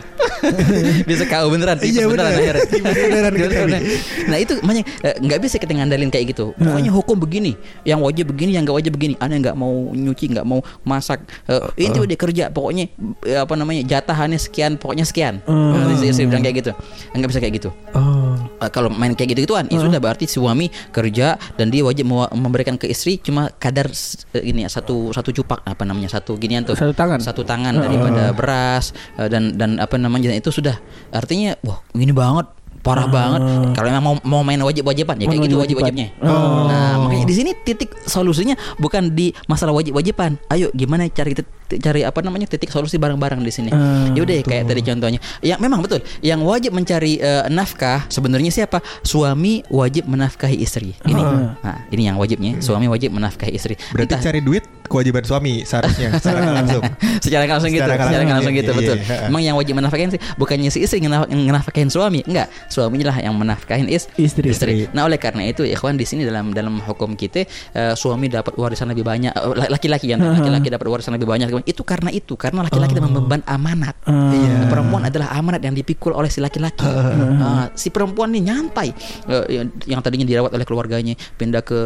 Bisa 1.03 1.23
kau 1.27 1.49
beneran, 1.51 1.75
Iya, 1.81 2.07
beneran 2.07 2.31
bener. 2.31 2.55
akhirnya. 2.55 2.91
Beneran 2.93 3.33
Beneran. 3.35 3.67
nih. 3.73 3.81
Nah 4.29 4.37
itu 4.39 4.53
makanya 4.63 4.83
eh, 5.03 5.15
nggak 5.19 5.39
bisa 5.43 5.55
kita 5.59 5.73
ngandalin 5.75 6.09
kayak 6.13 6.31
gitu. 6.31 6.55
Pokoknya 6.55 6.91
hukum 6.93 7.17
begini, 7.19 7.57
yang 7.83 7.99
wajib 7.99 8.31
begini, 8.31 8.55
yang 8.55 8.63
nggak 8.63 8.77
wajib 8.77 8.91
begini. 8.95 9.13
Aneh 9.19 9.41
nggak 9.43 9.57
mau 9.57 9.91
nyuci, 9.91 10.31
nggak 10.31 10.45
mau 10.47 10.61
masak. 10.87 11.25
Eh, 11.49 11.59
udah 12.03 12.17
kerja. 12.17 12.43
Pokoknya 12.49 12.85
eh, 13.25 13.39
apa 13.39 13.53
namanya 13.53 13.81
jatahannya 13.85 14.37
sekian, 14.37 14.75
pokoknya 14.77 15.05
sekian. 15.05 15.41
Nah, 15.47 15.93
istri, 16.01 16.25
bilang 16.27 16.43
kayak 16.43 16.65
gitu. 16.65 16.71
Nggak 17.15 17.29
bisa 17.29 17.39
kayak 17.39 17.53
gitu. 17.61 17.69
Oh. 17.93 18.35
Eh, 18.59 18.69
kalau 18.73 18.89
main 18.89 19.13
kayak 19.13 19.37
gitu 19.37 19.49
gituan, 19.49 19.69
itu 19.69 19.79
sudah 19.81 20.01
berarti 20.01 20.25
suami 20.25 20.67
kerja 20.89 21.37
dan 21.55 21.69
dia 21.69 21.85
wajib 21.85 22.09
memberikan 22.33 22.75
ke 22.75 22.89
istri 22.89 23.21
cuma 23.21 23.53
kadar 23.61 23.87
eh, 24.33 24.43
ini 24.43 24.65
ya, 24.65 24.69
satu 24.69 25.13
satu 25.13 25.29
cupak 25.31 25.61
apa 25.63 25.83
namanya 25.85 26.09
satu 26.09 26.35
ginian 26.41 26.65
tuh 26.65 26.73
Satu 26.73 26.93
tangan. 26.93 27.21
satu 27.21 27.45
tangan 27.45 27.77
daripada 27.77 28.33
beras 28.33 28.91
dan 29.15 29.53
dan 29.55 29.77
apa 29.77 29.95
namanya 30.01 30.33
itu 30.33 30.49
sudah 30.49 30.77
artinya 31.13 31.53
wah 31.61 31.79
ini 31.93 32.09
banget 32.11 32.49
parah 32.79 33.05
banget. 33.05 33.41
Kalau 33.73 33.87
memang 33.87 34.03
mau 34.03 34.15
mau 34.23 34.41
main 34.41 34.59
wajib-wajiban 34.59 35.15
ya 35.15 35.25
kayak 35.25 35.41
gitu 35.43 35.55
wajib-wajibnya 35.57 36.07
nah 36.19 36.99
makanya 36.99 37.25
di 37.25 37.35
sini 37.35 37.51
titik 37.57 37.93
solusinya 38.03 38.55
bukan 38.77 39.11
di 39.11 39.31
masalah 39.45 39.73
wajib-wajiban. 39.73 40.35
Ayo 40.47 40.71
gimana 40.71 41.05
cari 41.07 41.35
cari 41.67 42.01
apa 42.01 42.19
namanya 42.21 42.47
titik 42.47 42.67
solusi 42.67 42.95
bareng-bareng 42.95 43.39
di 43.39 43.51
sini. 43.51 43.69
Hmm, 43.69 44.13
ya 44.13 44.23
udah 44.23 44.35
kayak 44.41 44.63
tadi 44.65 44.81
contohnya. 44.81 45.19
Ya 45.41 45.55
memang 45.57 45.79
betul. 45.79 45.99
Yang 46.21 46.41
wajib 46.43 46.71
mencari 46.71 47.17
eh, 47.17 47.43
nafkah 47.47 48.07
sebenarnya 48.07 48.49
siapa? 48.49 48.79
Suami 49.01 49.67
wajib 49.67 50.07
menafkahi 50.07 50.57
istri. 50.57 50.95
Ini. 51.01 51.21
Nah 51.57 51.87
ini 51.89 52.07
yang 52.07 52.15
wajibnya. 52.15 52.59
Suami 52.59 52.87
wajib 52.87 53.11
menafkahi 53.11 53.51
istri. 53.51 53.75
Berarti 53.91 54.15
Entah- 54.15 54.23
cari 54.23 54.39
duit 54.39 54.63
kewajiban 54.87 55.19
suami 55.19 55.67
seharusnya 55.67 56.15
secara 56.23 56.39
langsung. 56.53 56.83
secara 57.19 57.43
langsung 57.45 57.67
gitu 57.69 57.83
Secara 57.83 57.93
nggak 57.93 58.07
secara 58.07 58.23
langsung. 58.23 58.35
langsung, 58.39 58.53
gitu 58.55 58.71
iya, 58.71 58.79
betul. 58.79 58.97
iya. 58.97 59.27
emang 59.27 59.41
yang 59.43 59.55
wajib 59.55 59.73
menafkahin 59.75 60.09
sih 60.09 60.21
bukannya 60.39 60.69
si 60.69 60.79
istri 60.79 61.03
ngenaf- 61.03 61.27
ngenafkahin 61.27 61.89
suami. 61.91 62.23
Enggak 62.23 62.47
suaminya 62.67 63.15
lah 63.15 63.17
yang 63.23 63.35
menafkahin 63.35 63.87
is 63.87 64.07
Istri. 64.17 64.51
Istri. 64.51 64.73
nah 64.95 65.07
oleh 65.07 65.19
karena 65.19 65.47
itu 65.47 65.63
ikhwan 65.63 65.95
di 65.95 66.05
sini 66.07 66.23
dalam 66.27 66.51
dalam 66.51 66.79
hukum 66.83 67.15
kita 67.15 67.43
eh, 67.73 67.93
suami 67.95 68.27
dapat 68.27 68.55
warisan 68.55 68.91
lebih 68.91 69.03
banyak 69.03 69.31
eh, 69.33 69.69
laki-laki 69.71 70.11
yang 70.11 70.21
laki-laki 70.21 70.67
dapat 70.71 70.87
warisan 70.87 71.15
lebih 71.15 71.27
banyak. 71.27 71.47
Itu 71.67 71.81
karena 71.87 72.11
itu 72.11 72.35
karena 72.35 72.65
laki-laki 72.67 72.93
dapat 72.97 73.11
memban 73.11 73.41
amanat. 73.47 73.95
Iya. 74.07 74.67
perempuan 74.67 75.07
adalah 75.07 75.33
amanat 75.33 75.61
yang 75.63 75.73
dipikul 75.73 76.13
oleh 76.13 76.27
si 76.31 76.43
laki-laki. 76.43 76.85
Ah, 77.37 77.71
si 77.73 77.89
perempuan 77.89 78.31
ini 78.33 78.51
nyantai 78.51 78.89
Eh, 79.27 79.45
yang, 79.59 79.67
yang 79.85 80.01
tadinya 80.03 80.23
dirawat 80.23 80.51
oleh 80.55 80.65
keluarganya 80.67 81.13
pindah 81.35 81.61
ke 81.63 81.79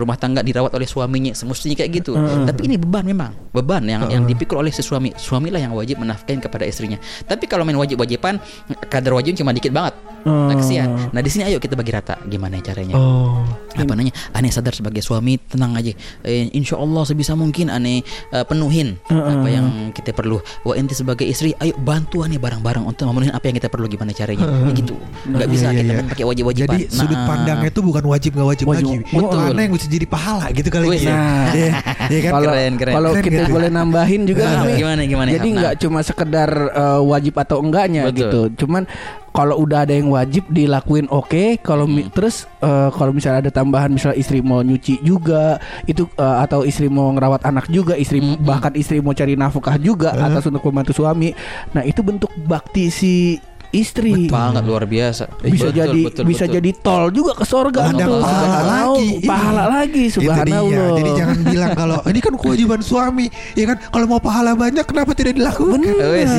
rumah 0.00 0.16
tangga 0.16 0.40
dirawat 0.40 0.72
oleh 0.72 0.88
suaminya 0.88 1.32
semestinya 1.36 1.76
kayak 1.76 1.90
gitu. 2.02 2.12
Tapi 2.16 2.60
ini 2.68 2.76
beban 2.80 3.04
memang. 3.04 3.32
Beban 3.52 3.84
yang 3.84 4.08
yang 4.08 4.22
dipikul 4.24 4.60
oleh 4.60 4.72
si 4.72 4.80
suami. 4.80 5.12
Suamilah 5.16 5.60
yang 5.60 5.72
wajib 5.76 6.00
menafkahin 6.00 6.40
kepada 6.40 6.64
istrinya. 6.64 6.96
Tapi 7.26 7.44
kalau 7.48 7.66
main 7.68 7.76
wajib-wajiban 7.76 8.40
kadar 8.88 9.12
wajib 9.16 9.36
cuma 9.36 9.52
dikit 9.52 9.72
banget 9.72 9.94
nah, 10.26 10.52
kesian 10.52 10.88
nah 11.10 11.20
di 11.20 11.30
sini 11.30 11.46
ayo 11.46 11.56
kita 11.56 11.72
bagi 11.72 11.90
rata 11.90 12.18
gimana 12.24 12.58
caranya 12.58 12.94
Oh. 12.96 13.44
apa 13.72 13.92
namanya 13.92 14.10
aneh 14.32 14.48
sadar 14.48 14.72
sebagai 14.72 14.98
suami 14.98 15.36
tenang 15.38 15.72
aja 15.72 15.92
eh, 16.22 16.48
insya 16.50 16.74
Allah 16.74 17.04
sebisa 17.04 17.32
mungkin 17.32 17.68
aneh 17.68 18.00
eh, 18.28 18.42
penuhin 18.42 18.96
apa 19.06 19.46
yang 19.46 19.66
kita 19.90 20.10
perlu 20.10 20.36
wah 20.62 20.74
ente 20.74 20.92
sebagai 20.92 21.22
istri 21.22 21.52
ayo 21.56 21.76
bantu 21.76 22.20
aneh 22.20 22.36
bareng-bareng 22.36 22.82
untuk 22.82 23.06
memenuhi 23.06 23.30
apa 23.30 23.44
yang 23.44 23.56
kita 23.56 23.68
perlu 23.68 23.86
gimana 23.86 24.10
caranya 24.10 24.42
Ya 24.46 24.72
gitu 24.72 24.94
nggak 25.26 25.48
bisa 25.48 25.66
Iya, 25.66 25.78
kita 25.78 25.92
iya. 25.92 26.02
pakai 26.06 26.24
wajib-wajiban 26.24 26.68
Jadi 26.72 26.84
sudut 26.88 27.12
Nah, 27.12 27.26
pandangnya 27.26 27.68
itu 27.68 27.80
bukan 27.80 28.04
wajib 28.06 28.30
nggak 28.32 28.48
wajib, 28.48 28.64
Wajib. 28.66 28.86
lagi. 28.86 28.96
Betul. 29.08 29.40
Mana 29.46 29.60
yang 29.62 29.72
bisa 29.72 29.86
jadi 29.86 30.06
pahala 30.06 30.46
gitu 30.50 30.68
kali. 30.68 30.86
Wih, 30.86 31.00
ya. 31.00 31.10
nah. 31.10 31.44
Iya, 31.56 31.70
iya 32.06 32.20
kan? 32.20 32.32
Kalau 32.32 32.46
Keren, 32.46 32.72
keren. 32.76 32.92
kalau 32.92 33.10
Keren, 33.10 33.24
kita 33.24 33.36
keren. 33.38 33.52
boleh 33.52 33.68
nambahin 33.70 34.20
juga 34.24 34.42
Nah, 34.44 34.64
gimana, 34.70 35.02
gimana, 35.02 35.28
Jadi 35.30 35.48
Hap? 35.48 35.56
nggak 35.56 35.74
cuma 35.78 35.98
sekedar 36.00 36.50
eh, 36.72 37.00
wajib 37.02 37.34
atau 37.36 37.56
enggaknya 37.58 38.02
Betul. 38.06 38.16
gitu. 38.18 38.40
Cuman 38.62 38.82
kalau 39.36 39.60
udah 39.68 39.84
ada 39.84 39.92
yang 39.92 40.08
wajib 40.08 40.48
dilakuin 40.48 41.04
oke. 41.12 41.60
Kalau 41.60 41.84
mi- 41.84 42.08
terus 42.08 42.48
eh, 42.64 42.88
kalau 42.88 43.12
misalnya 43.12 43.44
ada 43.44 43.52
tambahan 43.52 43.92
misalnya 43.92 44.16
istri 44.16 44.40
mau 44.40 44.64
nyuci 44.64 45.04
juga 45.04 45.60
itu 45.84 46.08
eh, 46.16 46.36
atau 46.40 46.64
istri 46.64 46.88
mau 46.88 47.12
ngerawat 47.12 47.44
anak 47.44 47.68
juga, 47.68 48.00
istri 48.00 48.24
bahkan 48.40 48.72
istri 48.72 49.04
mau 49.04 49.12
cari 49.12 49.36
nafkah 49.36 49.76
juga 49.76 50.16
atas 50.16 50.48
untuk 50.48 50.64
membantu 50.64 50.96
suami. 50.96 51.36
Nah 51.76 51.84
itu 51.84 52.00
bentuk 52.00 52.32
bakti 52.48 52.88
si 52.88 53.36
istri. 53.70 54.26
banget 54.26 54.62
luar 54.62 54.84
biasa 54.84 55.26
bisa 55.40 55.68
Betul, 55.68 55.76
jadi 55.76 56.00
betul, 56.04 56.24
bisa 56.24 56.44
betul. 56.44 56.54
jadi 56.56 56.70
tol 56.76 57.04
juga 57.08 57.32
ke 57.32 57.44
sorga 57.44 57.80
Ada 57.88 58.04
tuh. 58.04 58.20
pahala 58.20 58.60
lagi. 58.62 59.08
pahala 59.22 59.62
Iya. 59.62 59.72
lagi 59.72 60.04
subhanallah. 60.08 60.88
Jadi 60.96 61.10
jangan 61.12 61.38
bilang 61.42 61.70
kalau 61.72 61.98
ini 62.04 62.20
kan 62.20 62.34
kewajiban 62.34 62.80
suami, 62.80 63.26
ya 63.52 63.64
kan? 63.66 63.78
Kalau 63.84 64.06
mau 64.06 64.18
pahala 64.18 64.52
banyak, 64.52 64.82
kenapa 64.82 65.10
tidak 65.12 65.34
dilakukan? 65.34 65.80
Wes. 65.84 66.30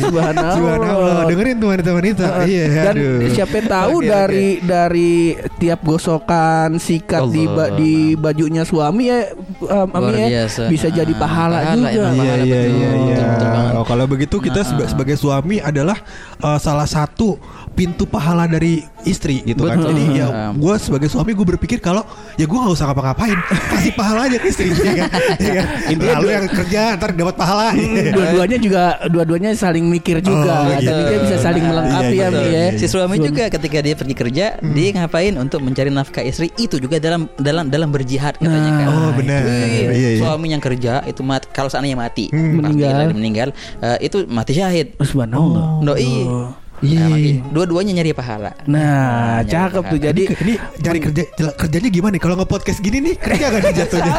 subhanallah 0.00 0.54
Subhanallah. 0.54 1.22
Dengerin 1.26 1.56
teman-teman 1.56 2.04
itu. 2.06 2.24
Iya. 2.42 2.64
dan 2.70 2.94
aduh. 2.94 3.18
siapa 3.30 3.56
tahu 3.62 3.94
Oke, 3.96 4.06
dari 4.06 4.48
dari 4.60 5.12
tiap 5.56 5.80
gosokan 5.80 6.76
sikat 6.76 7.22
di 7.26 7.44
ba- 7.44 7.66
Allah. 7.66 7.76
di 7.76 7.92
bajunya 8.14 8.62
suami 8.62 9.02
ya 9.06 9.20
um, 9.60 9.88
Luar 9.90 10.14
ya, 10.14 10.26
biasa. 10.46 10.62
bisa 10.66 10.88
jadi 10.88 11.10
Ah, 11.10 11.18
pahala, 11.18 11.58
pahala, 11.58 11.74
juga 11.74 11.90
Iya 11.90 12.00
iya 12.00 12.06
betul, 12.10 12.40
iya 12.40 12.88
betul, 12.90 13.06
iya. 13.06 13.26
betul. 13.26 13.48
Oh, 13.72 13.84
kalau 13.84 14.04
begitu 14.06 14.36
kita 14.38 14.60
Nah, 14.60 14.66
seba- 14.66 14.82
ah. 14.82 14.90
sebagai 14.90 15.16
suami 15.16 15.56
adalah 15.58 15.98
uh, 16.38 16.58
salah 16.70 16.86
satu 16.86 17.34
pintu 17.70 18.04
pahala 18.04 18.44
dari 18.44 18.78
istri 19.02 19.40
gitu 19.42 19.64
kan. 19.64 19.74
Betul. 19.76 19.90
Jadi 19.90 20.04
ya 20.14 20.26
Ah. 20.30 20.52
gue 20.52 20.74
sebagai 20.76 21.08
suami 21.08 21.32
gue 21.32 21.46
berpikir 21.48 21.78
kalau 21.78 22.04
ya 22.34 22.44
gue 22.44 22.54
nggak 22.54 22.70
usah 22.70 22.86
ngapa-ngapain, 22.86 23.38
kasih 23.68 23.92
pahala 23.92 24.20
aja 24.24 24.36
ke 24.36 24.46
istri 24.46 24.68
ya 24.76 24.78
kan. 25.00 25.10
Ya 25.36 25.52
kan? 25.56 25.66
Lalu 26.14 26.28
yang 26.30 26.46
kerja 26.46 26.80
ntar 26.94 27.10
dapat 27.12 27.34
pahala. 27.34 27.72
dua-duanya 28.10 28.58
juga 28.58 28.82
dua-duanya 29.06 29.50
saling 29.52 29.82
mikir 29.82 30.20
juga 30.20 30.52
Oh, 30.60 30.70
gitu. 30.74 30.92
dia 30.92 31.18
bisa 31.20 31.36
saling 31.38 31.64
melengkapi 31.64 32.06
Iya, 32.10 32.18
ya 32.20 32.28
iya, 32.28 32.40
iya, 32.40 32.50
ya 32.52 32.64
iya. 32.68 32.78
Si 32.78 32.86
suami 32.86 33.16
juga 33.18 33.48
ketika 33.48 33.78
dia 33.80 33.94
pergi 33.94 34.14
kerja, 34.14 34.44
dia 34.60 34.88
ngapain 34.92 35.34
untuk 35.34 35.60
mencari 35.60 35.88
nafkah 35.88 36.22
istri 36.22 36.52
itu 36.56 36.76
juga 36.76 36.98
dalam 36.98 37.26
dalam 37.36 37.66
dalam 37.66 37.88
berjihad 37.88 38.36
katanya 38.36 38.70
kan. 38.76 38.86
Oh, 38.90 39.10
benar. 39.12 39.40
Iya, 39.42 39.90
iya. 39.90 40.08
Suami 40.20 40.46
yang 40.48 40.60
kerja 40.60 41.00
itu 41.02 41.20
mat, 41.20 41.48
kalau 41.48 41.66
seandainya 41.66 41.96
mati, 41.96 42.28
Hmm. 42.28 42.60
Meninggal. 42.60 43.08
meninggal, 43.10 43.48
eh, 43.80 43.98
itu 44.02 44.22
mati 44.26 44.52
syahid. 44.52 44.92
subhanallah 45.00 45.80
Doi. 45.82 46.59
Iya. 46.80 46.96
Nah, 46.96 47.08
makanya 47.10 47.32
dua-duanya 47.50 47.92
nyari 47.94 48.12
pahala. 48.12 48.50
Nah, 48.64 49.40
nyari 49.40 49.48
cakep 49.48 49.82
tuh. 49.84 49.98
Jadi 50.00 50.22
Ini, 50.22 50.36
ini 50.40 50.54
cari 50.80 50.98
kerja 50.98 51.22
kerjanya 51.54 51.88
gimana 51.88 52.12
nih? 52.16 52.20
Kalau 52.20 52.34
nge 52.34 52.46
podcast 52.46 52.78
gini 52.80 52.98
nih 53.00 53.14
kerja 53.16 53.46
gak 53.46 53.60
nih 53.60 53.72
jatuhnya? 53.76 54.12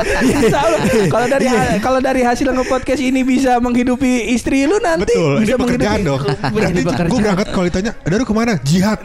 Allah, 0.54 0.80
kalau 1.08 1.28
dari 1.28 1.46
kalau 1.80 2.00
dari 2.00 2.22
hasil 2.22 2.48
nge-podcast 2.48 3.02
ini 3.02 3.22
bisa 3.22 3.58
menghidupi 3.58 4.30
istri 4.30 4.64
lu 4.64 4.78
nanti 4.78 5.10
Betul, 5.10 5.42
bisa 5.42 5.54
ini 5.54 5.62
pekerjaan 5.62 6.00
menghidupi- 6.00 6.06
dong. 6.06 6.52
Berarti 6.54 6.82
gue 7.08 7.20
berangkat 7.20 7.48
kalau 7.50 7.66
ditanya, 7.66 7.92
Daru 8.02 8.24
ke 8.24 8.34
mana? 8.34 8.54
Jihad. 8.62 9.00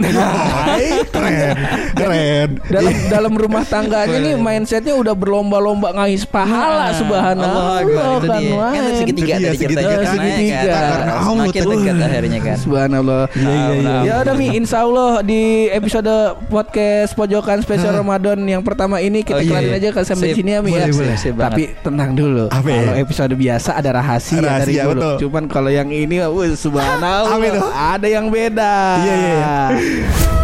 keren, 1.08 1.56
keren. 1.94 2.48
dalam 2.66 2.92
dalam 3.08 3.32
rumah 3.34 3.64
tangganya 3.64 4.18
nih 4.18 4.34
mindsetnya 4.36 4.94
udah 4.94 5.14
berlomba-lomba 5.14 5.94
ngais 5.94 6.24
pahala 6.24 6.92
subhanallah 6.92 7.54
Allah 7.56 7.80
Akbar, 7.80 8.04
itu 8.18 8.26
kan 8.26 8.38
dia. 8.38 8.66
Kan 8.66 8.84
segitiga 8.96 9.34
tadi 9.34 9.56
ceritanya 9.56 9.56
segitiga. 9.56 9.96
kan, 9.96 10.12
Segitiga. 10.12 10.74
kan? 10.76 11.06
Semakin 11.26 11.62
dekat 11.64 11.96
akhirnya 12.02 12.40
kan. 12.42 12.56
Subhanallah. 12.58 13.22
Iya, 13.46 13.66
iya, 13.72 13.72
iya. 13.76 13.96
Ya 14.02 14.14
udah 14.20 14.34
Mi, 14.34 14.46
insya 14.52 14.82
Allah 14.82 15.22
di 15.22 15.42
episode 15.70 16.12
podcast 16.46 17.12
pojokan 17.12 17.62
spesial 17.62 17.94
Ramadan 17.94 18.38
yang 18.42 18.60
pertama 18.60 18.98
ini 18.98 19.22
kita 19.22 19.38
Oh, 19.38 19.42
iya, 19.42 19.50
kelarin 19.52 19.72
iya. 19.72 19.78
aja 19.78 19.88
ke 19.92 20.00
sampai 20.02 20.32
sini 20.32 20.50
ya 20.52 20.60
Mi 20.60 20.72
ya. 20.72 20.88
Boleh, 20.88 20.94
boleh. 20.94 21.16
Sip 21.16 21.34
Tapi 21.34 21.62
tenang 21.80 22.10
dulu. 22.12 22.44
Ya? 22.48 22.60
Kalau 22.60 22.94
episode 22.96 23.34
biasa 23.34 23.70
ada 23.74 23.90
rahasia, 23.94 24.38
dari 24.38 24.48
Rahasia, 24.48 24.82
dulu. 24.84 24.92
betul. 24.96 25.14
Cuman 25.26 25.44
kalau 25.46 25.70
yang 25.70 25.88
ini 25.88 26.16
wah 26.20 26.48
subhanallah 26.52 27.36
ada 27.72 28.08
yang 28.08 28.26
beda. 28.28 28.74
Iya, 29.04 29.14
iya, 29.14 30.35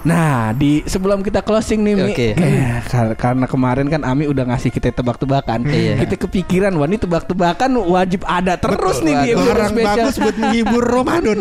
Nah, 0.00 0.52
di 0.52 0.82
sebelum 0.82 1.20
kita 1.20 1.40
closing 1.40 1.80
nih, 1.80 1.94
Mi, 1.94 2.04
Oke. 2.08 2.28
eh, 2.32 2.78
kar- 2.84 3.14
karena 3.14 3.44
kemarin 3.44 3.86
kan 3.86 4.02
Ami 4.02 4.24
udah 4.24 4.46
ngasih 4.46 4.70
kita 4.70 4.92
tebak-tebakan. 4.92 5.64
Iya. 5.64 5.98
Kita 5.98 6.14
kepikiran, 6.20 6.70
wah 6.72 6.86
ini 6.86 6.96
tebak-tebakan 6.96 7.70
wajib 7.82 8.22
ada 8.22 8.54
terus 8.54 9.00
nih 9.00 9.14
di 9.16 9.28
episode 9.32 9.52
Orang 9.52 9.70
spesial. 9.70 9.88
bagus 9.98 10.14
buat 10.16 10.36
menghibur 10.36 10.84
Ramadan. 10.94 11.38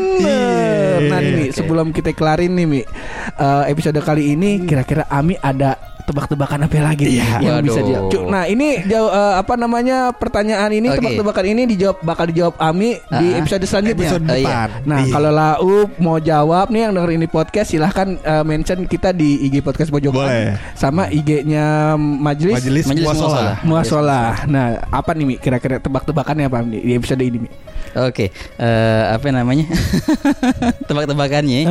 Nah 1.03 1.19
nih 1.19 1.47
Oke. 1.47 1.55
sebelum 1.55 1.87
kita 1.89 2.11
kelarin 2.11 2.51
nih 2.51 2.65
Mi, 2.65 2.81
eh, 2.81 3.63
episode 3.67 3.99
kali 3.99 4.33
ini 4.33 4.63
kira-kira 4.63 5.05
Ami 5.07 5.35
ada 5.35 5.77
tebak-tebakan 6.07 6.63
apa 6.63 6.79
lagi 6.79 7.19
Iya. 7.19 7.43
yang 7.43 7.59
bisa 7.59 7.77
Waduh. 7.77 7.85
dijawab. 7.85 8.09
Cuk, 8.09 8.23
Nah 8.27 8.43
ini 8.47 8.67
jauh, 8.83 9.11
eh, 9.11 9.33
apa 9.35 9.53
namanya 9.53 9.97
pertanyaan 10.11 10.71
ini 10.71 10.87
Oke. 10.87 10.97
tebak-tebakan 10.97 11.45
ini 11.45 11.61
dijawab 11.67 11.97
bakal 11.99 12.25
dijawab 12.25 12.55
Ami 12.57 12.95
di 12.95 13.27
Ah. 13.27 13.39
episode 13.39 13.63
selanjutnya. 13.63 14.07
Episode 14.07 14.23
iya. 14.25 14.35
depan. 14.39 14.67
Nah 14.83 14.99
Iya. 15.01 15.11
kalau 15.11 15.29
Laup 15.29 15.89
mau 15.97 16.17
jawab 16.17 16.65
nih 16.69 16.81
yang 16.81 16.93
denger 16.93 17.11
ini 17.13 17.27
podcast 17.27 17.67
silahkan 17.67 18.07
eh, 18.17 18.43
mention 18.43 18.79
kita 18.83 19.11
di 19.11 19.45
IG 19.45 19.59
podcast 19.59 19.91
Pojokan 19.91 20.23
Boleh. 20.23 20.55
sama 20.73 21.11
IG-nya 21.11 21.99
Majelis, 21.99 22.55
Majelis. 22.57 22.85
Muasalah. 22.87 23.55
Muasalah. 23.61 24.27
Nah 24.47 24.65
apa 24.87 25.11
nih 25.11 25.25
Mi 25.25 25.35
kira-kira 25.35 25.77
tebak-tebakannya 25.77 26.47
apa 26.47 26.63
Mi, 26.63 26.79
di 26.79 26.93
episode 26.93 27.19
ini 27.19 27.43
Mi? 27.43 27.51
Oke, 27.97 28.29
eh, 28.55 29.03
apa 29.09 29.25
namanya? 29.27 29.65
Tebak-tebakannya. 30.87 31.65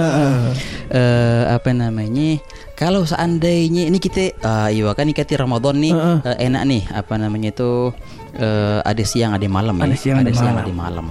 Eh, 0.89 1.43
apa 1.47 1.71
namanya? 1.71 2.41
Kalau 2.77 3.03
seandainya 3.03 3.89
ini 3.89 3.97
kita, 3.97 4.37
ah, 4.41 4.69
iya 4.69 4.93
kan 4.93 5.09
ini 5.09 5.17
kita 5.17 5.41
Ramadan 5.41 5.81
nih 5.81 5.93
Heeh. 5.93 6.19
eh, 6.23 6.37
enak 6.45 6.63
nih. 6.63 6.83
Apa 6.93 7.17
namanya 7.17 7.49
itu? 7.51 7.91
eh, 8.37 8.85
ada 8.85 9.01
siang, 9.01 9.33
ada 9.33 9.49
malam 9.49 9.81
ya. 9.81 9.89
Ada 9.89 9.97
siang, 9.97 10.17
ada 10.21 10.29
malam. 10.31 10.57
ada 10.61 10.73
malam. 10.73 11.07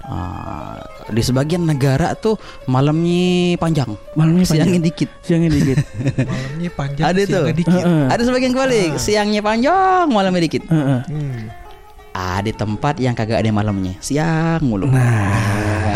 Ah, 0.00 0.74
di 1.06 1.18
sebagian 1.20 1.62
negara 1.62 2.14
tuh 2.14 2.34
malamnya 2.64 3.54
panjang, 3.56 3.90
Malamnya 4.14 4.42
siangnya 4.42 4.78
panjang. 4.78 4.86
dikit. 4.86 5.10
Siangnya 5.20 5.50
dikit. 5.50 5.78
Malamnya 6.30 6.70
panjang, 6.72 7.04
Ada 7.04 7.20
tuh. 7.20 7.30
siangnya 7.42 7.54
dikit. 7.54 7.82
Heeh. 7.82 8.04
Ada 8.08 8.22
sebagian 8.24 8.50
kebalik, 8.52 8.90
siangnya 8.96 9.40
panjang, 9.40 10.06
malamnya 10.08 10.42
dikit. 10.42 10.62
Heeh. 10.66 11.00
Hmm. 11.06 11.42
Ada 12.10 12.50
tempat 12.50 12.98
yang 12.98 13.14
kagak 13.14 13.38
ada 13.38 13.50
malamnya, 13.50 13.94
siang 13.98 14.58
mulu. 14.60 14.90
Nah, 14.90 15.30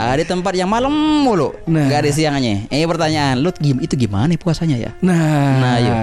Ada 0.05 0.23
tempat 0.25 0.55
yang 0.55 0.67
malam 0.67 0.95
mulu, 1.23 1.51
Nah. 1.65 1.91
nggak 1.91 2.01
ada 2.01 2.11
siangnya. 2.11 2.67
Eh 2.69 2.85
pertanyaan, 2.85 3.35
lu 3.37 3.51
gim- 3.53 3.81
itu 3.81 3.95
gimana 3.97 4.31
puasanya 4.35 4.77
ya? 4.77 4.91
nah, 5.01 5.59
Nah, 5.59 5.75
yuk. 5.77 5.97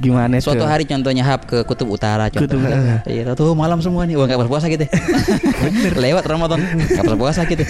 gimana 0.00 0.34
tuh? 0.38 0.50
Suatu 0.50 0.64
hari 0.64 0.82
contohnya 0.82 1.22
hap 1.22 1.44
ke 1.44 1.62
kutub 1.62 1.90
utara 1.90 2.26
Kutub 2.26 2.58
contohnya. 2.58 3.02
Iya, 3.04 3.34
tuh 3.34 3.52
malam 3.52 3.78
semua 3.78 4.02
nih. 4.02 4.14
Wah, 4.14 4.24
enggak 4.24 4.40
berpuasa 4.40 4.66
gitu. 4.66 4.82
Lewat 6.02 6.24
Ramadan, 6.24 6.58
enggak 6.64 7.04
berpuasa 7.04 7.40
gitu. 7.44 7.62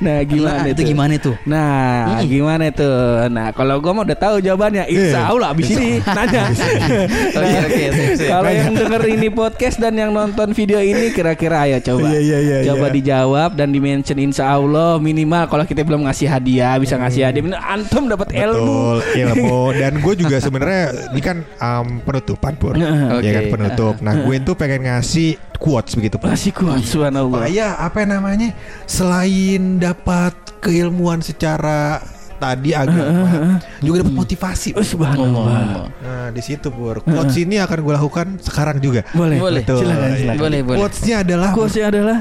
Nah, 0.00 0.18
gimana 0.24 0.56
Nah, 0.56 0.66
itu? 0.66 0.74
itu 0.74 0.82
gimana 0.88 1.12
tuh? 1.16 1.34
Nah, 1.44 2.18
gimana 2.24 2.62
itu? 2.66 2.90
Nah, 3.28 3.46
kalau 3.52 3.78
gua 3.78 3.92
mau 3.92 4.02
udah 4.02 4.18
tahu 4.18 4.40
jawabannya, 4.40 4.88
insya 4.88 5.28
Allah 5.28 5.52
abis 5.52 5.68
ini 5.70 6.02
nanya. 6.02 6.42
Oke, 7.38 7.56
oke, 7.60 7.84
sip, 7.92 8.08
sip. 8.16 8.28
Kalau 8.28 8.50
yang 8.50 8.72
denger 8.72 9.02
ini 9.06 9.28
podcast 9.28 9.76
dan 9.76 9.94
yang 9.94 10.10
nonton 10.10 10.50
video 10.50 10.80
ini, 10.92 11.04
kira-kira 11.12 11.68
ayo 11.68 11.78
coba, 11.84 12.08
Iya, 12.12 12.20
iya, 12.20 12.38
iya, 12.40 12.56
coba 12.72 12.86
iya. 12.88 12.94
dijawab 12.96 13.50
dan 13.54 13.68
di 13.72 13.80
mention 13.82 14.18
insya 14.18 14.56
Allah 14.56 14.96
minimal 14.96 15.44
kalau 15.48 15.64
kita 15.68 15.84
belum 15.84 16.08
ngasih 16.08 16.28
hadiah 16.28 16.74
bisa 16.80 16.96
ngasih 16.96 17.28
hadiah, 17.28 17.42
minimal 17.44 17.62
antum 17.64 18.04
dapat 18.08 18.28
ilmu. 18.32 18.98
Betul, 18.98 18.98
ilmu. 19.20 19.60
Dan 19.80 19.92
gue 20.02 20.14
juga 20.18 20.36
sebenarnya 20.42 20.84
ini 21.14 21.20
kan 21.22 21.36
um, 21.60 22.02
penutupan 22.02 22.52
pur, 22.58 22.74
Oke. 22.74 23.24
ya 23.24 23.30
kan 23.38 23.44
penutup. 23.52 23.94
Nah 24.02 24.14
gue 24.26 24.36
tuh 24.42 24.54
pengen 24.58 24.88
ngasih 24.88 25.38
quotes 25.60 25.94
begitu. 25.94 26.16
Pur. 26.18 26.30
Masih 26.30 26.52
kuat, 26.54 26.82
subhanallah. 26.82 27.46
Supaya 27.46 27.66
apa 27.78 28.00
namanya? 28.04 28.50
Selain 28.84 29.78
dapat 29.78 30.34
keilmuan 30.58 31.22
secara 31.22 32.02
tadi 32.38 32.70
agama, 32.72 33.58
juga 33.82 34.06
dapat 34.06 34.14
motivasi. 34.14 34.78
Oh, 34.78 34.86
subhanallah. 34.86 35.90
Nah 35.90 36.26
di 36.30 36.40
situ 36.40 36.70
pur. 36.70 37.02
Quotes 37.02 37.36
ini 37.36 37.58
akan 37.58 37.78
gue 37.82 37.94
lakukan 37.98 38.26
sekarang 38.40 38.78
juga. 38.78 39.02
Boleh, 39.12 39.38
Boleh. 39.42 39.62
Betul. 39.66 39.82
Silakan, 39.84 40.10
silakan. 40.14 40.40
Boleh, 40.40 40.60
boleh. 40.62 40.78
Quotesnya 40.78 41.16
adalah 41.26 41.50
Quotesnya 41.52 41.86
adalah 41.90 42.18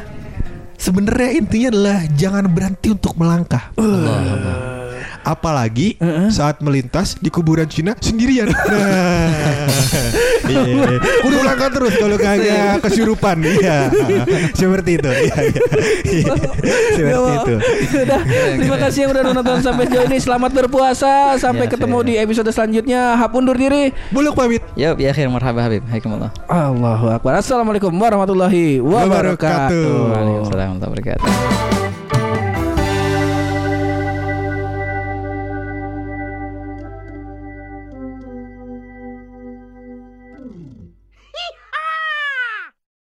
sebenarnya 0.77 1.29
intinya 1.37 1.67
adalah 1.73 1.97
jangan 2.17 2.43
berhenti 2.49 2.87
untuk 2.91 3.13
melangkah. 3.15 3.63
Apalagi 5.27 5.99
saat 6.31 6.63
melintas 6.63 7.19
di 7.19 7.27
kuburan 7.27 7.67
Cina 7.67 7.91
sendirian. 7.99 8.47
Nah, 10.47 10.63
iya, 10.63 10.85
iya. 10.95 10.99
Kudu 11.27 11.35
melangkah 11.43 11.69
terus 11.73 11.93
kalau 11.99 12.15
kagak 12.15 12.79
kesurupan. 12.87 13.37
Iya, 13.43 13.91
seperti 14.55 14.95
itu. 14.95 15.09
Iya, 15.11 15.35
iya. 15.43 15.61
Iya, 16.07 16.33
seperti 16.95 17.31
itu. 17.35 17.55
Udah, 18.07 18.21
terima 18.55 18.77
kasih 18.79 18.99
yang 19.03 19.11
udah 19.11 19.23
nonton 19.35 19.59
sampai 19.59 19.83
sejauh 19.91 20.07
ini. 20.07 20.17
Selamat 20.23 20.51
berpuasa. 20.55 21.35
Sampai 21.35 21.67
Ya, 21.67 21.71
ketemu 21.75 21.97
di 22.05 22.13
episode 22.15 22.47
selanjutnya. 22.53 23.19
Hap 23.19 23.35
undur 23.35 23.59
diri. 23.59 23.91
Buluk 24.13 24.39
pamit. 24.39 24.63
Yuk, 24.79 24.95
ya 25.03 25.11
akhir 25.11 25.27
marhaba 25.27 25.67
Habib. 25.67 25.83
Hayakumullah. 25.91 26.31
Allahu 26.47 27.11
Akbar. 27.11 27.43
Assalamualaikum 27.43 27.91
warahmatullahi 27.91 28.79
wabarakatuh. 28.79 29.03
Wabarakatuh. 29.03 29.91
Waalaikumsalam 30.15 30.67
warahmatullahi 30.79 30.91
wabarakatuh. 30.95 31.86